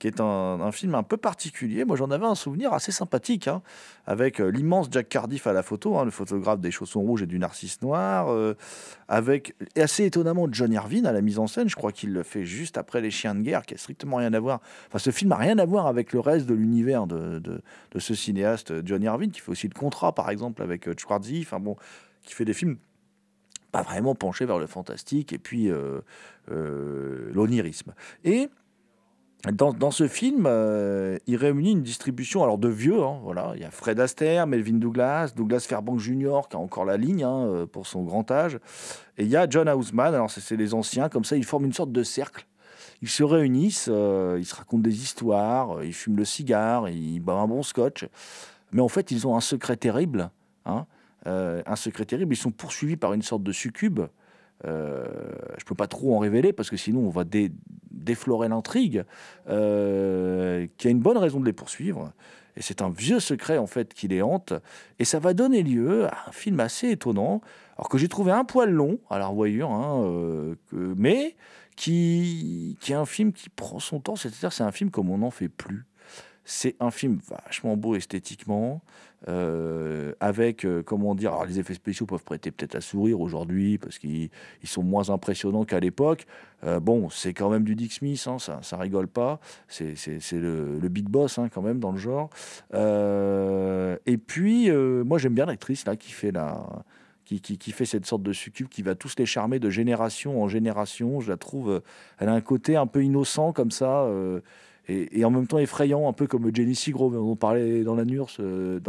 Qui 0.01 0.07
est 0.07 0.19
un, 0.19 0.73
film 0.73 0.95
un 0.95 1.03
peu 1.03 1.19
particulier. 1.19 1.85
Moi, 1.85 1.95
j'en 1.95 2.11
avais 2.11 2.25
un 2.25 2.35
souvenir 2.35 2.73
assez 2.73 2.91
sympathique, 2.91 3.49
hein, 3.49 3.61
avec 4.07 4.41
euh, 4.41 4.49
l'immense 4.49 4.89
Jack 4.91 5.11
Cardiff 5.11 5.47
à 5.47 5.53
la 5.53 5.63
photo, 5.63 5.99
hein, 5.99 6.07
le 6.07 6.11
photographe 6.11 6.59
des 6.59 6.71
chaussons 6.71 7.03
rouges 7.03 7.21
et 7.21 7.27
du 7.27 7.39
narcisse 7.39 7.83
noir, 7.83 8.33
euh, 8.33 8.57
avec 9.09 9.55
et 9.77 9.83
assez 9.83 10.07
étonnamment 10.07 10.49
John 10.51 10.73
Irvine 10.73 11.05
à 11.05 11.13
la 11.13 11.21
mise 11.21 11.39
en 11.39 11.47
scène. 11.47 11.69
Je 11.69 11.77
crois 11.77 11.93
qu'il 11.93 12.15
le 12.15 12.23
fait 12.23 12.47
juste 12.47 12.79
après 12.79 13.03
Les 13.03 13.11
Chiens 13.11 13.35
de 13.35 13.43
guerre, 13.43 13.67
qui 13.67 13.75
a 13.75 13.77
strictement 13.77 14.17
rien 14.17 14.33
à 14.33 14.41
voir. 14.41 14.63
Enfin, 14.89 14.99
ce 14.99 15.11
film 15.11 15.33
a 15.33 15.37
rien 15.37 15.59
à 15.59 15.67
voir 15.67 15.87
avec 15.87 16.15
le 16.15 16.21
reste 16.21 16.47
de 16.47 16.55
l'univers 16.55 17.07
de, 17.07 17.39
de, 17.39 17.61
ce 17.99 18.15
cinéaste 18.15 18.71
euh, 18.71 18.83
John 18.83 19.03
Irvine, 19.03 19.31
qui 19.31 19.43
fait 19.43 19.51
aussi 19.51 19.69
le 19.69 19.79
contrat, 19.79 20.15
par 20.15 20.31
exemple, 20.31 20.63
avec 20.63 20.89
Schwarzy. 20.99 21.43
Enfin 21.43 21.61
bon, 21.61 21.77
qui 22.23 22.33
fait 22.33 22.47
des 22.47 22.55
films 22.55 22.79
pas 23.71 23.83
vraiment 23.83 24.15
penchés 24.15 24.47
vers 24.47 24.59
le 24.59 24.67
fantastique 24.67 25.35
et 25.35 25.39
puis 25.39 25.71
l'onirisme. 26.49 27.93
Et 28.25 28.49
dans, 29.49 29.91
ce 29.91 30.07
film, 30.07 30.45
euh, 30.47 31.19
il 31.27 31.37
réunit 31.37 31.73
une 31.73 31.83
distribution 31.83 32.43
alors 32.43 32.59
de 32.59 32.69
vieux. 32.69 33.03
hein, 33.03 33.21
voilà, 33.23 33.53
il 33.55 33.63
y 33.63 33.65
a 33.65 33.71
Fred 33.71 33.99
Astaire, 33.99 34.47
Melvin 34.47 34.75
Douglas, 34.75 35.33
Douglas 35.35 35.65
Fairbanks 35.67 36.01
Jr. 36.01 36.41
qui 36.51 36.57
a 36.57 36.59
encore 36.59 36.85
la 36.85 36.99
ligne 36.99 37.25
hein, 37.25 37.47
euh, 37.47 37.67
pour 37.67 37.87
son 37.87 38.03
grand 38.03 38.31
âge, 38.31 38.59
et 39.17 39.25
il 39.25 39.29
y 39.29 39.37
a 39.37 39.49
John 39.49 39.69
Houseman. 39.69 40.15
Alors 40.15 40.31
c'est 40.31 40.57
les 40.57 40.75
anciens, 40.75 41.09
comme 41.09 41.25
ça 41.25 41.37
ils 41.37 41.45
forment 41.45 41.65
une 41.65 41.73
sorte 41.73 41.93
de 41.93 42.03
cercle. 42.03 42.47
Ils 43.01 43.09
se 43.09 43.23
réunissent, 43.23 43.89
euh, 43.91 44.37
ils 44.39 44.45
se 44.45 44.55
racontent 44.55 44.83
des 44.83 45.03
histoires, 45.03 45.83
ils 45.83 45.95
fument 45.95 46.19
le 46.19 46.27
cigare, 46.27 46.91
ils 46.91 47.21
boivent 47.21 47.39
un 47.39 47.49
bon 47.49 47.63
scotch. 47.63 48.07
Mais 48.73 48.83
en 48.83 48.89
fait, 48.89 49.11
ils 49.11 49.27
ont 49.27 49.37
un 49.37 49.41
secret 49.41 49.77
terrible. 49.77 50.31
hein, 50.67 50.85
un 51.25 51.77
secret 51.77 52.05
terrible. 52.05 52.35
Ils 52.35 52.37
sont 52.37 52.51
poursuivis 52.51 52.97
par 52.97 53.15
une 53.15 53.23
sorte 53.23 53.43
de 53.43 53.53
succube. 53.53 54.01
Euh, 54.67 55.07
je 55.59 55.65
peux 55.65 55.75
pas 55.75 55.87
trop 55.87 56.15
en 56.15 56.19
révéler 56.19 56.53
parce 56.53 56.69
que 56.71 56.77
sinon 56.77 57.01
on 57.01 57.11
va 57.11 57.25
dé- 57.25 57.51
déflorer 57.91 58.49
l'intrigue. 58.49 59.05
euh, 59.49 60.67
qui 60.77 60.89
a 60.89 60.91
une 60.91 61.01
bonne 61.01 61.19
raison 61.19 61.41
de 61.41 61.47
les 61.47 61.53
poursuivre. 61.53 62.13
Et 62.57 62.63
c'est 62.63 62.83
un 62.83 62.91
vieux 62.91 63.21
secret 63.21 63.59
en 63.59 63.67
fait 63.67 63.95
qui 63.95 64.09
les 64.09 64.23
hante. 64.23 64.53
Et 64.99 65.05
ça 65.05 65.19
va 65.19 65.33
donner 65.35 65.63
lieu 65.63 66.07
à 66.07 66.29
un 66.29 66.33
film 66.33 66.61
assez 66.61 66.91
étonnant, 66.91 67.41
alors 67.77 67.89
que 67.89 67.97
j'ai 67.99 68.09
trouvé 68.09 68.33
un 68.33 68.45
poil 68.45 68.71
long 68.71 68.99
à 69.09 69.19
la 69.19 69.27
revoyure, 69.29 69.71
hein, 69.71 70.03
euh, 70.05 70.55
que- 70.71 70.95
mais 70.97 71.37
qui, 71.77 72.77
qui 72.81 72.93
est 72.93 72.97
un 72.97 73.07
film 73.07 73.33
qui 73.33 73.49
prend 73.49 73.79
son 73.79 74.01
temps. 74.01 74.17
C'est-à-dire 74.17 74.53
c'est 74.53 74.65
un 74.65 74.73
film 74.73 74.91
comme 74.91 75.09
on 75.11 75.19
n'en 75.19 75.31
fait 75.31 75.49
plus. 75.49 75.87
C'est 76.45 76.75
un 76.81 76.91
film 76.91 77.19
vachement 77.29 77.77
beau 77.77 77.95
esthétiquement, 77.95 78.81
euh, 79.29 80.13
avec, 80.21 80.65
euh, 80.65 80.83
comment 80.83 81.15
dire, 81.15 81.45
les 81.47 81.61
effets 81.61 81.75
spéciaux 81.75 82.07
peuvent 82.07 82.25
prêter 82.25 82.51
peut-être 82.51 82.75
à 82.75 82.81
sourire 82.81 83.21
aujourd'hui 83.21 83.77
parce 83.79 83.99
qu'ils 83.99 84.31
ils 84.63 84.69
sont 84.69 84.83
moins 84.83 85.11
impressionnants 85.11 85.65
qu'à 85.65 85.79
l'époque. 85.79 86.27
Euh, 86.65 86.81
bon, 86.81 87.09
c'est 87.11 87.35
quand 87.35 87.51
même 87.51 87.63
du 87.65 87.77
Dick 87.77 87.93
Smith, 87.93 88.25
hein, 88.27 88.39
ça, 88.39 88.59
ça 88.63 88.79
rigole 88.79 89.07
pas. 89.07 89.39
C'est 89.69 89.95
le, 90.33 90.79
le 90.79 90.89
big 90.89 91.09
boss 91.09 91.39
hein, 91.39 91.49
quand 91.53 91.63
même 91.63 91.79
dans 91.79 91.93
le 91.93 91.99
genre. 91.99 92.31
Et 94.07 94.17
puis, 94.17 94.71
moi 94.71 95.19
j'aime 95.19 95.35
bien 95.35 95.47
l'actrice 95.47 95.85
là 95.87 95.97
qui 95.97 96.13
fait 96.13 96.33
la. 96.33 96.67
Qui, 97.27 97.41
qui- 97.41 97.59
qui 97.59 97.71
fait 97.71 97.85
cette 97.85 98.07
sorte 98.07 98.25
de 98.25 98.33
succube 98.33 98.67
qui 98.67 98.83
va 98.83 98.97
tous 98.97 99.15
les 99.17 99.25
charmer 99.25 99.61
de 99.61 99.71
génération 99.71 100.43
en 100.43 100.49
génération. 100.49 101.21
Je 101.21 101.31
la 101.31 101.37
trouve, 101.37 101.81
elle 102.19 102.29
a 102.29 102.33
un 102.33 102.41
côté 102.41 102.75
un 102.75 102.89
peu 102.89 103.05
innocent 103.05 103.53
comme 103.53 103.71
ça, 103.71 104.09
et, 104.91 105.25
en 105.25 105.31
même 105.31 105.47
temps 105.47 105.59
effrayant, 105.59 106.09
un 106.09 106.13
peu 106.13 106.27
comme 106.27 106.55
Jenny 106.55 106.75
Seagrove, 106.75 107.15
dont 107.15 107.31
on 107.31 107.37
parlait 107.37 107.83
dans 107.83 107.95
la 107.95 108.05
Nurse, 108.05 108.39
euh, 108.41 108.81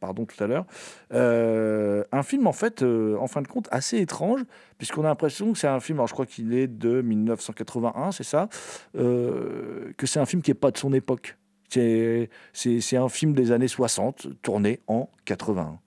pardon, 0.00 0.26
tout 0.26 0.42
à 0.42 0.46
l'heure. 0.46 0.66
Euh, 1.12 2.04
un 2.12 2.22
film 2.22 2.46
en 2.46 2.52
fait, 2.52 2.82
euh, 2.82 3.16
en 3.18 3.26
fin 3.26 3.42
de 3.42 3.48
compte, 3.48 3.68
assez 3.70 3.98
étrange, 3.98 4.42
puisqu'on 4.78 5.04
a 5.04 5.08
l'impression 5.08 5.52
que 5.52 5.58
c'est 5.58 5.66
un 5.66 5.80
film, 5.80 5.98
alors 5.98 6.08
je 6.08 6.12
crois 6.12 6.26
qu'il 6.26 6.52
est 6.54 6.66
de 6.66 7.00
1981, 7.00 8.12
c'est 8.12 8.24
ça, 8.24 8.48
que 8.94 10.06
c'est 10.06 10.20
un 10.20 10.26
film 10.26 10.42
qui 10.42 10.50
n'est 10.50 10.54
pas 10.54 10.70
de 10.70 10.78
son 10.78 10.92
époque. 10.92 11.36
C'est 11.68 12.28
un 12.92 13.08
film 13.08 13.32
des 13.32 13.52
années 13.52 13.68
60, 13.68 14.28
tourné 14.42 14.80
en 14.86 15.08
81. 15.24 15.78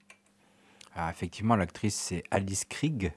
Ah, 0.96 1.10
effectivement, 1.10 1.56
l'actrice, 1.56 1.94
c'est 1.94 2.24
Alice 2.30 2.64
Krieg, 2.64 3.12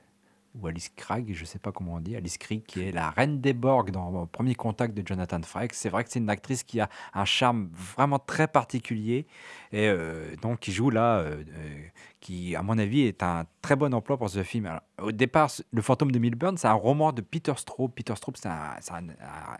ou 0.55 0.67
Alice 0.67 0.89
Craig, 0.95 1.33
je 1.33 1.41
ne 1.41 1.45
sais 1.45 1.59
pas 1.59 1.71
comment 1.71 1.95
on 1.95 1.99
dit, 1.99 2.15
Alice 2.15 2.37
Krieg, 2.37 2.63
qui 2.65 2.81
est 2.81 2.91
la 2.91 3.09
reine 3.09 3.41
des 3.41 3.53
Borg 3.53 3.89
dans 3.91 4.27
Premier 4.27 4.53
Contact 4.53 4.93
de 4.93 5.05
Jonathan 5.05 5.41
Frakes. 5.41 5.73
C'est 5.73 5.89
vrai 5.89 6.03
que 6.03 6.11
c'est 6.11 6.19
une 6.19 6.29
actrice 6.29 6.63
qui 6.63 6.79
a 6.79 6.89
un 7.13 7.25
charme 7.25 7.69
vraiment 7.73 8.19
très 8.19 8.47
particulier, 8.47 9.25
et 9.71 9.87
euh, 9.87 10.35
donc 10.41 10.59
qui 10.59 10.71
joue 10.71 10.91
là, 10.91 11.17
euh, 11.17 11.43
euh, 11.57 11.81
qui, 12.19 12.55
à 12.55 12.61
mon 12.61 12.77
avis, 12.77 13.01
est 13.01 13.23
un 13.23 13.45
très 13.61 13.75
bon 13.75 13.93
emploi 13.93 14.17
pour 14.17 14.29
ce 14.29 14.43
film. 14.43 14.79
Au 15.01 15.11
départ, 15.11 15.49
Le 15.71 15.81
fantôme 15.81 16.11
de 16.11 16.19
Milburn, 16.19 16.55
c'est 16.57 16.67
un 16.67 16.73
roman 16.73 17.11
de 17.11 17.21
Peter 17.21 17.53
Straub. 17.57 17.91
Peter 17.91 18.15
Straub, 18.15 18.35
c'est 18.37 18.47
un, 18.47 19.07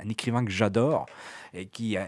écrivain 0.07 0.45
que 0.45 0.51
j'adore, 0.51 1.07
et 1.53 1.65
qui 1.65 1.97
a 1.97 2.07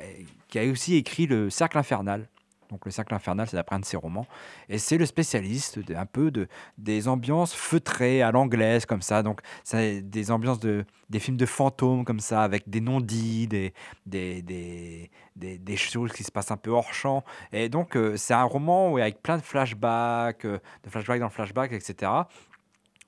aussi 0.71 0.95
écrit 0.95 1.25
Le 1.25 1.49
Cercle 1.49 1.77
Infernal. 1.77 2.27
Donc 2.69 2.85
le 2.85 2.91
cercle 2.91 3.13
infernal, 3.13 3.47
c'est 3.47 3.57
d'après 3.57 3.75
un 3.75 3.79
de 3.79 3.85
ses 3.85 3.97
romans. 3.97 4.25
Et 4.69 4.77
c'est 4.77 4.97
le 4.97 5.05
spécialiste 5.05 5.79
de- 5.79 5.95
un 5.95 6.05
peu 6.05 6.31
de, 6.31 6.47
des 6.77 7.07
ambiances 7.07 7.53
feutrées 7.53 8.21
à 8.21 8.31
l'anglaise, 8.31 8.85
comme 8.85 9.01
ça. 9.01 9.23
Donc 9.23 9.41
c'est 9.63 10.01
des 10.01 10.31
ambiances 10.31 10.59
de 10.59 10.85
des 11.09 11.19
films 11.19 11.37
de 11.37 11.45
fantômes, 11.45 12.03
comme 12.03 12.19
ça, 12.19 12.41
avec 12.41 12.67
des 12.67 12.81
non-dits, 12.81 13.47
des, 13.47 13.73
des, 14.07 14.41
des, 15.35 15.77
choses 15.77 16.11
qui 16.11 16.23
se 16.23 16.31
passent 16.31 16.49
un 16.51 16.57
peu 16.57 16.71
hors 16.71 16.93
champ. 16.93 17.23
Et 17.51 17.69
donc 17.69 17.95
euh, 17.95 18.17
c'est 18.17 18.33
un 18.33 18.43
roman 18.43 18.91
où, 18.91 18.97
avec 18.97 19.21
plein 19.21 19.37
de 19.37 19.43
flashbacks, 19.43 20.45
euh, 20.45 20.59
de 20.83 20.89
flashbacks 20.89 21.19
dans 21.19 21.27
le 21.27 21.31
flashback, 21.31 21.71
etc. 21.73 22.11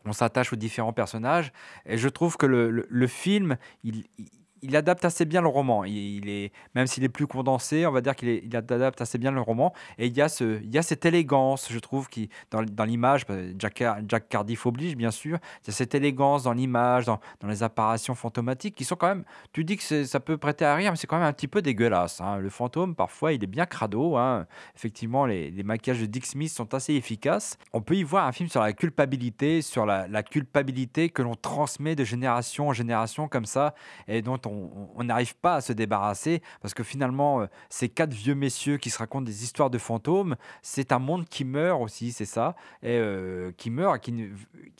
On 0.06 0.14
s'attache 0.14 0.54
aux 0.54 0.58
différents 0.58 0.94
personnages. 0.94 1.52
Et 1.86 1.98
je 1.98 2.08
trouve 2.08 2.38
que 2.38 2.46
le, 2.46 2.70
le- 2.88 3.08
film, 3.08 3.58
il, 3.84 4.06
il- 4.18 4.30
il 4.62 4.76
adapte 4.76 5.06
assez 5.06 5.26
bien 5.26 5.42
le 5.42 5.48
roman. 5.48 5.84
Il, 5.84 5.96
il 5.98 6.30
est, 6.30 6.52
même 6.76 6.88
s'il 6.88 7.04
est 7.04 7.10
plus 7.10 7.28
condensé, 7.28 7.86
on 7.86 7.92
va 7.92 8.02
dire 8.02 8.16
qu'il 8.16 8.30
il 8.30 8.56
adapte 8.56 9.02
assez 9.02 9.18
bien 9.18 9.32
le 9.32 9.42
roman. 9.42 9.74
Et 9.98 10.08
il 10.08 10.16
y 10.18 10.22
a, 10.22 10.30
ce, 10.30 10.62
il 10.64 10.74
y 10.74 10.78
a 10.78 10.82
cette 10.82 11.06
élégance, 11.06 11.68
je 11.72 11.80
trouve, 11.80 12.10
qui, 12.10 12.30
dans, 12.52 12.62
l'image, 12.86 13.26
bah, 13.26 13.36
Jack, 13.58 13.76
Car- 13.76 13.98
Jack 14.08 14.30
Cardiff 14.30 14.66
oblige, 14.66 14.96
bien 14.96 15.12
sûr. 15.12 15.38
Il 15.64 15.68
y 15.68 15.70
a 15.72 15.74
cette 15.74 15.96
élégance 15.96 16.44
dans 16.44 16.54
l'image, 16.54 17.06
dans, 17.06 17.20
les 17.48 17.64
apparitions 17.64 18.16
fantomatiques, 18.16 18.76
qui 18.76 18.84
sont 18.84 18.96
quand 18.96 19.08
même. 19.08 19.24
Tu 19.54 19.64
dis 19.64 19.78
que 19.78 20.04
ça 20.06 20.20
peut 20.20 20.38
prêter 20.38 20.66
à 20.66 20.76
rire, 20.76 20.92
mais 20.92 20.98
c'est 20.98 21.08
quand 21.08 21.18
même 21.18 21.28
un 21.28 21.34
petit 21.34 21.48
peu 21.48 21.62
dégueulasse. 21.62 22.22
hein. 22.22 22.38
Le 22.38 22.50
fantôme, 22.50 22.96
parfois, 22.96 23.34
il 23.34 23.44
est 23.44 23.48
bien 23.48 23.66
crado. 23.66 24.16
hein. 24.18 24.46
Effectivement, 24.76 25.26
les, 25.26 25.52
les 25.52 25.64
maquillages 25.64 26.02
de 26.02 26.06
Dick 26.06 26.26
Smith 26.26 26.52
sont 26.52 26.74
assez 26.74 26.94
efficaces. 26.94 27.58
On 27.74 27.82
peut 27.82 27.96
y 27.96 28.04
voir 28.04 28.26
un 28.26 28.32
film 28.32 28.50
sur 28.50 28.62
la 28.62 28.74
culpabilité, 28.74 29.62
sur 29.62 29.86
la, 29.86 30.08
la 30.08 30.24
culpabilité 30.24 31.10
que 31.10 31.22
l'on 31.22 31.36
transmet 31.36 31.96
de 31.96 32.04
génération 32.04 32.70
en 32.70 32.74
génération 32.74 33.28
comme 33.28 33.46
ça, 33.46 33.74
et 34.08 34.22
dont 34.22 34.40
on- 34.46 34.47
on 34.48 35.04
n'arrive 35.04 35.36
pas 35.36 35.56
à 35.56 35.62
se 35.62 35.74
débarrasser, 35.74 36.42
parce 36.62 36.74
que 36.74 36.84
finalement, 36.84 37.42
euh, 37.42 37.48
ces 37.70 37.90
quatre 37.90 38.14
vieux 38.14 38.36
messieurs 38.36 38.78
qui 38.78 38.90
se 38.90 38.98
racontent 38.98 39.26
des 39.26 39.44
histoires 39.44 39.70
de 39.70 39.78
fantômes, 39.78 40.36
c'est 40.62 40.92
un 40.92 41.00
monde 41.00 41.26
qui 41.26 41.46
meurt 41.46 41.82
aussi, 41.82 42.12
c'est 42.12 42.26
ça, 42.26 42.56
et 42.82 42.98
euh, 42.98 43.52
qui 43.58 43.70
meurt, 43.70 43.96
et 43.96 44.00
qui 44.00 44.12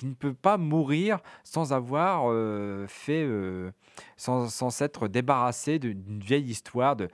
ne, 0.06 0.14
peut 0.14 0.34
pas 0.34 0.58
mourir 0.58 1.20
sans 1.44 1.74
avoir 1.74 2.26
euh, 2.28 2.86
fait, 2.88 3.28
sans, 4.16 4.70
s'être 4.70 5.08
débarrassé 5.08 5.80
d'une 5.80 6.20
vieille 6.20 6.50
histoire 6.50 6.96
de, 6.96 7.10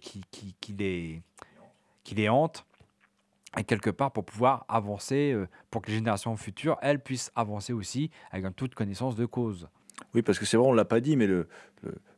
qui, 0.00 0.24
les, 0.76 1.22
qui 2.04 2.14
les 2.14 2.28
hante 2.28 2.64
et 3.56 3.64
quelque 3.64 3.90
part 3.90 4.12
pour 4.12 4.24
pouvoir 4.24 4.64
avancer, 4.68 5.34
pour 5.70 5.82
que 5.82 5.88
les 5.88 5.96
générations 5.96 6.36
futures, 6.36 6.76
elles, 6.82 7.00
puissent 7.02 7.32
avancer 7.34 7.72
aussi 7.72 8.10
avec 8.30 8.44
une 8.44 8.52
toute 8.52 8.74
connaissance 8.74 9.16
de 9.16 9.24
cause. 9.24 9.68
Oui, 10.14 10.22
parce 10.22 10.38
que 10.38 10.46
c'est 10.46 10.56
vrai, 10.56 10.66
on 10.66 10.72
l'a 10.72 10.84
pas 10.84 11.00
dit, 11.00 11.16
mais 11.16 11.26
le, 11.26 11.46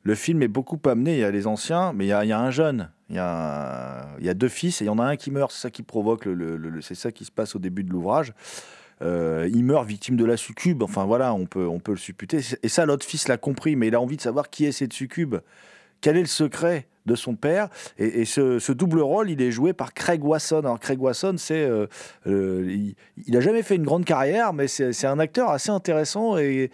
le, 0.03 0.15
film 0.15 0.43
est 0.43 0.49
beaucoup 0.49 0.79
amené. 0.85 1.15
Il 1.15 1.21
y 1.21 1.25
a 1.25 1.31
les 1.31 1.47
anciens, 1.47 1.93
mais 1.93 2.07
il 2.07 2.09
y 2.09 2.13
a, 2.13 2.25
il 2.25 2.29
y 2.29 2.33
a 2.33 2.41
un 2.41 2.51
jeune. 2.51 2.91
Il 3.09 3.17
y 3.17 3.19
a, 3.19 4.07
il 4.19 4.25
y 4.25 4.29
a 4.29 4.35
deux 4.35 4.49
fils 4.49 4.81
et 4.81 4.85
il 4.85 4.87
y 4.87 4.91
en 4.91 4.99
a 4.99 5.05
un 5.05 5.17
qui 5.17 5.31
meurt. 5.31 5.51
C'est 5.53 5.61
ça 5.61 5.71
qui 5.71 5.83
provoque, 5.83 6.25
le- 6.27 6.57
le- 6.57 6.81
c'est 6.81 6.95
ça 6.95 7.11
qui 7.13 7.25
se 7.25 7.33
passe 7.33 7.57
au 7.57 7.59
début 7.59 7.83
de 7.85 7.91
l'ouvrage. 7.91 8.33
Euh, 9.03 9.49
il 9.53 9.65
meurt 9.65 9.87
victime 9.87 10.17
de 10.17 10.25
la 10.25 10.37
succube. 10.37 10.83
Enfin 10.83 11.05
voilà, 11.05 11.35
on 11.35 11.47
peut, 11.47 11.67
on 11.67 11.81
peut 11.81 11.93
le 11.93 11.99
supputer. 11.99 12.41
Et 12.63 12.69
ça, 12.69 12.87
l'autre 12.87 13.07
fils 13.07 13.29
l'a 13.29 13.39
compris, 13.39 13.75
mais 13.77 13.89
il 13.89 13.95
a 13.95 14.01
envie 14.01 14.17
de 14.17 14.23
savoir 14.23 14.51
qui 14.51 14.67
est 14.67 14.73
cette 14.73 14.93
succube. 14.93 15.37
Quel 16.01 16.17
est 16.17 16.21
le 16.23 16.27
secret 16.27 16.87
de 17.07 17.15
son 17.15 17.35
père 17.35 17.69
Et, 17.99 18.25
ce, 18.25 18.73
double 18.73 19.01
rôle, 19.01 19.31
il 19.31 19.41
est 19.41 19.51
joué 19.51 19.73
par 19.73 19.95
Craig 19.95 20.23
Wasson. 20.23 20.59
Alors 20.59 20.79
Craig 20.79 21.01
Wasson, 21.01 21.35
c'est, 21.39 21.65
euh, 21.65 21.87
euh, 22.27 22.67
il, 22.69 22.95
il 23.27 23.37
a 23.37 23.41
jamais 23.41 23.63
fait 23.63 23.77
une 23.77 23.85
grande 23.85 24.05
carrière, 24.05 24.53
mais 24.53 24.69
c'est 24.69 25.07
un 25.07 25.19
acteur 25.19 25.51
assez 25.51 25.71
intéressant 25.71 26.37
et, 26.39 26.71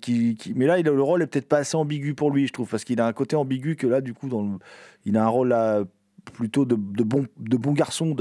qui- 0.00 0.36
mais 0.54 0.66
là, 0.66 0.78
il 0.78 0.86
a, 0.88 0.92
le 0.92 1.02
rôle 1.02 1.22
est 1.22 1.26
peut-être 1.26 1.48
pas 1.48 1.58
assez 1.58 1.76
ambigu 1.76 2.14
pour 2.14 2.30
lui, 2.30 2.46
je 2.46 2.52
trouve, 2.52 2.68
parce 2.68 2.84
qu'il 2.84 3.00
a 3.00 3.06
un 3.06 3.12
côté 3.12 3.36
ambigu 3.36 3.74
que 3.76 3.86
là, 3.86 4.00
du 4.00 4.12
coup, 4.14 4.28
dans 4.28 4.42
le- 4.42 4.58
il 5.06 5.16
a 5.16 5.24
un 5.24 5.28
rôle 5.28 5.48
là 5.48 5.84
plutôt 6.32 6.64
de, 6.64 6.76
de 6.76 7.02
bon 7.04 7.26
de 7.38 7.56
bon 7.56 7.72
garçon, 7.72 8.14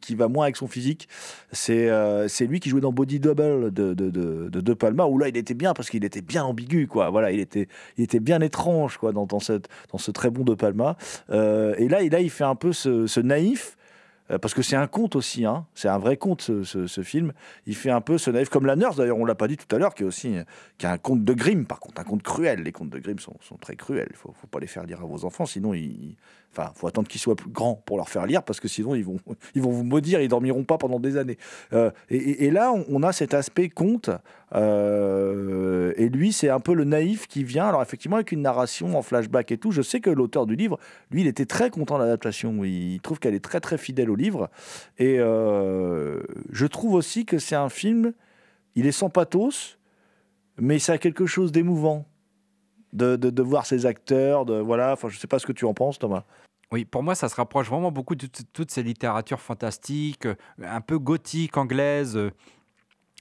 qui 0.00 0.14
va 0.14 0.28
moins 0.28 0.44
avec 0.44 0.56
son 0.56 0.66
physique. 0.66 1.08
C'est 1.52 1.88
euh, 1.88 2.28
lui 2.40 2.60
qui 2.60 2.68
jouait 2.68 2.80
dans 2.80 2.92
Body 2.92 3.20
Double 3.20 3.72
de 3.72 3.94
de, 3.94 4.74
Palma 4.74 5.06
où 5.06 5.18
là 5.18 5.28
il 5.28 5.36
était 5.36 5.54
bien 5.54 5.72
parce 5.74 5.90
qu'il 5.90 6.04
était 6.04 6.22
bien 6.22 6.44
ambigu 6.44 6.86
quoi. 6.86 7.10
Voilà, 7.10 7.32
il 7.32 7.40
était 7.40 7.68
il 7.96 8.04
était 8.04 8.20
bien 8.20 8.40
étrange 8.40 8.98
quoi 8.98 9.12
dans, 9.12 9.26
dans 9.26 9.38
ce 9.40 10.10
très 10.10 10.30
bon 10.30 10.44
De 10.44 10.54
Palma. 10.54 10.96
Euh, 11.30 11.74
et 11.78 11.88
là 11.88 12.02
et 12.02 12.10
là 12.10 12.20
il 12.20 12.30
fait 12.30 12.44
un 12.44 12.54
peu 12.56 12.72
ce 12.72 13.20
naïf 13.20 13.75
Euh, 14.30 14.38
parce 14.38 14.54
que 14.54 14.62
c'est 14.62 14.76
un 14.76 14.86
conte 14.86 15.16
aussi, 15.16 15.44
hein. 15.44 15.66
c'est 15.74 15.88
un 15.88 15.98
vrai 15.98 16.16
conte 16.16 16.42
ce, 16.42 17.02
film. 17.02 17.32
Il 17.66 17.76
fait 17.76 17.90
un 17.90 18.00
peu 18.00 18.18
ce 18.18 18.30
naïf 18.30 18.48
comme 18.48 18.66
La 18.66 18.76
Nurse, 18.76 18.96
d'ailleurs, 18.96 19.18
on 19.18 19.24
l'a 19.24 19.34
pas 19.34 19.48
dit 19.48 19.56
tout 19.56 19.74
à 19.74 19.78
l'heure, 19.78 19.94
qui 19.94 20.02
est 20.02 20.06
aussi 20.06 20.34
qui 20.78 20.86
est 20.86 20.88
un 20.88 20.98
conte 20.98 21.24
de 21.24 21.32
Grimm, 21.32 21.66
par 21.66 21.80
contre, 21.80 22.00
un 22.00 22.04
conte 22.04 22.22
cruel. 22.22 22.62
Les 22.62 22.72
contes 22.72 22.90
de 22.90 22.98
Grimm 22.98 23.18
sont, 23.18 23.36
sont 23.40 23.56
très 23.56 23.76
cruels. 23.76 24.08
Il 24.10 24.16
faut, 24.16 24.32
faut 24.32 24.46
pas 24.46 24.60
les 24.60 24.66
faire 24.66 24.84
lire 24.84 25.00
à 25.00 25.06
vos 25.06 25.24
enfants, 25.24 25.46
sinon 25.46 25.74
ils. 25.74 26.16
Enfin, 26.52 26.72
faut 26.74 26.86
attendre 26.86 27.06
qu'ils 27.06 27.20
soient 27.20 27.36
plus 27.36 27.50
grands 27.50 27.74
pour 27.74 27.98
leur 27.98 28.08
faire 28.08 28.24
lire, 28.24 28.42
parce 28.42 28.60
que 28.60 28.68
sinon 28.68 28.94
ils 28.94 29.04
vont, 29.04 29.18
ils 29.54 29.60
vont 29.60 29.70
vous 29.70 29.84
maudire, 29.84 30.20
ils 30.20 30.28
dormiront 30.28 30.64
pas 30.64 30.78
pendant 30.78 30.98
des 30.98 31.18
années. 31.18 31.36
Euh, 31.72 31.90
et, 32.08 32.50
là, 32.50 32.72
on 32.88 33.02
a 33.02 33.12
cet 33.12 33.34
aspect 33.34 33.68
conte, 33.68 34.10
euh, 34.54 35.92
et 35.96 36.08
lui, 36.08 36.32
c'est 36.32 36.48
un 36.48 36.60
peu 36.60 36.74
le 36.74 36.84
naïf 36.84 37.26
qui 37.26 37.44
vient. 37.44 37.66
Alors 37.66 37.82
effectivement, 37.82 38.16
avec 38.16 38.32
une 38.32 38.42
narration 38.42 38.96
en 38.96 39.02
flashback 39.02 39.50
et 39.52 39.58
tout. 39.58 39.70
Je 39.70 39.82
sais 39.82 40.00
que 40.00 40.10
l'auteur 40.10 40.46
du 40.46 40.56
livre, 40.56 40.78
lui, 41.10 41.22
il 41.22 41.26
était 41.26 41.46
très 41.46 41.70
content 41.70 41.96
de 41.98 42.04
l'adaptation. 42.04 42.64
Il 42.64 43.00
trouve 43.00 43.18
qu'elle 43.18 43.34
est 43.34 43.44
très 43.44 43.60
très 43.60 43.78
fidèle 43.78 44.10
au 44.10 44.16
livre, 44.16 44.48
et 44.98 45.16
euh, 45.18 46.20
je 46.50 46.66
trouve 46.66 46.94
aussi 46.94 47.24
que 47.24 47.38
c'est 47.38 47.56
un 47.56 47.68
film. 47.68 48.12
Il 48.74 48.86
est 48.86 48.92
sans 48.92 49.10
pathos, 49.10 49.78
mais 50.58 50.78
ça 50.78 50.94
a 50.94 50.98
quelque 50.98 51.26
chose 51.26 51.50
d'émouvant 51.50 52.06
de, 52.92 53.16
de, 53.16 53.42
voir 53.42 53.66
ces 53.66 53.86
acteurs. 53.86 54.44
De 54.44 54.54
voilà. 54.54 54.92
Enfin, 54.92 55.08
je 55.08 55.18
sais 55.18 55.26
pas 55.26 55.38
ce 55.38 55.46
que 55.46 55.52
tu 55.52 55.64
en 55.64 55.74
penses, 55.74 55.98
Thomas. 55.98 56.24
Oui, 56.72 56.84
pour 56.84 57.02
moi, 57.02 57.14
ça 57.14 57.28
se 57.28 57.36
rapproche 57.36 57.68
vraiment 57.68 57.92
beaucoup 57.92 58.16
de 58.16 58.26
toutes 58.52 58.70
ces 58.72 58.82
littératures 58.82 59.40
fantastiques, 59.40 60.26
un 60.60 60.80
peu 60.80 60.98
gothiques, 60.98 61.56
anglaises. 61.56 62.18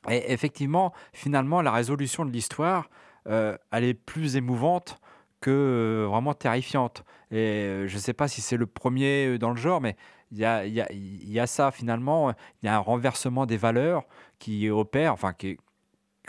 Et 0.10 0.32
effectivement, 0.32 0.94
finalement, 1.14 1.62
la 1.62 1.72
résolution 1.72 2.26
de 2.26 2.32
l'histoire, 2.32 2.90
euh, 3.28 3.58
elle 3.72 3.84
est 3.84 3.94
plus 3.94 4.36
émouvante 4.36 5.00
que 5.42 5.52
euh, 5.52 6.08
vraiment 6.08 6.34
terrifiante. 6.34 7.04
Et 7.32 7.38
euh, 7.38 7.88
je 7.88 7.96
ne 7.96 8.00
sais 8.00 8.14
pas 8.14 8.28
si 8.28 8.42
c'est 8.42 8.58
le 8.58 8.68
premier 8.68 9.38
dans 9.38 9.50
le 9.50 9.58
genre, 9.58 9.82
mais 9.82 9.96
il 10.32 10.40
y 10.40 10.46
a, 11.40 11.48
ça 11.48 11.72
finalement. 11.72 12.32
Il 12.62 12.66
y 12.66 12.70
a 12.70 12.76
un 12.76 12.80
renversement 12.80 13.46
des 13.46 13.58
valeurs 13.58 14.04
qui 14.40 14.70
opère, 14.70 15.14
enfin 15.14 15.34
qui, 15.34 15.58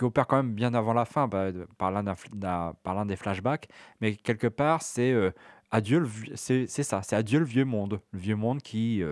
opère 0.00 0.26
quand 0.26 0.36
même 0.36 0.54
bien 0.54 0.74
avant 0.74 0.92
la 0.92 1.04
fin 1.06 1.28
bah, 1.28 1.50
par 1.78 1.90
l'un 1.90 3.06
des 3.06 3.16
flashbacks. 3.16 3.68
Mais 4.00 4.14
quelque 4.16 4.46
part, 4.46 4.82
c'est 4.82 5.14
adieu, 5.70 6.06
ça, 6.34 7.02
c'est 7.02 7.16
adieu 7.16 7.40
le 7.40 7.46
vieux 7.46 7.64
monde, 7.64 8.00
le 8.12 8.18
vieux 8.18 8.36
monde 8.36 8.62
qui, 8.62 9.02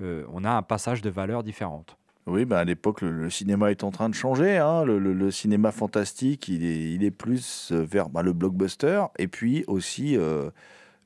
on 0.00 0.44
a 0.44 0.50
un 0.50 0.62
passage 0.62 1.02
de 1.02 1.10
valeurs 1.10 1.44
différentes. 1.44 1.96
Oui, 2.26 2.44
bah 2.44 2.60
à 2.60 2.64
l'époque, 2.64 3.00
le, 3.00 3.28
cinéma 3.30 3.72
est 3.72 3.82
en 3.82 3.90
train 3.90 4.08
de 4.08 4.14
changer. 4.14 4.58
hein. 4.58 4.84
Le, 4.84 5.30
cinéma 5.32 5.72
fantastique, 5.72 6.48
il 6.48 7.02
est, 7.04 7.10
plus 7.10 7.70
euh, 7.72 7.82
vers 7.82 8.08
bah, 8.10 8.22
le 8.22 8.32
blockbuster 8.32 9.04
et 9.18 9.26
puis 9.26 9.64
aussi 9.66 10.16
euh, 10.16 10.50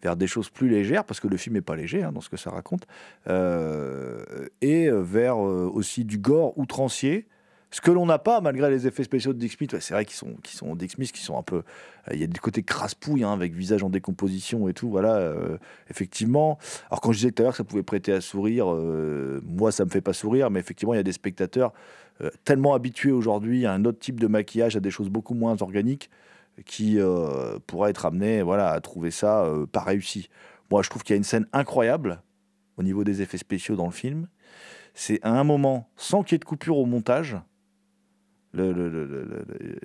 vers 0.03 0.17
des 0.17 0.27
choses 0.27 0.51
plus 0.51 0.69
légères, 0.69 1.05
parce 1.05 1.21
que 1.21 1.29
le 1.29 1.39
film 1.39 1.55
n'est 1.55 1.63
pas 1.63 1.75
léger 1.75 2.03
hein, 2.03 2.13
dans 2.13 2.21
ce 2.21 2.29
que 2.29 2.37
ça 2.37 2.51
raconte, 2.51 2.87
euh, 3.29 4.47
et 4.61 4.91
vers 4.91 5.39
aussi 5.39 6.05
du 6.05 6.19
gore 6.19 6.57
outrancier. 6.59 7.27
Ce 7.77 7.83
que 7.83 7.91
l'on 7.91 8.07
n'a 8.07 8.19
pas, 8.19 8.41
malgré 8.41 8.71
les 8.71 8.87
effets 8.87 9.05
spéciaux 9.05 9.35
de 9.35 9.39
Dick 9.39 9.53
Smith, 9.53 9.79
c'est 9.81 9.93
vrai 9.93 10.07
qu'ils 10.07 10.17
sont, 10.17 10.33
qu'ils 10.43 10.57
sont 10.57 10.75
Dick 10.75 10.93
Smith, 10.93 11.13
qui 11.13 11.21
sont 11.21 11.37
un 11.37 11.43
peu. 11.43 11.57
euh, 11.57 12.15
Il 12.15 12.19
y 12.19 12.25
a 12.25 12.27
des 12.27 12.39
côtés 12.39 12.63
crasse-pouille, 12.63 13.23
hein, 13.23 13.35
avec 13.35 13.53
visage 13.53 13.83
en 13.83 13.91
décomposition 13.91 14.67
et 14.67 14.73
tout. 14.73 14.89
Voilà, 14.89 15.17
euh, 15.17 15.59
effectivement. 15.91 16.59
Alors, 16.89 17.03
quand 17.03 17.13
je 17.13 17.19
disais 17.19 17.33
tout 17.33 17.43
à 17.43 17.45
l'heure 17.45 17.53
que 17.53 17.59
ça 17.59 17.65
pouvait 17.65 17.83
prêter 17.83 18.15
à 18.15 18.23
sourire, 18.23 18.73
euh, 18.73 19.43
moi, 19.45 19.73
ça 19.73 19.85
me 19.85 19.91
fait 19.91 20.01
pas 20.01 20.15
sourire, 20.15 20.49
mais 20.49 20.59
effectivement, 20.59 20.95
il 20.95 20.97
y 20.97 21.01
a 21.01 21.03
des 21.03 21.13
spectateurs 21.13 21.75
tellement 22.45 22.73
habitués 22.73 23.13
aujourd'hui 23.13 23.67
à 23.67 23.75
un 23.75 23.85
autre 23.85 23.99
type 23.99 24.21
de 24.21 24.27
maquillage, 24.27 24.75
à 24.75 24.81
des 24.81 24.91
choses 24.91 25.11
beaucoup 25.11 25.35
moins 25.35 25.61
organiques, 25.61 26.09
qui 26.65 26.99
pourraient 27.67 27.91
être 27.91 28.07
amenés 28.07 28.41
voilà, 28.41 28.71
à 28.71 28.81
trouver 28.81 29.11
ça 29.11 29.47
pas 29.71 29.81
réussi. 29.83 30.31
Moi, 30.71 30.81
je 30.81 30.89
trouve 30.89 31.03
qu'il 31.03 31.13
y 31.13 31.17
a 31.17 31.19
une 31.19 31.25
scène 31.25 31.47
incroyable 31.53 32.23
au 32.79 32.83
niveau 32.83 33.05
des 33.05 33.21
effets 33.21 33.37
spéciaux 33.37 33.77
dans 33.77 33.85
le 33.85 33.93
film. 33.93 34.29
C'est 34.95 35.21
à 35.23 35.39
un 35.39 35.45
moment, 35.45 35.91
sans 35.99 36.23
qu'il 36.23 36.33
y 36.33 36.37
ait 36.37 36.39
de 36.39 36.47
coupure 36.47 36.79
au 36.79 36.87
montage, 36.87 37.37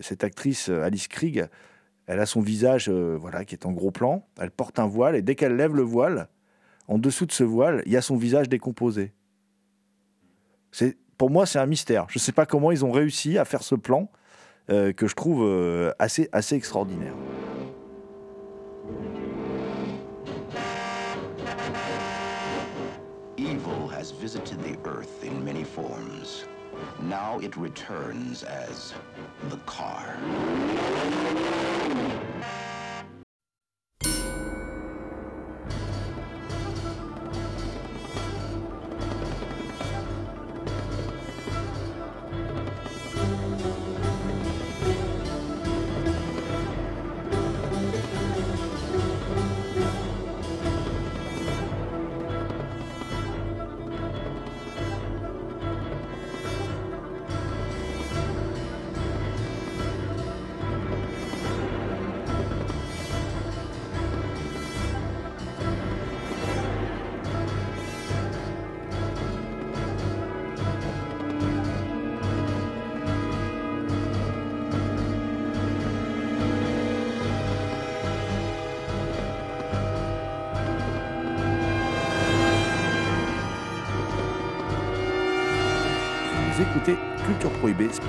cette 0.01 0.23
actrice 0.23 0.69
euh, 0.69 0.83
Alice 0.83 1.07
Krieg, 1.07 1.47
elle 2.07 2.19
a 2.19 2.25
son 2.25 2.41
visage 2.41 2.89
euh, 2.89 3.17
voilà, 3.19 3.45
qui 3.45 3.55
est 3.55 3.65
en 3.65 3.71
gros 3.71 3.91
plan, 3.91 4.25
elle 4.39 4.51
porte 4.51 4.79
un 4.79 4.87
voile, 4.87 5.15
et 5.15 5.21
dès 5.21 5.35
qu'elle 5.35 5.55
lève 5.55 5.75
le 5.75 5.83
voile, 5.83 6.27
en 6.87 6.97
dessous 6.97 7.25
de 7.25 7.31
ce 7.31 7.43
voile, 7.43 7.83
il 7.85 7.91
y 7.91 7.97
a 7.97 8.01
son 8.01 8.17
visage 8.17 8.49
décomposé. 8.49 9.13
Pour 11.17 11.29
moi, 11.29 11.45
c'est 11.45 11.59
un 11.59 11.65
mystère. 11.65 12.05
Je 12.09 12.17
ne 12.17 12.21
sais 12.21 12.31
pas 12.31 12.45
comment 12.45 12.71
ils 12.71 12.83
ont 12.83 12.91
réussi 12.91 13.37
à 13.37 13.45
faire 13.45 13.61
ce 13.61 13.75
plan 13.75 14.09
euh, 14.69 14.91
que 14.91 15.07
je 15.07 15.15
trouve 15.15 15.93
assez, 15.99 16.29
assez 16.31 16.55
extraordinaire. 16.55 17.13
Evil 23.37 23.87
has 23.87 24.11
visited 24.11 24.59
the 24.63 24.77
Earth 24.87 25.23
in 25.23 25.43
many 25.43 25.63
forms. 25.63 26.45
Now 27.01 27.39
it 27.39 27.55
returns 27.57 28.43
as 28.43 28.93
the 29.49 29.57
car. 29.65 30.17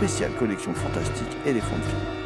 Spéciale 0.02 0.32
collection 0.32 0.74
fantastique 0.74 1.36
éléphant 1.46 1.76
de 1.76 1.82
film. 1.82 2.21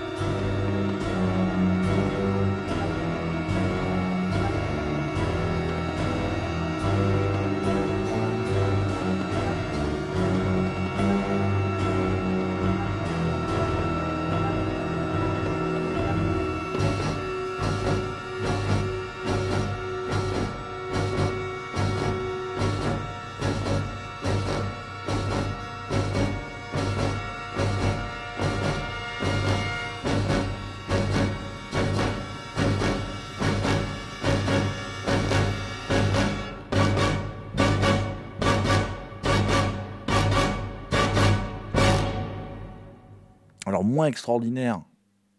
Moins 43.86 44.06
extraordinaire, 44.06 44.82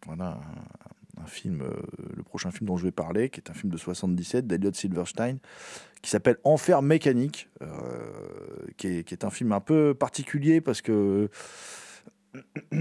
voilà 0.06 0.40
un, 1.22 1.26
film, 1.26 1.62
euh, 1.62 1.74
le 2.16 2.24
prochain 2.24 2.52
film 2.52 2.68
dont 2.68 2.78
je 2.78 2.84
vais 2.84 2.92
parler, 2.92 3.30
qui 3.30 3.40
est 3.40 3.50
un 3.50 3.54
film 3.54 3.72
de 3.72 3.78
77 3.78 4.48
d'Eliot 4.48 4.74
Silverstein, 4.74 5.38
qui 6.02 6.10
s'appelle 6.10 6.38
Enfer 6.44 6.82
mécanique, 6.82 7.50
euh, 7.62 7.68
qui, 8.78 8.88
est, 8.88 9.24
un 9.24 9.30
film 9.30 9.52
un 9.52 9.60
peu 9.60 9.94
particulier 9.94 10.62
parce 10.62 10.82
que 10.82 11.30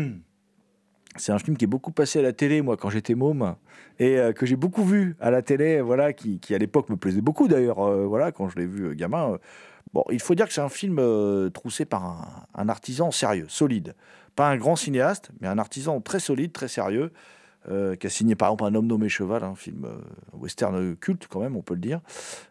c'est 1.16 1.32
un 1.32 1.38
film 1.38 1.56
qui 1.56 1.64
est 1.64 1.68
beaucoup 1.68 1.92
passé 1.92 2.18
à 2.18 2.22
la 2.22 2.32
télé, 2.32 2.62
moi, 2.62 2.76
quand 2.76 2.90
j'étais 2.90 3.14
môme, 3.14 3.56
et 3.98 4.18
euh, 4.18 4.32
que 4.32 4.46
j'ai 4.46 4.56
beaucoup 4.56 4.84
vu 4.84 5.16
à 5.20 5.30
la 5.30 5.42
télé, 5.42 5.80
voilà, 5.80 6.12
qui, 6.12 6.40
à 6.50 6.58
l'époque 6.58 6.90
me 6.90 6.96
plaisait 6.96 7.22
beaucoup 7.22 7.48
d'ailleurs, 7.48 7.80
voilà, 8.06 8.32
quand 8.32 8.48
je 8.48 8.56
l'ai 8.56 8.66
vu 8.66 8.94
gamin. 8.94 9.38
Bon, 9.92 10.04
il 10.10 10.20
faut 10.20 10.34
dire 10.34 10.46
que 10.46 10.52
c'est 10.52 10.60
un 10.60 10.68
film 10.68 11.00
troussé 11.52 11.84
par 11.84 12.46
un 12.54 12.68
artisan 12.68 13.10
sérieux, 13.10 13.46
solide. 13.48 13.94
Pas 14.36 14.48
un 14.48 14.56
grand 14.56 14.76
cinéaste, 14.76 15.30
mais 15.40 15.48
un 15.48 15.58
artisan 15.58 16.00
très 16.00 16.20
solide, 16.20 16.52
très 16.52 16.68
sérieux. 16.68 17.10
euh, 17.68 17.96
qui 17.96 18.06
a 18.06 18.10
signé 18.10 18.36
par 18.36 18.48
exemple 18.48 18.64
Un 18.64 18.74
homme 18.76 18.86
nommé 18.86 19.08
Cheval, 19.08 19.42
un 19.42 19.56
film 19.56 19.86
euh, 19.86 19.98
western 20.34 20.94
culte 20.96 21.26
quand 21.28 21.40
même, 21.40 21.56
on 21.56 21.62
peut 21.62 21.74
le 21.74 21.80
dire. 21.80 22.00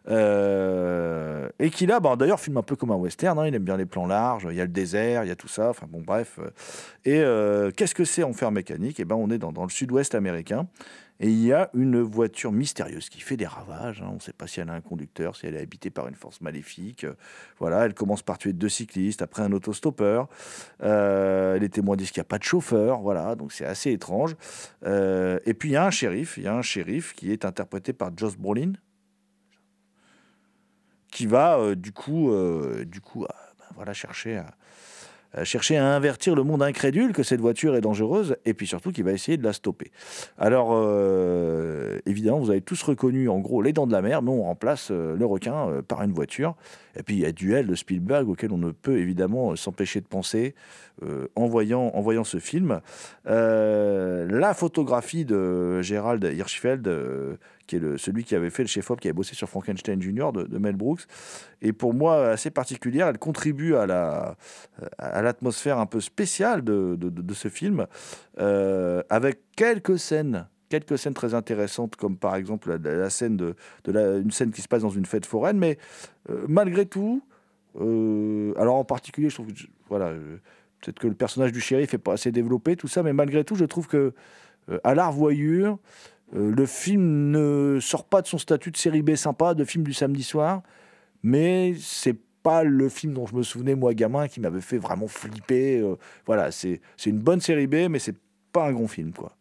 Euh, 0.08 1.48
et 1.58 1.70
qui 1.70 1.86
là, 1.86 2.00
bah, 2.00 2.16
d'ailleurs, 2.16 2.38
filme 2.38 2.58
un 2.58 2.62
peu 2.62 2.76
comme 2.76 2.90
un 2.90 2.96
western. 2.96 3.38
hein, 3.38 3.46
il 3.46 3.54
aime 3.54 3.64
bien 3.64 3.78
les 3.78 3.86
plans 3.86 4.06
larges, 4.06 4.46
il 4.50 4.56
y 4.56 4.60
a 4.60 4.64
le 4.64 4.70
désert, 4.70 5.24
il 5.24 5.28
y 5.28 5.30
a 5.30 5.36
tout 5.36 5.48
ça. 5.48 5.70
Enfin 5.70 5.86
bon, 5.88 6.02
bref. 6.02 6.38
Et 7.06 7.22
qu'est-ce 7.76 7.94
que 7.94 8.04
c'est 8.04 8.24
Enfer 8.24 8.50
mécanique? 8.50 9.00
Eh 9.00 9.06
ben, 9.06 9.16
on 9.16 9.30
est 9.30 9.38
dans 9.38 9.64
le 9.64 9.70
sud-ouest 9.70 10.14
américain. 10.14 10.66
Et 11.18 11.30
il 11.30 11.42
y 11.42 11.52
a 11.52 11.70
une 11.74 12.00
voiture 12.00 12.52
mystérieuse 12.52 13.08
qui 13.08 13.20
fait 13.20 13.36
des 13.36 13.46
ravages. 13.46 14.02
hein. 14.02 14.08
On 14.10 14.16
ne 14.16 14.20
sait 14.20 14.34
pas 14.34 14.46
si 14.46 14.60
elle 14.60 14.68
a 14.68 14.74
un 14.74 14.80
conducteur, 14.82 15.34
si 15.34 15.46
elle 15.46 15.56
est 15.56 15.62
habitée 15.62 15.90
par 15.90 16.08
une 16.08 16.14
force 16.14 16.40
maléfique. 16.42 17.06
Voilà, 17.58 17.86
elle 17.86 17.94
commence 17.94 18.22
par 18.22 18.36
tuer 18.36 18.52
deux 18.52 18.68
cyclistes, 18.68 19.22
après 19.22 19.42
un 19.42 19.52
autostoppeur. 19.52 20.28
Euh, 20.82 21.58
les 21.58 21.70
témoins 21.70 21.96
disent 21.96 22.10
qu'il 22.10 22.20
n'y 22.20 22.26
a 22.26 22.28
pas 22.28 22.38
de 22.38 22.44
chauffeur. 22.44 23.00
Voilà, 23.00 23.34
donc 23.34 23.52
c'est 23.52 23.64
assez 23.64 23.92
étrange. 23.92 24.36
Euh, 24.84 25.38
et 25.46 25.54
puis 25.54 25.70
il 25.70 25.72
y 25.72 25.76
a 25.76 25.86
un 25.86 25.90
shérif. 25.90 26.36
Il 26.36 26.44
y 26.44 26.48
a 26.48 26.54
un 26.54 26.62
shérif 26.62 27.14
qui 27.14 27.32
est 27.32 27.44
interprété 27.46 27.94
par 27.94 28.10
Josh 28.14 28.36
Brolin, 28.36 28.72
qui 31.10 31.26
va 31.26 31.58
euh, 31.58 31.74
du 31.74 31.92
coup, 31.92 32.30
euh, 32.30 32.84
du 32.84 33.00
coup, 33.00 33.24
euh, 33.24 33.28
ben, 33.58 33.64
voilà, 33.74 33.94
chercher 33.94 34.36
à 34.36 34.54
chercher 35.44 35.76
à 35.76 35.94
invertir 35.94 36.34
le 36.34 36.42
monde 36.42 36.62
incrédule 36.62 37.12
que 37.12 37.22
cette 37.22 37.40
voiture 37.40 37.76
est 37.76 37.80
dangereuse 37.80 38.36
et 38.44 38.54
puis 38.54 38.66
surtout 38.66 38.92
qu'il 38.92 39.04
va 39.04 39.12
essayer 39.12 39.36
de 39.36 39.44
la 39.44 39.52
stopper. 39.52 39.90
Alors 40.38 40.70
euh, 40.72 41.98
évidemment, 42.06 42.38
vous 42.38 42.50
avez 42.50 42.60
tous 42.60 42.82
reconnu 42.82 43.28
en 43.28 43.38
gros 43.38 43.62
les 43.62 43.72
dents 43.72 43.86
de 43.86 43.92
la 43.92 44.02
mer, 44.02 44.22
mais 44.22 44.30
on 44.30 44.42
remplace 44.42 44.88
euh, 44.90 45.16
le 45.16 45.26
requin 45.26 45.68
euh, 45.68 45.82
par 45.82 46.02
une 46.02 46.12
voiture. 46.12 46.54
Et 46.98 47.02
puis 47.02 47.16
il 47.16 47.20
y 47.20 47.26
a 47.26 47.32
Duel 47.32 47.66
de 47.66 47.74
Spielberg 47.74 48.28
auquel 48.28 48.52
on 48.52 48.58
ne 48.58 48.70
peut 48.70 48.98
évidemment 48.98 49.54
s'empêcher 49.56 50.00
de 50.00 50.06
penser 50.06 50.54
en, 51.34 51.46
voyant, 51.46 51.90
en 51.92 52.00
voyant 52.00 52.24
ce 52.24 52.38
film. 52.38 52.80
La 53.26 54.54
photographie 54.54 55.26
de 55.26 55.82
Gerald 55.82 56.24
Hirschfeld, 56.24 56.90
qui 57.66 57.76
est 57.76 57.80
le, 57.80 57.98
celui 57.98 58.24
qui 58.24 58.34
avait 58.34 58.50
fait 58.50 58.62
le 58.62 58.68
chef-op, 58.68 59.00
qui 59.00 59.08
avait 59.08 59.14
bossé 59.14 59.34
sur 59.34 59.48
Frankenstein 59.48 60.00
Jr. 60.00 60.32
de, 60.32 60.58
Mel 60.58 60.76
Brooks, 60.76 61.02
est 61.62 61.72
pour 61.72 61.94
moi 61.94 62.28
assez 62.28 62.50
particulière. 62.50 63.08
Elle 63.08 63.18
contribue 63.18 63.74
à 63.74 63.86
la 63.86 64.36
à 64.98 65.22
l'atmosphère 65.22 65.78
un 65.78 65.86
peu 65.86 66.00
spéciale 66.00 66.62
de, 66.62 66.96
de- 66.96 67.34
ce 67.34 67.48
film, 67.48 67.86
euh, 68.38 69.02
avec 69.10 69.40
quelques 69.56 69.98
scènes. 69.98 70.48
Quelques 70.68 70.98
scènes 70.98 71.14
très 71.14 71.34
intéressantes, 71.34 71.94
comme 71.94 72.16
par 72.16 72.34
exemple 72.34 72.76
la, 72.82 73.08
scène 73.08 73.36
de, 73.36 73.54
de 73.84 73.92
la, 73.92 74.16
une 74.16 74.32
scène 74.32 74.50
qui 74.50 74.62
se 74.62 74.66
passe 74.68 74.82
dans 74.82 74.90
une 74.90 75.06
fête 75.06 75.24
foraine, 75.24 75.58
mais 75.58 75.78
euh, 76.28 76.44
malgré 76.48 76.86
tout, 76.86 77.22
euh, 77.80 78.52
alors 78.56 78.74
en 78.74 78.84
particulier, 78.84 79.28
je 79.28 79.36
trouve 79.36 79.52
que 79.52 79.60
voilà, 79.88 80.10
peut-être 80.80 80.98
que 80.98 81.06
le 81.06 81.14
personnage 81.14 81.52
du 81.52 81.60
shérif 81.60 81.94
est 81.94 81.98
pas 81.98 82.14
assez 82.14 82.32
développé, 82.32 82.74
tout 82.74 82.88
ça, 82.88 83.04
mais 83.04 83.12
malgré 83.12 83.44
tout, 83.44 83.54
je 83.54 83.64
trouve 83.64 83.86
que 83.86 84.12
à 84.82 84.96
la 84.96 85.06
revoyure, 85.06 85.78
euh, 86.34 86.52
le 86.54 86.66
film 86.66 87.30
ne 87.30 87.78
sort 87.80 88.04
pas 88.04 88.22
de 88.22 88.26
son 88.26 88.38
statut 88.38 88.70
de 88.70 88.76
série 88.76 89.02
B 89.02 89.14
sympa, 89.14 89.54
de 89.54 89.64
film 89.64 89.84
du 89.84 89.92
samedi 89.92 90.22
soir, 90.22 90.62
mais 91.22 91.74
c'est 91.80 92.16
pas 92.42 92.64
le 92.64 92.88
film 92.88 93.14
dont 93.14 93.26
je 93.26 93.34
me 93.34 93.42
souvenais 93.42 93.74
moi 93.74 93.94
gamin 93.94 94.28
qui 94.28 94.40
m'avait 94.40 94.60
fait 94.60 94.78
vraiment 94.78 95.08
flipper. 95.08 95.78
euh, 95.78 95.96
voilà, 96.26 96.50
c'est 96.50 96.80
une 97.04 97.18
bonne 97.18 97.40
série 97.40 97.66
B, 97.66 97.88
mais 97.90 97.98
c'est 97.98 98.16
pas 98.52 98.68
un 98.68 98.72
grand 98.72 98.88
film 98.88 99.12
quoi. 99.12 99.32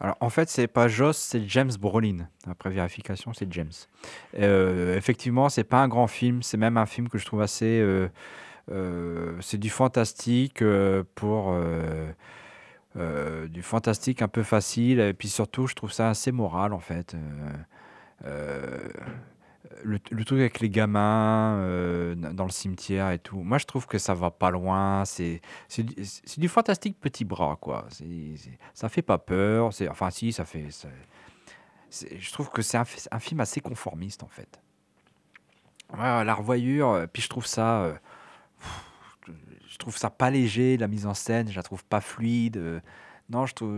Alors, 0.00 0.16
en 0.20 0.28
fait, 0.28 0.50
c'est 0.50 0.66
pas 0.66 0.88
Joss, 0.88 1.16
c'est 1.16 1.48
James 1.48 1.70
Brolin. 1.78 2.28
Après 2.48 2.68
vérification, 2.68 3.32
c'est 3.32 3.50
James. 3.52 3.70
Euh, 4.36 4.96
effectivement, 4.96 5.48
c'est 5.48 5.64
pas 5.64 5.78
un 5.78 5.88
grand 5.88 6.08
film. 6.08 6.42
C'est 6.42 6.56
même 6.56 6.76
un 6.76 6.84
film 6.84 7.08
que 7.08 7.16
je 7.16 7.24
trouve 7.24 7.40
assez. 7.40 7.80
euh, 7.80 9.38
c'est 9.40 9.58
du 9.58 9.70
fantastique 9.70 10.62
pour. 11.14 11.56
Euh, 12.96 13.48
du 13.48 13.62
fantastique 13.62 14.22
un 14.22 14.28
peu 14.28 14.42
facile. 14.42 15.00
Et 15.00 15.14
puis 15.14 15.28
surtout, 15.28 15.66
je 15.66 15.74
trouve 15.74 15.92
ça 15.92 16.10
assez 16.10 16.32
moral, 16.32 16.72
en 16.72 16.78
fait. 16.78 17.14
Euh, 17.14 17.18
euh, 18.26 18.88
le, 19.82 19.98
truc 20.24 20.38
avec 20.38 20.60
les 20.60 20.70
gamins 20.70 21.56
dans 22.14 22.44
le 22.44 22.50
cimetière 22.50 23.10
et 23.10 23.18
tout. 23.18 23.38
Moi, 23.42 23.58
je 23.58 23.64
trouve 23.66 23.86
que 23.86 23.98
ça 23.98 24.14
va 24.14 24.30
pas 24.30 24.50
loin. 24.50 25.04
C'est 25.04 25.40
du, 26.38 26.48
fantastique 26.48 27.00
petit 27.00 27.24
bras, 27.24 27.58
quoi. 27.60 27.86
C'est- 27.90 28.36
ça 28.72 28.88
fait 28.88 29.02
pas 29.02 29.18
peur. 29.18 29.70
Enfin 29.90 30.10
si, 30.10 30.32
ça 30.32 30.44
fait. 30.44 30.68
je 31.90 32.32
trouve 32.32 32.50
que 32.50 32.62
c'est 32.62 32.78
un, 32.78 32.84
fi- 32.84 33.08
un 33.10 33.18
film 33.18 33.40
assez 33.40 33.60
conformiste, 33.60 34.22
en 34.22 34.28
fait. 34.28 34.60
La 35.96 36.34
revoyure. 36.34 37.06
Puis 37.12 37.22
je 37.22 37.28
trouve 37.28 37.46
ça. 37.46 37.94
Je 39.74 39.78
trouve 39.78 39.96
ça 39.96 40.08
pas 40.08 40.30
léger, 40.30 40.76
la 40.76 40.86
mise 40.86 41.04
en 41.04 41.14
scène. 41.14 41.50
Je 41.50 41.56
la 41.56 41.64
trouve 41.64 41.84
pas 41.84 42.00
fluide. 42.00 42.56
euh, 42.58 42.78
non, 43.28 43.44
je 43.44 43.54
trouve. 43.54 43.76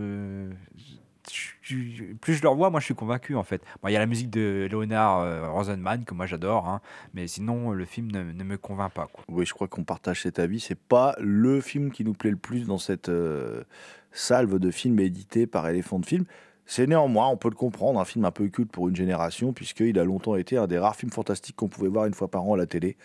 plus 2.21 2.33
je 2.35 2.41
le 2.43 2.49
revois, 2.49 2.69
moi 2.69 2.79
je 2.79 2.85
suis 2.85 2.93
convaincu 2.93 3.35
en 3.35 3.43
fait. 3.43 3.63
Il 3.83 3.91
y 3.91 3.95
a 3.95 3.99
la 3.99 4.05
musique 4.05 4.29
de 4.29 4.67
Leonard 4.71 5.21
euh, 5.21 5.49
Rosenman 5.51 6.05
que 6.05 6.13
moi 6.13 6.27
j'adore, 6.27 6.69
hein, 6.69 6.81
mais 7.15 7.25
sinon 7.27 7.71
le 7.71 7.83
film 7.85 8.11
ne, 8.11 8.43
me 8.43 8.57
convainc 8.57 8.93
pas. 8.93 9.09
Oui, 9.27 9.45
je 9.47 9.53
crois 9.55 9.67
qu'on 9.67 9.83
partage 9.83 10.21
cet 10.21 10.37
avis. 10.37 10.59
C'est 10.59 10.77
pas 10.79 11.15
le 11.19 11.61
film 11.61 11.91
qui 11.91 12.05
nous 12.05 12.13
plaît 12.13 12.29
le 12.29 12.37
plus 12.37 12.67
dans 12.67 12.77
cette 12.77 13.09
euh, 13.09 13.63
salve 14.11 14.59
de 14.59 14.69
films 14.69 14.99
édités 14.99 15.47
par 15.47 15.67
Elephant 15.67 16.01
Film. 16.03 16.25
C'est 16.67 16.85
néanmoins, 16.85 17.27
on 17.29 17.37
peut 17.37 17.49
le 17.49 17.55
comprendre, 17.55 17.99
un 17.99 18.05
film 18.05 18.23
un 18.25 18.31
peu 18.31 18.47
culte 18.49 18.71
pour 18.71 18.87
une 18.87 18.95
génération, 18.95 19.51
puisqu'il 19.51 19.97
a 19.97 20.03
longtemps 20.03 20.35
été 20.35 20.57
un 20.57 20.67
des 20.67 20.77
rares 20.77 20.95
films 20.95 21.11
fantastiques 21.11 21.55
qu'on 21.55 21.69
pouvait 21.69 21.87
voir 21.87 22.05
une 22.05 22.13
fois 22.13 22.27
par 22.29 22.43
an 22.43 22.53
à 22.53 22.57
la 22.57 22.67
télé 22.67 22.97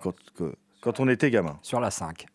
quand, 0.00 0.14
que- 0.36 0.54
quand 0.80 1.00
on 1.00 1.08
était 1.08 1.30
gamin. 1.30 1.58
Sur 1.62 1.80
la 1.80 1.90
5. 1.90 2.26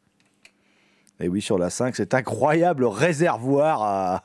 Et 1.21 1.29
oui, 1.29 1.41
sur 1.41 1.57
la 1.57 1.69
5, 1.69 1.95
cet 1.95 2.13
incroyable 2.13 2.83
réservoir 2.83 3.81
à, 3.81 4.23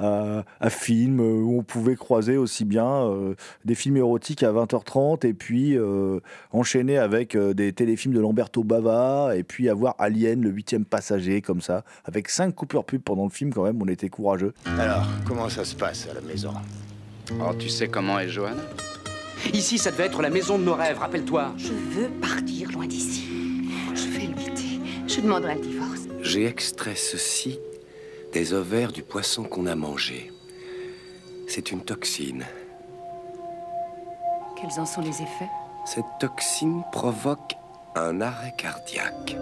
à, 0.00 0.42
à 0.58 0.70
films 0.70 1.20
où 1.20 1.58
on 1.58 1.62
pouvait 1.62 1.94
croiser 1.94 2.36
aussi 2.36 2.64
bien 2.64 3.04
euh, 3.04 3.34
des 3.64 3.76
films 3.76 3.98
érotiques 3.98 4.42
à 4.42 4.50
20h30 4.50 5.24
et 5.24 5.32
puis 5.32 5.78
euh, 5.78 6.18
enchaîner 6.50 6.98
avec 6.98 7.36
euh, 7.36 7.54
des 7.54 7.72
téléfilms 7.72 8.14
de 8.14 8.20
Lamberto 8.20 8.64
Bava 8.64 9.36
et 9.36 9.44
puis 9.44 9.68
avoir 9.68 9.94
Alien, 9.98 10.42
le 10.42 10.50
huitième 10.50 10.84
passager, 10.84 11.40
comme 11.40 11.60
ça, 11.60 11.84
avec 12.04 12.28
cinq 12.28 12.52
coupures 12.52 12.84
pub 12.84 13.02
pendant 13.02 13.24
le 13.24 13.30
film 13.30 13.54
quand 13.54 13.62
même, 13.62 13.80
on 13.80 13.86
était 13.86 14.08
courageux. 14.08 14.54
Alors, 14.80 15.06
comment 15.24 15.48
ça 15.48 15.64
se 15.64 15.76
passe 15.76 16.08
à 16.10 16.14
la 16.14 16.20
maison? 16.20 16.52
Oh, 17.40 17.54
tu 17.56 17.68
sais 17.68 17.86
comment 17.86 18.18
est 18.18 18.28
Johan 18.28 18.56
Ici, 19.52 19.78
ça 19.78 19.92
devait 19.92 20.06
être 20.06 20.20
la 20.20 20.30
maison 20.30 20.58
de 20.58 20.64
nos 20.64 20.74
rêves, 20.74 20.98
rappelle-toi. 20.98 21.52
Je 21.58 21.72
veux 21.72 22.08
partir 22.20 22.72
loin 22.72 22.86
d'ici. 22.86 23.34
Je 23.94 24.08
vais 24.08 24.26
lutter. 24.26 24.80
Je 25.06 25.20
demanderai 25.20 25.54
le 25.54 25.60
divorce. 25.60 26.00
J'ai 26.20 26.46
extrait 26.46 26.96
ceci 26.96 27.58
des 28.32 28.52
ovaires 28.52 28.90
du 28.92 29.02
poisson 29.02 29.44
qu'on 29.44 29.66
a 29.66 29.74
mangé. 29.76 30.32
C'est 31.46 31.70
une 31.70 31.82
toxine. 31.82 32.44
Quels 34.56 34.80
en 34.80 34.86
sont 34.86 35.02
les 35.02 35.22
effets? 35.22 35.50
Cette 35.84 36.04
toxine 36.18 36.82
provoque 36.90 37.54
un 37.94 38.20
arrêt 38.20 38.54
cardiaque. 38.58 39.36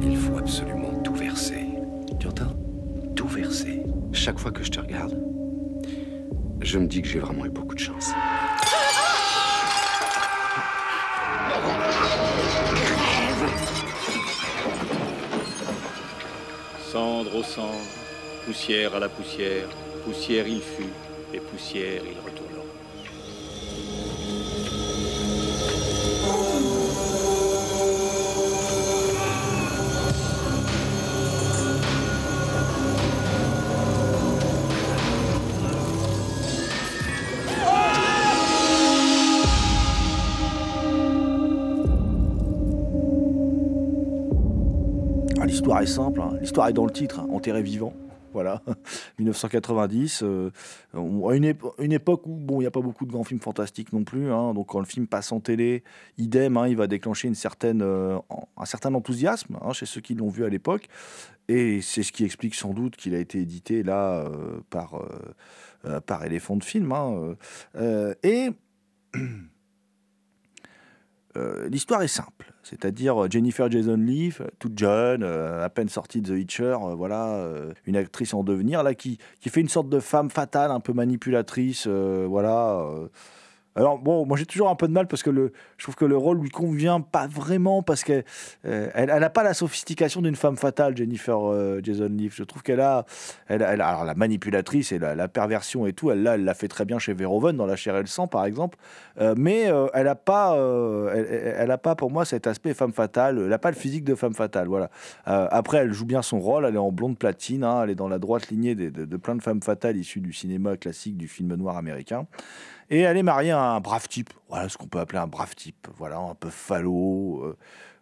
Il 0.00 0.16
faut 0.16 0.38
absolument 0.38 1.00
tout 1.04 1.14
verser. 1.14 1.66
Tu 2.18 2.26
entends? 2.26 2.56
Tout 3.14 3.28
verser. 3.28 3.82
Chaque 4.12 4.38
fois 4.38 4.50
que 4.50 4.64
je 4.64 4.70
te 4.70 4.80
regarde, 4.80 5.16
je 6.60 6.78
me 6.78 6.86
dis 6.86 7.02
que 7.02 7.08
j'ai 7.08 7.20
vraiment 7.20 7.44
eu 7.44 7.50
beaucoup 7.50 7.74
de 7.74 7.80
chance. 7.80 8.10
Cendre 16.92 17.34
aux 17.36 17.42
cendres, 17.42 17.72
poussière 18.44 18.94
à 18.94 18.98
la 18.98 19.08
poussière, 19.08 19.66
poussière 20.04 20.46
il 20.46 20.60
fut, 20.60 20.92
et 21.32 21.38
poussière 21.38 22.02
il 22.04 22.18
retournera. 22.18 22.31
L'histoire 45.80 45.82
est 45.82 45.86
simple, 45.86 46.20
hein. 46.20 46.36
l'histoire 46.40 46.68
est 46.68 46.72
dans 46.74 46.84
le 46.84 46.92
titre, 46.92 47.20
hein. 47.20 47.26
enterré 47.30 47.62
vivant. 47.62 47.94
Voilà, 48.34 48.62
1990, 49.18 50.22
euh, 50.22 50.50
à 50.94 50.98
une, 51.34 51.44
épo- 51.44 51.74
une 51.78 51.92
époque 51.92 52.26
où 52.26 52.34
bon, 52.34 52.56
il 52.56 52.60
n'y 52.60 52.66
a 52.66 52.70
pas 52.70 52.80
beaucoup 52.80 53.04
de 53.06 53.12
grands 53.12 53.24
films 53.24 53.40
fantastiques 53.40 53.92
non 53.92 54.04
plus. 54.04 54.30
hein. 54.32 54.52
donc 54.54 54.68
quand 54.68 54.78
le 54.80 54.84
film 54.86 55.06
passe 55.06 55.32
en 55.32 55.40
télé, 55.40 55.82
idem, 56.18 56.58
il 56.68 56.76
va 56.76 56.86
déclencher 56.86 57.28
une 57.28 57.34
certaine, 57.34 57.80
euh, 57.82 58.18
un 58.56 58.64
certain 58.64 58.92
enthousiasme 58.94 59.58
chez 59.72 59.84
ceux 59.86 60.00
qui 60.02 60.14
l'ont 60.14 60.28
vu 60.30 60.44
à 60.44 60.48
l'époque. 60.50 60.88
Et 61.48 61.80
c'est 61.82 62.02
ce 62.02 62.12
qui 62.12 62.24
explique 62.24 62.54
sans 62.54 62.72
doute 62.72 62.96
qu'il 62.96 63.14
a 63.14 63.18
été 63.18 63.38
édité 63.38 63.82
là 63.82 64.24
euh, 64.26 64.60
par, 64.70 64.94
euh, 64.96 65.08
euh, 65.86 66.00
par 66.00 66.24
Elephant 66.24 66.58
Film. 66.60 66.92
et 68.22 68.50
Euh, 71.36 71.68
L'histoire 71.68 72.02
est 72.02 72.08
simple, 72.08 72.52
c'est-à-dire 72.62 73.24
euh, 73.24 73.28
Jennifer 73.30 73.70
Jason 73.70 73.96
Leigh, 73.96 74.34
euh, 74.40 74.48
toute 74.58 74.78
jeune, 74.78 75.22
à 75.22 75.68
peine 75.70 75.88
sortie 75.88 76.20
de 76.20 76.34
The 76.34 76.38
Hitcher, 76.38 76.76
voilà, 76.96 77.46
une 77.86 77.96
actrice 77.96 78.34
en 78.34 78.42
devenir, 78.42 78.82
là, 78.82 78.94
qui, 78.94 79.18
qui 79.40 79.48
fait 79.48 79.60
une 79.60 79.68
sorte 79.68 79.88
de 79.88 80.00
femme 80.00 80.30
fatale, 80.30 80.70
un 80.70 80.80
peu 80.80 80.92
manipulatrice, 80.92 81.86
voilà. 81.86 82.86
Alors 83.74 83.98
bon, 83.98 84.26
moi 84.26 84.36
j'ai 84.36 84.44
toujours 84.44 84.68
un 84.68 84.74
peu 84.74 84.86
de 84.86 84.92
mal 84.92 85.06
parce 85.06 85.22
que 85.22 85.30
je 85.32 85.82
trouve 85.84 85.94
que 85.94 86.04
le 86.04 86.16
rôle 86.16 86.40
lui 86.40 86.50
convient 86.50 87.00
pas 87.00 87.26
vraiment 87.26 87.82
parce 87.82 88.04
qu'elle 88.04 88.24
euh, 88.66 89.28
pas 89.30 89.42
la 89.42 89.54
sophistication 89.54 90.20
d'une 90.20 90.36
femme 90.36 90.56
fatale, 90.56 90.94
Jennifer 90.96 91.38
euh, 91.38 91.80
Jason 91.82 92.10
Leigh. 92.10 92.30
Je 92.30 92.44
trouve 92.44 92.62
qu'elle 92.62 92.80
a, 92.80 93.06
alors 93.48 94.04
la 94.04 94.14
manipulatrice 94.14 94.92
et 94.92 94.98
la, 94.98 95.28
perversion 95.28 95.86
et 95.86 95.94
tout, 95.94 96.10
elle 96.10 96.22
l'a 96.22 96.54
fait 96.54 96.68
très 96.68 96.84
bien 96.84 96.98
chez 96.98 97.14
Verhoeven 97.14 97.56
dans 97.56 97.64
La 97.64 97.76
chair 97.76 97.96
et 97.96 98.00
le 98.00 98.06
sang 98.06 98.26
par 98.26 98.44
exemple, 98.44 98.76
Euh, 99.20 99.34
mais 99.36 99.70
euh, 99.70 99.86
elle 99.94 100.08
a 100.08 100.14
pas, 100.14 100.56
elle, 101.14 101.70
a 101.70 101.78
pas 101.78 101.94
pour 101.94 102.10
moi 102.10 102.24
cet 102.24 102.46
aspect 102.46 102.74
femme 102.74 102.92
fatale. 102.92 103.42
Elle 103.44 103.52
a 103.52 103.58
pas 103.58 103.70
le 103.70 103.76
physique 103.76 104.04
de 104.04 104.14
femme 104.14 104.34
fatale, 104.34 104.68
voilà. 104.68 104.90
Après, 105.24 105.78
elle 105.78 105.92
joue 105.92 106.06
bien 106.06 106.22
son 106.22 106.40
rôle. 106.40 106.64
Elle 106.66 106.74
est 106.74 106.78
en 106.78 106.92
blonde 106.92 107.18
platine, 107.18 107.64
hein, 107.64 107.82
elle 107.84 107.90
est 107.90 107.94
dans 107.94 108.08
la 108.08 108.18
droite 108.18 108.48
lignée 108.48 108.74
de 108.74 109.16
plein 109.16 109.34
de 109.34 109.42
femmes 109.42 109.62
fatales 109.62 109.96
issues 109.96 110.20
du 110.20 110.32
cinéma 110.32 110.76
classique, 110.76 111.16
du 111.16 111.28
film 111.28 111.54
noir 111.54 111.76
américain. 111.76 112.26
Et 112.90 113.00
elle 113.00 113.16
est 113.16 113.22
mariée 113.22 113.52
à 113.52 113.60
un 113.60 113.80
brave 113.80 114.08
type, 114.08 114.30
voilà 114.48 114.68
ce 114.68 114.76
qu'on 114.76 114.86
peut 114.86 115.00
appeler 115.00 115.18
un 115.18 115.26
brave 115.26 115.54
type, 115.54 115.88
voilà, 115.96 116.18
un 116.18 116.34
peu 116.34 116.50
falot. 116.50 117.42
euh, 117.44 117.56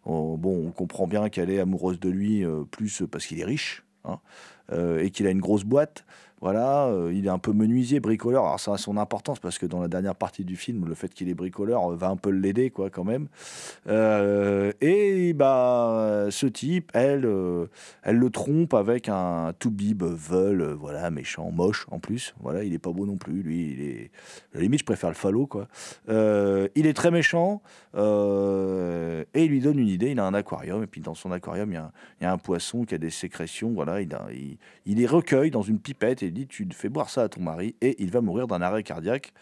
on- 0.07 0.37
bon, 0.37 0.67
on 0.69 0.73
comprend 0.73 1.07
bien 1.07 1.29
qu'elle 1.29 1.51
est 1.51 1.61
amoureuse 1.61 2.01
de 2.01 2.09
lui 2.09 2.45
euh, 2.45 2.65
plus 2.71 3.03
parce 3.11 3.27
qu'il 3.27 3.39
est 3.41 3.45
riche 3.45 3.85
hein, 4.05 4.19
euh, 4.73 4.99
et 5.03 5.11
qu'il 5.11 5.27
a 5.27 5.31
une 5.31 5.41
grosse 5.41 5.65
boîte. 5.65 6.05
Voilà, 6.41 6.87
euh, 6.87 7.13
il 7.13 7.27
est 7.27 7.31
un 7.31 7.39
peu 7.39 7.53
menuisier, 7.53 8.01
bricoleur. 8.01 8.45
Alors 8.45 8.61
ça 8.61 8.73
a 8.73 8.79
son 8.79 8.97
importance 8.97 9.39
parce 9.41 9.59
que 9.59 9.67
dans 9.67 9.81
la 9.81 9.89
dernière 9.89 10.15
partie 10.15 10.45
du 10.45 10.57
film, 10.57 10.87
le 10.87 10.95
fait 10.95 11.13
qu'il 11.13 11.29
est 11.29 11.35
bricoleur 11.35 11.93
euh, 11.93 11.97
va 11.97 12.09
un 12.09 12.17
peu 12.17 12.31
l'aider, 12.31 12.71
quoi, 12.71 12.89
quand 12.89 13.05
même. 13.05 13.29
Euh, 13.89 14.73
et 14.81 15.35
bah, 15.35 16.29
ce 16.31 16.47
type, 16.47 16.91
elle, 16.95 17.29
elle 18.03 18.17
le 18.17 18.31
trompe 18.31 18.73
avec 18.73 19.11
un 19.11 19.53
toubib 19.59 20.03
veule, 20.03 20.63
euh, 20.63 20.75
voilà, 20.75 21.11
méchant, 21.11 21.51
moche 21.51 21.87
en 21.91 21.99
plus. 21.99 22.35
Voilà, 22.41 22.65
il 22.65 22.73
est 22.73 22.79
pas 22.79 22.93
beau 22.93 23.05
non 23.05 23.17
plus. 23.17 23.43
Lui, 23.43 23.73
il 23.73 23.83
est. 23.83 24.11
La 24.55 24.61
limite, 24.61 24.81
je 24.81 24.85
préfère 24.87 25.11
le 25.11 25.15
falot, 25.15 25.47
quoi. 25.47 25.69
Il 26.09 26.87
est 26.87 26.95
très 26.95 27.11
méchant 27.11 27.61
et 27.95 29.45
il 29.45 29.49
lui 29.49 29.61
donne 29.61 29.79
une 29.79 29.89
idée. 29.89 30.11
Il 30.11 30.21
a 30.21 30.25
un 30.25 30.35
aquarium 30.35 30.83
et 30.83 30.87
puis 30.87 31.03
dans 31.03 31.15
son 31.15 31.33
aquarium, 31.33 31.71
il 31.71 31.75
y 31.75 31.77
a 31.77 31.85
un, 31.85 31.93
y 32.23 32.25
a 32.25 32.33
un 32.33 32.39
poisson 32.39 32.85
qui 32.85 32.95
a 32.95 32.99
des 32.99 33.11
sécrétions. 33.11 33.73
Voilà, 33.73 34.01
il, 34.01 34.09
il, 34.33 34.57
il 34.87 34.99
les 34.99 35.07
recueille 35.07 35.51
dans 35.51 35.63
une 35.63 35.79
pipette 35.79 36.23
et 36.23 36.30
il 36.31 36.35
dit 36.35 36.47
Tu 36.47 36.67
fais 36.73 36.89
boire 36.89 37.11
ça 37.11 37.23
à 37.23 37.29
ton 37.29 37.43
mari 37.43 37.75
et 37.81 38.03
il 38.03 38.11
va 38.11 38.21
mourir 38.21 38.47
d'un 38.47 38.63
arrêt 38.63 38.83
cardiaque. 38.83 39.33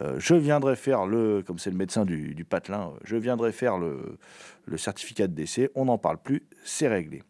Euh, 0.00 0.16
je 0.18 0.34
viendrai 0.34 0.76
faire 0.76 1.06
le, 1.06 1.42
comme 1.42 1.58
c'est 1.58 1.70
le 1.70 1.76
médecin 1.76 2.04
du, 2.04 2.34
du 2.34 2.44
patelin, 2.44 2.88
euh, 2.88 2.98
je 3.04 3.16
viendrai 3.16 3.52
faire 3.52 3.78
le, 3.78 4.18
le 4.64 4.78
certificat 4.78 5.26
de 5.26 5.34
décès. 5.34 5.70
On 5.74 5.86
n'en 5.86 5.98
parle 5.98 6.18
plus, 6.18 6.44
c'est 6.64 6.88
réglé. 6.88 7.22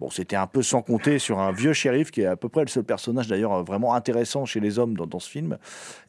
Bon, 0.00 0.10
c'était 0.10 0.36
un 0.36 0.46
peu 0.46 0.62
sans 0.62 0.80
compter 0.80 1.18
sur 1.18 1.40
un 1.40 1.50
vieux 1.50 1.72
shérif 1.72 2.10
qui 2.12 2.20
est 2.20 2.26
à 2.26 2.36
peu 2.36 2.48
près 2.48 2.60
le 2.62 2.68
seul 2.68 2.84
personnage 2.84 3.26
d'ailleurs 3.26 3.52
euh, 3.52 3.62
vraiment 3.62 3.94
intéressant 3.94 4.44
chez 4.44 4.60
les 4.60 4.78
hommes 4.78 4.96
dans, 4.96 5.06
dans 5.06 5.18
ce 5.18 5.28
film. 5.28 5.58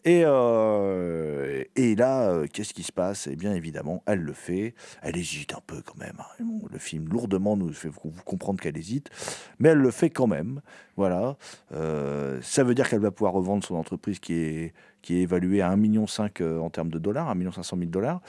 Et, 0.05 0.21
euh, 0.25 1.63
et 1.75 1.95
là, 1.95 2.29
euh, 2.29 2.47
qu'est-ce 2.51 2.73
qui 2.73 2.83
se 2.83 2.91
passe? 2.91 3.27
Eh 3.27 3.35
bien 3.35 3.53
évidemment, 3.53 4.03
elle 4.05 4.19
le 4.19 4.33
fait. 4.33 4.75
Elle 5.01 5.17
hésite 5.17 5.53
un 5.53 5.61
peu 5.65 5.81
quand 5.81 5.97
même. 5.97 6.17
hein. 6.19 6.43
Le 6.71 6.77
film 6.77 7.07
lourdement 7.09 7.57
nous 7.57 7.73
fait 7.73 7.89
comprendre 8.25 8.59
qu'elle 8.61 8.77
hésite, 8.77 9.09
mais 9.57 9.69
elle 9.69 9.79
le 9.79 9.91
fait 9.91 10.09
quand 10.11 10.27
même. 10.27 10.61
Voilà. 10.95 11.37
Ça 11.71 12.63
veut 12.63 12.75
dire 12.75 12.89
qu'elle 12.89 12.99
va 12.99 13.11
pouvoir 13.11 13.33
revendre 13.33 13.63
son 13.63 13.75
entreprise 13.75 14.19
qui 14.19 14.33
est, 14.33 14.73
qui 15.01 15.17
est 15.17 15.21
évaluée 15.21 15.61
à 15.61 15.69
1,5 15.71 15.77
million 15.77 16.05
euh, 16.41 16.59
en 16.59 16.69
termes 16.69 16.89
de 16.89 16.99
dollars, 16.99 17.29
1 17.29 17.51
500 17.51 17.77
000 17.77 17.89
dollars, 17.89 18.21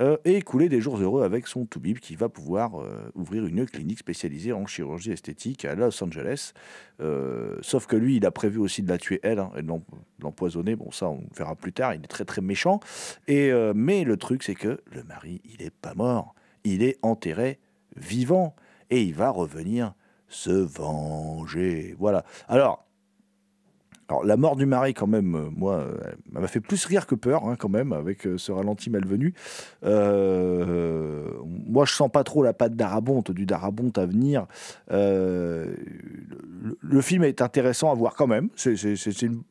euh, 0.00 0.16
et 0.24 0.36
écouler 0.36 0.68
des 0.68 0.80
jours 0.80 0.98
heureux 0.98 1.24
avec 1.24 1.46
son 1.46 1.66
toubib 1.66 1.98
qui 1.98 2.16
va 2.16 2.28
pouvoir 2.28 2.80
euh, 2.80 3.10
ouvrir 3.14 3.46
une 3.46 3.66
clinique 3.66 3.98
spécialisée 3.98 4.52
en 4.52 4.66
chirurgie 4.66 5.12
esthétique 5.12 5.64
à 5.64 5.74
Los 5.74 6.02
Angeles. 6.02 6.52
Sauf 7.62 7.86
que 7.86 7.96
lui, 7.96 8.16
il 8.16 8.26
a 8.26 8.30
prévu 8.30 8.58
aussi 8.58 8.82
de 8.82 8.88
la 8.88 8.98
tuer 8.98 9.20
elle, 9.22 9.38
hein, 9.38 9.50
et 9.56 9.62
de 9.62 9.68
l'em- 9.68 9.80
de 10.18 10.24
l'empoisonner. 10.24 10.76
Bon, 10.76 10.90
ça, 10.90 11.08
on 11.08 11.22
verra 11.34 11.54
plus 11.54 11.72
tard. 11.72 11.94
Il 11.94 12.04
est 12.04 12.08
très 12.08 12.24
très 12.26 12.42
méchant. 12.42 12.80
Et 13.26 13.50
mais 13.74 14.04
le 14.04 14.18
truc, 14.18 14.42
c'est 14.42 14.54
que 14.54 14.80
le 14.92 15.02
mari, 15.04 15.40
il 15.46 15.62
est 15.62 15.74
pas 15.74 15.94
mort. 15.94 16.34
Il 16.64 16.82
est 16.82 16.98
enterré 17.00 17.58
vivant 17.96 18.54
et 18.90 19.02
il 19.02 19.14
va 19.14 19.30
revenir 19.30 19.94
se 20.28 20.50
venger. 20.50 21.96
Voilà. 21.98 22.24
Alors. 22.48 22.84
Alors, 24.10 24.24
la 24.24 24.36
mort 24.36 24.56
du 24.56 24.66
mari, 24.66 24.92
quand 24.92 25.06
même, 25.06 25.36
euh, 25.36 25.50
moi, 25.54 25.74
euh, 25.76 25.96
elle 26.34 26.40
m'a 26.40 26.48
fait 26.48 26.58
plus 26.58 26.84
rire 26.84 27.06
que 27.06 27.14
peur, 27.14 27.44
hein, 27.44 27.54
quand 27.56 27.68
même, 27.68 27.92
avec 27.92 28.26
euh, 28.26 28.38
ce 28.38 28.50
ralenti 28.50 28.90
malvenu. 28.90 29.34
Moi, 29.84 29.92
je 31.84 31.92
sens 31.92 32.10
pas 32.10 32.24
trop 32.24 32.42
la 32.42 32.52
patte 32.52 32.74
d'Arabonte, 32.74 33.30
du 33.30 33.46
Darabonte 33.46 33.98
à 33.98 34.06
venir. 34.06 34.48
Le, 34.90 35.76
film 37.00 37.22
est 37.22 37.40
intéressant 37.40 37.92
à 37.92 37.94
voir 37.94 38.16
quand 38.16 38.26
même. 38.26 38.48
C'est 38.56 38.74
une, 39.22 39.44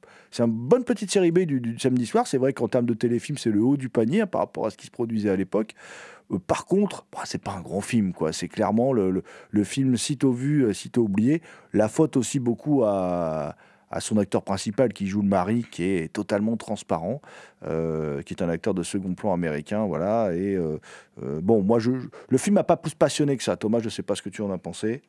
bonne 0.46 0.84
petite 0.84 1.10
série 1.10 1.32
B 1.32 1.40
du, 1.40 1.80
samedi 1.80 2.06
soir. 2.06 2.28
C'est 2.28 2.38
vrai 2.38 2.52
qu'en 2.52 2.68
termes 2.68 2.86
de 2.86 2.94
téléfilm, 2.94 3.38
c'est 3.38 3.52
le 3.52 3.62
haut 3.62 3.78
du 3.78 3.88
panier 3.88 4.22
hein, 4.22 4.28
par 4.28 4.42
rapport 4.42 4.66
à 4.66 4.72
ce 4.72 4.78
qui 4.78 4.88
se 4.88 4.92
produisait 4.92 5.30
à 5.30 5.38
l'époque. 5.38 5.74
Par 6.48 6.66
contre, 6.66 7.06
bah, 7.14 7.22
c'est 7.24 7.42
pas 7.42 7.54
un 7.54 7.62
grand 7.62 7.80
film, 7.82 8.12
quoi. 8.12 8.34
C'est 8.34 8.50
clairement 8.50 8.92
le, 8.92 9.24
le- 9.52 9.64
film 9.64 9.96
sitôt 9.96 10.34
vu, 10.34 10.74
sitôt 10.74 11.04
oublié. 11.04 11.42
La 11.72 11.88
faute 11.88 12.18
aussi 12.18 12.40
beaucoup 12.40 12.84
à, 12.84 13.56
à 13.92 14.02
son 14.02 14.18
acteur 14.18 14.44
principal 14.44 14.94
qui 14.94 15.08
joue 15.08 15.22
le 15.22 15.28
mari, 15.28 15.66
qui 15.70 15.84
est 15.84 16.14
totalement 16.14 16.58
transparent, 16.58 17.22
euh, 17.66 18.22
qui 18.22 18.34
est 18.34 18.44
un 18.44 18.50
acteur 18.50 18.74
de 18.74 18.84
second 18.84 19.14
plan 19.14 19.34
américain, 19.34 19.86
voilà. 19.86 20.34
Et 20.34 20.56
euh, 20.56 20.78
euh, 21.24 21.42
bon, 21.42 21.64
moi, 21.64 21.80
le 22.30 22.38
film 22.38 22.56
m'a 22.56 22.64
pas 22.64 22.78
plus 22.78 22.94
passionné 22.94 23.36
que 23.38 23.44
ça. 23.44 23.58
Thomas, 23.58 23.80
je 23.80 23.90
sais 23.90 24.04
pas 24.04 24.16
ce 24.16 24.22
que 24.22 24.30
tu 24.30 24.42
en 24.42 24.52
as 24.52 24.58
pensé. 24.58 25.02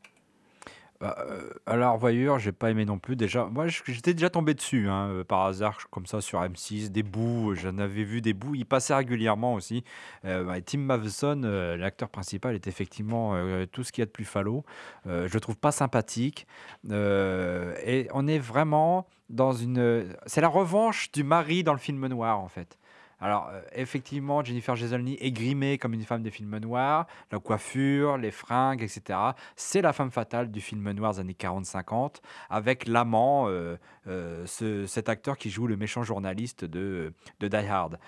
Bah, 1.01 1.17
euh, 1.19 1.49
alors, 1.65 1.97
Voyeur, 1.97 2.39
j'ai 2.39 2.53
pas 2.53 2.71
aimé 2.71 2.85
non 2.85 2.99
plus. 2.99 3.17
Déjà, 3.17 3.47
moi, 3.47 3.69
j'étais 3.69 4.13
déjà 4.13 4.29
tombé 4.29 4.53
dessus, 4.53 4.87
hein, 4.89 5.09
euh, 5.09 5.25
par 5.25 5.47
hasard, 5.47 5.79
comme 5.91 6.05
ça, 6.05 6.21
sur 6.21 6.43
M6, 6.43 6.91
des 6.91 7.03
bouts. 7.03 7.55
J'en 7.55 7.79
avais 7.79 8.05
vu 8.05 8.21
des 8.21 8.35
bouts. 8.35 8.55
Il 8.55 8.67
passait 8.67 8.95
régulièrement 8.95 9.55
aussi. 9.55 9.83
Euh, 10.27 10.45
bah, 10.45 10.61
Tim 10.61 10.81
Matheson, 10.81 11.41
euh, 11.45 11.79
l'acteur 11.79 12.11
principal, 12.11 12.55
est 12.55 12.67
effectivement 12.67 13.35
tout 13.73 13.83
ce 13.83 13.93
qu'il 13.93 14.03
y 14.03 14.05
a 14.05 14.07
de 14.07 14.11
plus 14.11 14.27
falot. 14.27 14.63
Euh, 15.07 15.27
je 15.27 15.33
le 15.35 15.41
trouve 15.41 15.57
pas 15.57 15.73
sympathique. 15.73 16.47
Et 16.91 18.09
on 18.13 18.27
est 18.29 18.39
vraiment 18.39 19.07
dans 19.31 19.53
une. 19.53 20.07
C'est 20.27 20.43
la 20.43 20.49
revanche 20.49 21.11
du 21.13 21.25
mari 21.25 21.65
dans 21.65 21.73
le 21.73 21.79
film 21.79 22.07
noir, 22.09 22.41
en 22.41 22.49
fait. 22.49 22.79
Alors, 23.21 23.49
euh, 23.53 23.61
effectivement, 23.75 24.43
Jennifer 24.43 24.77
Jason 24.77 25.05
est 25.07 25.33
grimée 25.33 25.79
comme 25.79 25.95
une 25.95 26.05
femme 26.05 26.23
des 26.23 26.31
films 26.31 26.57
noirs, 26.59 27.07
la 27.31 27.39
coiffure, 27.39 28.17
les 28.17 28.31
fringues, 28.31 28.83
etc. 28.83 29.19
C'est 29.57 29.83
la 29.83 29.93
femme 29.93 30.11
fatale 30.11 30.51
du 30.51 30.61
film 30.61 30.91
noir 30.93 31.13
des 31.15 31.21
années 31.21 31.37
40-50, 31.39 32.21
avec 32.49 32.87
l'amant, 32.87 33.49
euh, 33.49 33.77
euh, 34.07 34.45
ce- 34.47 34.87
cet 34.87 35.09
acteur 35.09 35.37
qui 35.37 35.51
joue 35.51 35.67
le 35.67 35.77
méchant 35.77 36.03
journaliste 36.03 36.65
de, 36.65 37.13
de 37.41 37.49
Die 37.49 37.57
Hard. 37.57 37.99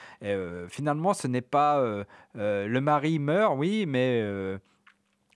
Finalement, 0.69 1.15
ce 1.15 1.27
n'est 1.29 1.41
pas... 1.43 1.83
le 2.35 2.81
mari 2.81 3.19
meurt, 3.19 3.55
oui, 3.57 3.85
mais... 3.87 4.23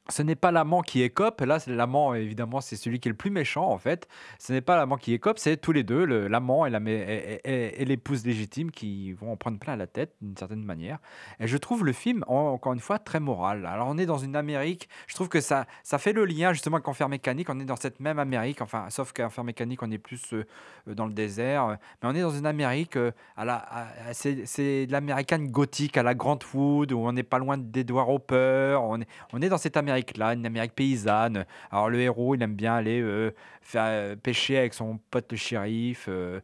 ce 0.09 0.23
n'est 0.23 0.37
pas 0.37 0.53
l'amant 0.53 0.83
qui 0.83 1.03
écope. 1.03 1.41
Là, 1.41 1.59
l'amant, 1.67 2.15
évidemment, 2.15 2.61
c'est 2.61 2.77
celui 2.77 3.01
qui 3.01 3.09
est 3.09 3.11
le 3.13 3.17
plus 3.17 3.31
méchant, 3.31 3.69
en 3.71 3.79
fait. 3.79 4.07
Ce 4.39 4.53
n'est 4.53 4.61
pas 4.61 4.77
l'amant 4.77 4.97
qui 4.97 5.13
écope, 5.13 5.39
c'est 5.39 5.57
tous 5.57 5.73
les 5.73 5.83
deux, 5.83 6.05
l'amant 6.05 6.65
et 6.67 7.85
l'épouse 7.85 8.25
légitime, 8.25 8.71
qui 8.71 9.13
vont 9.13 9.33
en 9.33 9.37
prendre 9.37 9.59
plein 9.59 9.77
la 9.77 9.87
tête, 9.87 10.13
d'une 10.21 10.37
certaine 10.37 10.63
manière. 10.65 10.99
Et 11.41 11.47
je 11.47 11.57
trouve 11.57 11.85
le 11.85 11.93
film, 11.93 12.25
en- 12.29 12.53
encore 12.53 12.73
une 12.73 12.81
fois, 12.81 12.99
très 12.99 13.21
moral. 13.21 13.67
Alors, 13.67 13.89
on 13.89 13.99
est 13.99 14.07
dans 14.07 14.19
une 14.19 14.37
Amérique, 14.37 14.89
je 15.07 15.15
trouve 15.15 15.29
que 15.29 15.41
ça, 15.41 15.67
ça 15.83 15.99
fait 15.99 16.13
le 16.13 16.25
lien, 16.25 16.53
justement, 16.53 16.77
avec 16.77 16.89
Enfer 16.89 17.09
Mécanique. 17.09 17.49
On 17.51 17.59
est 17.61 17.65
dans 17.65 17.77
cette 17.77 18.01
même 18.01 18.19
Amérique, 18.19 18.63
enfin, 18.63 18.87
sauf 18.91 19.13
qu'Enfer 19.13 19.45
Mécanique, 19.45 19.83
on 19.83 19.91
est 19.91 19.99
plus 19.99 20.33
euh, 20.33 20.45
euh, 20.89 20.95
dans 20.95 21.07
le 21.07 21.13
désert. 21.13 21.79
Mais 22.03 22.09
on 22.09 22.15
est 22.15 22.21
dans 22.23 22.31
une 22.31 22.47
Amérique, 22.47 22.97
euh, 22.97 23.11
à 23.37 23.43
à- 23.43 23.83
à- 24.11 24.15
c'est 24.15 24.87
l'américaine 24.91 25.49
gothique 25.51 25.97
à 25.97 26.03
la 26.03 26.15
Grant 26.15 26.39
Wood, 26.55 26.93
où 26.93 26.99
on 26.99 27.13
n'est 27.13 27.23
pas 27.23 27.39
loin 27.39 27.57
d'Edward 27.59 28.09
Hopper. 28.11 28.79
On 28.83 29.01
est, 29.01 29.09
on 29.33 29.41
est 29.43 29.49
dans 29.49 29.59
cette 29.59 29.77
Amérique-là, 29.97 30.35
une 30.35 30.45
Amérique 30.45 30.75
paysanne. 30.75 31.47
Alors 31.71 31.89
le 31.89 31.99
héros, 32.01 32.35
il 32.35 32.43
aime 32.43 32.55
bien 32.55 32.75
aller 32.75 33.01
euh, 33.01 33.33
faire 33.63 33.85
euh, 33.87 34.17
pêcher 34.17 34.59
avec 34.59 34.75
son 34.75 34.99
pote 35.11 35.27
le 35.31 35.37
shérif 35.39 36.09
euh, 36.09 36.41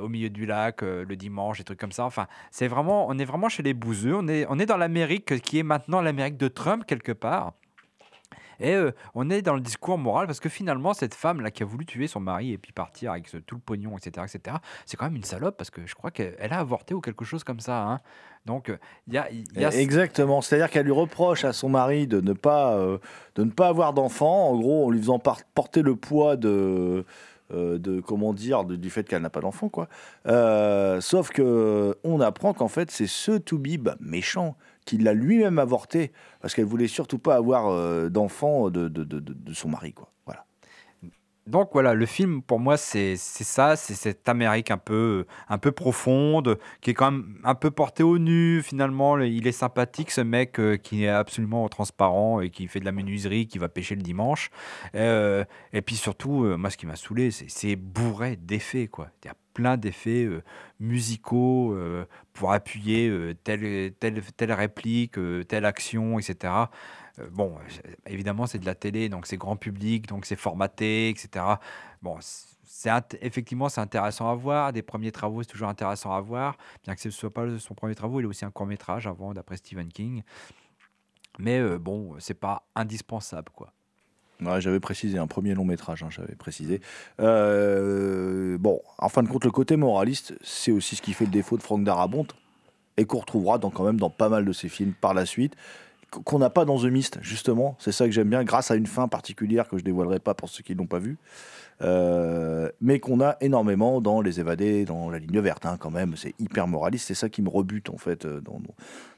au 0.00 0.08
milieu 0.08 0.28
du 0.28 0.44
lac 0.44 0.82
le 0.82 1.16
dimanche, 1.16 1.58
des 1.58 1.64
trucs 1.64 1.80
comme 1.80 1.92
ça. 1.92 2.04
Enfin, 2.04 2.26
c'est 2.50 2.68
vraiment, 2.68 3.06
on 3.08 3.18
est 3.18 3.24
vraiment 3.24 3.48
chez 3.48 3.62
les 3.62 3.74
bouseux. 3.74 4.14
On 4.14 4.28
est, 4.28 4.46
on 4.50 4.58
est 4.58 4.66
dans 4.66 4.76
l'Amérique 4.76 5.40
qui 5.40 5.58
est 5.58 5.62
maintenant 5.62 6.00
l'Amérique 6.02 6.36
de 6.36 6.48
Trump 6.48 6.84
quelque 6.86 7.12
part. 7.12 7.54
Et 8.60 8.74
euh, 8.74 8.92
on 9.14 9.30
est 9.30 9.42
dans 9.42 9.54
le 9.54 9.60
discours 9.60 9.98
moral 9.98 10.26
parce 10.26 10.40
que 10.40 10.48
finalement, 10.48 10.94
cette 10.94 11.14
femme-là 11.14 11.50
qui 11.50 11.62
a 11.62 11.66
voulu 11.66 11.84
tuer 11.86 12.06
son 12.06 12.20
mari 12.20 12.52
et 12.52 12.58
puis 12.58 12.72
partir 12.72 13.12
avec 13.12 13.30
tout 13.46 13.54
le 13.54 13.60
pognon, 13.60 13.96
etc., 13.96 14.26
etc., 14.32 14.56
c'est 14.86 14.96
quand 14.96 15.06
même 15.06 15.16
une 15.16 15.24
salope 15.24 15.56
parce 15.56 15.70
que 15.70 15.86
je 15.86 15.94
crois 15.94 16.10
qu'elle 16.10 16.36
elle 16.38 16.52
a 16.52 16.58
avorté 16.60 16.94
ou 16.94 17.00
quelque 17.00 17.24
chose 17.24 17.44
comme 17.44 17.60
ça. 17.60 17.82
hein. 17.82 18.00
Donc, 18.46 18.68
euh, 18.68 18.76
il 19.08 19.14
y 19.14 19.18
a. 19.18 19.28
a- 19.64 19.70
Exactement. 19.74 20.40
C'est-à-dire 20.42 20.68
qu'elle 20.70 20.84
lui 20.84 20.92
reproche 20.92 21.44
à 21.44 21.52
son 21.52 21.68
mari 21.70 22.06
de 22.06 22.20
ne 22.20 22.32
pas, 22.34 22.74
euh, 22.76 22.98
de 23.36 23.44
ne 23.44 23.50
pas 23.50 23.68
avoir 23.68 23.94
d'enfant. 23.94 24.48
En 24.50 24.58
gros, 24.58 24.86
en 24.86 24.90
lui 24.90 24.98
faisant 25.00 25.18
porter 25.54 25.80
le 25.82 25.96
poids 25.96 26.36
de, 26.36 27.04
de 27.50 28.00
comment 28.00 28.32
dire, 28.34 28.64
du 28.64 28.90
fait 28.90 29.04
qu'elle 29.08 29.22
n'a 29.22 29.30
pas 29.30 29.40
d'enfant, 29.40 29.68
quoi. 29.70 29.88
Sauf 31.00 31.30
que 31.30 31.96
on 32.04 32.20
apprend 32.20 32.52
qu'en 32.54 32.68
fait, 32.68 32.90
c'est 32.90 33.06
ce 33.06 33.32
Toubib 33.32 33.88
méchant 34.00 34.56
qu'il 34.84 35.04
l'a 35.04 35.14
lui-même 35.14 35.58
avorté 35.58 36.12
parce 36.40 36.54
qu'elle 36.54 36.64
voulait 36.64 36.88
surtout 36.88 37.18
pas 37.18 37.36
avoir 37.36 37.68
euh, 37.68 38.08
d'enfant 38.08 38.70
de, 38.70 38.88
de, 38.88 39.04
de, 39.04 39.20
de- 39.20 39.52
son 39.52 39.68
mari. 39.68 39.92
Quoi. 39.92 40.12
Voilà. 40.26 40.44
Donc 41.46 41.70
voilà, 41.74 41.92
le 41.92 42.06
film 42.06 42.40
pour 42.42 42.58
moi 42.58 42.78
c'est 42.78 43.16
ça, 43.16 43.76
c'est 43.76 43.94
cette 43.94 44.26
Amérique 44.30 44.70
un 44.70 44.78
peu, 44.78 45.26
un 45.48 45.58
peu 45.58 45.72
profonde, 45.72 46.58
qui 46.80 46.90
est 46.90 46.94
quand 46.94 47.10
même 47.10 47.38
un 47.44 47.54
peu 47.54 47.70
portée 47.70 48.02
au 48.02 48.18
nu 48.18 48.62
finalement. 48.62 49.18
Il 49.18 49.46
est 49.46 49.52
sympathique 49.52 50.10
ce 50.10 50.22
mec 50.22 50.58
euh, 50.58 50.76
qui 50.78 51.04
est 51.04 51.08
absolument 51.08 51.68
transparent 51.68 52.40
et 52.40 52.48
qui 52.48 52.66
fait 52.66 52.80
de 52.80 52.86
la 52.86 52.92
menuiserie, 52.92 53.46
qui 53.46 53.58
va 53.58 53.68
pêcher 53.68 53.94
le 53.94 54.02
dimanche. 54.02 54.50
Euh, 54.94 55.44
et 55.74 55.82
puis 55.82 55.96
surtout, 55.96 56.44
euh, 56.44 56.56
moi 56.56 56.70
ce 56.70 56.78
qui 56.78 56.86
m'a 56.86 56.96
saoulé, 56.96 57.30
c'est 57.30 57.76
bourré 57.76 58.36
d'effets 58.36 58.88
quoi. 58.88 59.08
Il 59.22 59.28
a 59.28 59.34
plein 59.54 59.76
d'effets 59.78 60.24
euh, 60.24 60.42
musicaux 60.80 61.72
euh, 61.72 62.04
pour 62.34 62.52
appuyer 62.52 63.08
euh, 63.08 63.34
telle, 63.44 63.94
telle, 63.94 64.22
telle 64.36 64.52
réplique, 64.52 65.16
telle 65.48 65.64
action, 65.64 66.18
etc. 66.18 66.52
Bon, 67.30 67.56
évidemment, 68.06 68.46
c'est 68.46 68.58
de 68.58 68.66
la 68.66 68.74
télé, 68.74 69.08
donc 69.08 69.26
c'est 69.26 69.36
grand 69.36 69.56
public, 69.56 70.08
donc 70.08 70.26
c'est 70.26 70.36
formaté, 70.36 71.08
etc. 71.08 71.44
Bon, 72.02 72.18
c'est 72.20 72.90
effectivement 73.22 73.68
c'est 73.68 73.80
intéressant 73.80 74.28
à 74.28 74.34
voir. 74.34 74.72
Des 74.72 74.82
premiers 74.82 75.12
travaux, 75.12 75.44
c'est 75.44 75.48
toujours 75.48 75.68
intéressant 75.68 76.12
à 76.12 76.20
voir, 76.20 76.56
bien 76.82 76.96
que 76.96 77.00
ce 77.00 77.08
ne 77.08 77.12
soit 77.12 77.32
pas 77.32 77.58
son 77.60 77.74
premier 77.74 77.94
travaux. 77.94 78.20
Il 78.20 78.26
a 78.26 78.28
aussi 78.28 78.44
un 78.44 78.50
court 78.50 78.66
métrage 78.66 79.06
avant, 79.06 79.32
d'après 79.32 79.56
Stephen 79.56 79.88
King. 79.88 80.24
Mais 81.38 81.78
bon, 81.78 82.16
c'est 82.18 82.34
pas 82.34 82.66
indispensable, 82.74 83.52
quoi. 83.54 83.72
J'avais 84.58 84.80
précisé 84.80 85.18
un 85.18 85.26
premier 85.26 85.54
long 85.54 85.64
métrage, 85.64 86.02
hein, 86.02 86.08
j'avais 86.10 86.34
précisé. 86.34 86.80
Euh, 87.20 88.58
bon, 88.58 88.80
en 88.98 89.08
fin 89.08 89.22
de 89.22 89.28
compte, 89.28 89.44
le 89.44 89.50
côté 89.50 89.76
moraliste, 89.76 90.34
c'est 90.42 90.72
aussi 90.72 90.96
ce 90.96 91.02
qui 91.02 91.12
fait 91.12 91.24
le 91.24 91.30
défaut 91.30 91.56
de 91.56 91.62
Franck 91.62 91.84
Darabont 91.84 92.26
et 92.96 93.04
qu'on 93.06 93.18
retrouvera 93.18 93.58
quand 93.58 93.84
même 93.84 93.98
dans 93.98 94.10
pas 94.10 94.28
mal 94.28 94.44
de 94.44 94.52
ses 94.52 94.68
films 94.68 94.92
par 95.00 95.14
la 95.14 95.26
suite, 95.26 95.54
qu- 96.12 96.20
qu'on 96.22 96.38
n'a 96.38 96.50
pas 96.50 96.64
dans 96.64 96.78
The 96.78 96.84
Mist, 96.84 97.18
justement. 97.22 97.76
C'est 97.78 97.92
ça 97.92 98.04
que 98.06 98.12
j'aime 98.12 98.28
bien, 98.28 98.44
grâce 98.44 98.70
à 98.70 98.76
une 98.76 98.86
fin 98.86 99.08
particulière 99.08 99.68
que 99.68 99.78
je 99.78 99.84
dévoilerai 99.84 100.18
pas 100.20 100.34
pour 100.34 100.48
ceux 100.48 100.62
qui 100.62 100.72
ne 100.74 100.78
l'ont 100.78 100.86
pas 100.86 100.98
vu. 101.00 101.16
Euh, 101.82 102.70
mais 102.80 103.00
qu'on 103.00 103.20
a 103.20 103.36
énormément 103.40 104.00
dans 104.00 104.20
Les 104.20 104.38
Évadés, 104.40 104.84
dans 104.84 105.10
La 105.10 105.18
Ligne 105.18 105.40
Verte, 105.40 105.66
hein, 105.66 105.76
quand 105.78 105.90
même. 105.90 106.14
C'est 106.16 106.34
hyper 106.38 106.68
moraliste, 106.68 107.08
c'est 107.08 107.14
ça 107.14 107.28
qui 107.28 107.42
me 107.42 107.48
rebute, 107.48 107.90
en 107.90 107.98
fait, 107.98 108.24
euh, 108.24 108.40
dans, 108.40 108.60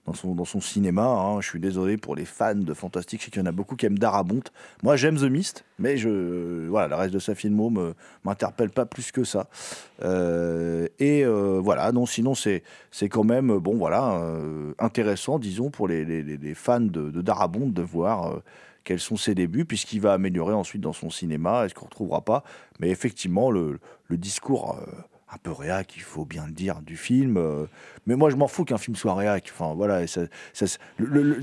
dans, 0.07 0.15
son, 0.15 0.35
dans 0.35 0.47
son 0.47 0.61
cinéma. 0.61 1.05
hein. 1.05 1.41
Je 1.43 1.49
suis 1.49 1.61
désolé 1.61 1.97
pour 1.99 2.17
les 2.17 2.25
fans 2.25 2.55
de 2.55 2.75
Fantastique, 2.75 3.21
je 3.21 3.27
sais 3.27 3.31
qu'il 3.31 3.41
y 3.41 3.45
en 3.45 3.47
a 3.47 3.53
beaucoup 3.53 3.77
qui 3.77 3.85
aiment 3.87 3.99
Darabont. 3.99 4.41
Moi, 4.83 4.97
j'aime 4.97 5.17
The 5.19 5.25
Mist, 5.31 5.65
mais 5.79 5.99
je, 5.99 6.67
voilà, 6.69 6.89
le 6.89 6.95
reste 6.95 7.13
de 7.15 7.19
sa 7.19 7.35
filmo 7.35 7.69
me 7.69 7.95
m'interpelle 8.25 8.71
pas 8.71 8.87
plus 8.87 9.13
que 9.13 9.23
ça. 9.25 9.49
Euh, 10.03 10.89
et 10.99 11.25
voilà, 11.25 11.93
non, 11.93 12.07
sinon, 12.07 12.35
c'est 12.35 12.63
quand 13.11 13.25
même, 13.25 13.59
bon, 13.59 13.77
voilà, 13.77 14.21
intéressant, 14.79 15.39
disons, 15.39 15.71
pour 15.71 15.89
les, 15.89 16.05
les- 16.05 16.55
fans 16.55 16.81
de, 16.81 17.11
de 17.11 17.21
Darabont 17.21 17.69
de 17.69 17.83
voir 17.83 18.41
quels 18.87 19.01
sont 19.01 19.17
ses 19.17 19.35
débuts, 19.35 19.65
puisqu'il 19.65 20.01
va 20.01 20.13
améliorer 20.13 20.55
ensuite 20.55 20.81
dans 20.81 20.93
son 20.93 21.11
cinéma, 21.11 21.67
est-ce 21.67 21.75
qu'on 21.75 21.87
ne 21.87 21.91
retrouvera 21.91 22.25
pas. 22.25 22.45
Mais 22.79 22.89
effectivement, 22.89 23.51
le, 23.51 23.81
discours 24.09 24.79
euh, 24.81 24.87
un 25.33 25.39
peu 25.39 25.51
réac, 25.51 25.95
il 25.97 26.03
faut 26.03 26.25
bien 26.25 26.47
le 26.47 26.53
dire, 26.53 26.81
du 26.83 26.97
film. 26.97 27.37
euh, 27.37 27.67
mais 28.07 28.15
moi, 28.15 28.31
je 28.31 28.37
m'en 28.37 28.47
fous 28.47 28.65
qu'un 28.65 28.79
film 28.79 28.95
soit 28.95 29.15
réac. 29.15 29.51
Enfin, 29.53 29.75
voilà, 29.75 30.07
ça, 30.07 30.21
ça- 30.53 30.67
le- 30.99 31.23
le- 31.23 31.43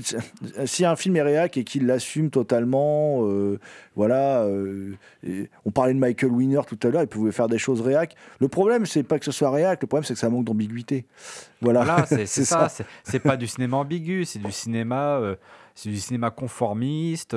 si 0.66 0.86
un 0.86 0.96
film 0.96 1.16
est 1.16 1.22
réac 1.22 1.58
et 1.58 1.64
qu'il 1.64 1.84
l'assume 1.86 2.30
totalement, 2.30 3.18
euh, 3.28 3.58
voilà. 3.94 4.42
euh, 4.44 4.94
et 5.26 5.50
on 5.66 5.70
parlait 5.70 5.92
de 5.92 5.98
Michael 5.98 6.30
Winner 6.32 6.62
tout 6.66 6.78
à 6.82 6.88
l'heure, 6.88 7.02
il 7.02 7.08
pouvait 7.08 7.30
faire 7.32 7.48
des 7.48 7.58
choses 7.58 7.82
réac. 7.82 8.14
Le 8.40 8.48
problème, 8.48 8.86
c'est 8.86 9.02
pas 9.02 9.18
que 9.18 9.26
ce 9.26 9.32
soit 9.32 9.50
réac, 9.50 9.82
le 9.82 9.86
problème, 9.86 10.04
c'est 10.04 10.14
que 10.14 10.20
ça 10.20 10.30
manque 10.30 10.44
d'ambiguïté. 10.44 11.04
Voilà, 11.60 11.84
Voilà, 11.84 12.06
c'est 12.06 12.24
c'est 12.26 12.44
ça. 12.46 12.68
c'est- 13.04 13.18
pas 13.18 13.36
du 13.36 13.46
cinéma 13.46 13.76
ambigu, 13.76 14.24
c'est 14.24 14.38
du 14.38 14.50
cinéma, 14.52 15.20
c'est 15.74 15.90
du 15.90 15.98
cinéma 16.00 16.30
conformiste. 16.30 17.36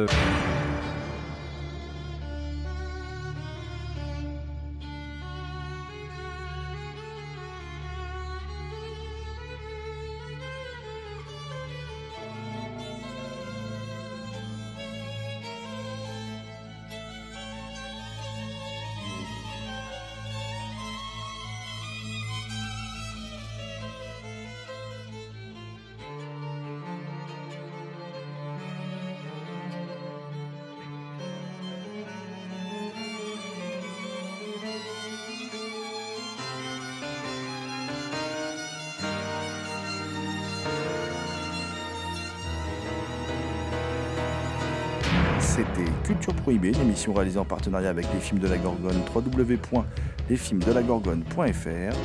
Prohibée, 46.58 46.76
une 46.76 46.82
émission 46.88 47.14
réalisée 47.14 47.38
en 47.38 47.46
partenariat 47.46 47.90
avec 47.90 48.08
les 48.14 48.20
films 48.20 48.40
de 48.40 48.48
la 48.48 48.58
Gorgone, 48.58 49.00
www.lesfilmsdelagorgone.fr. 49.14 51.96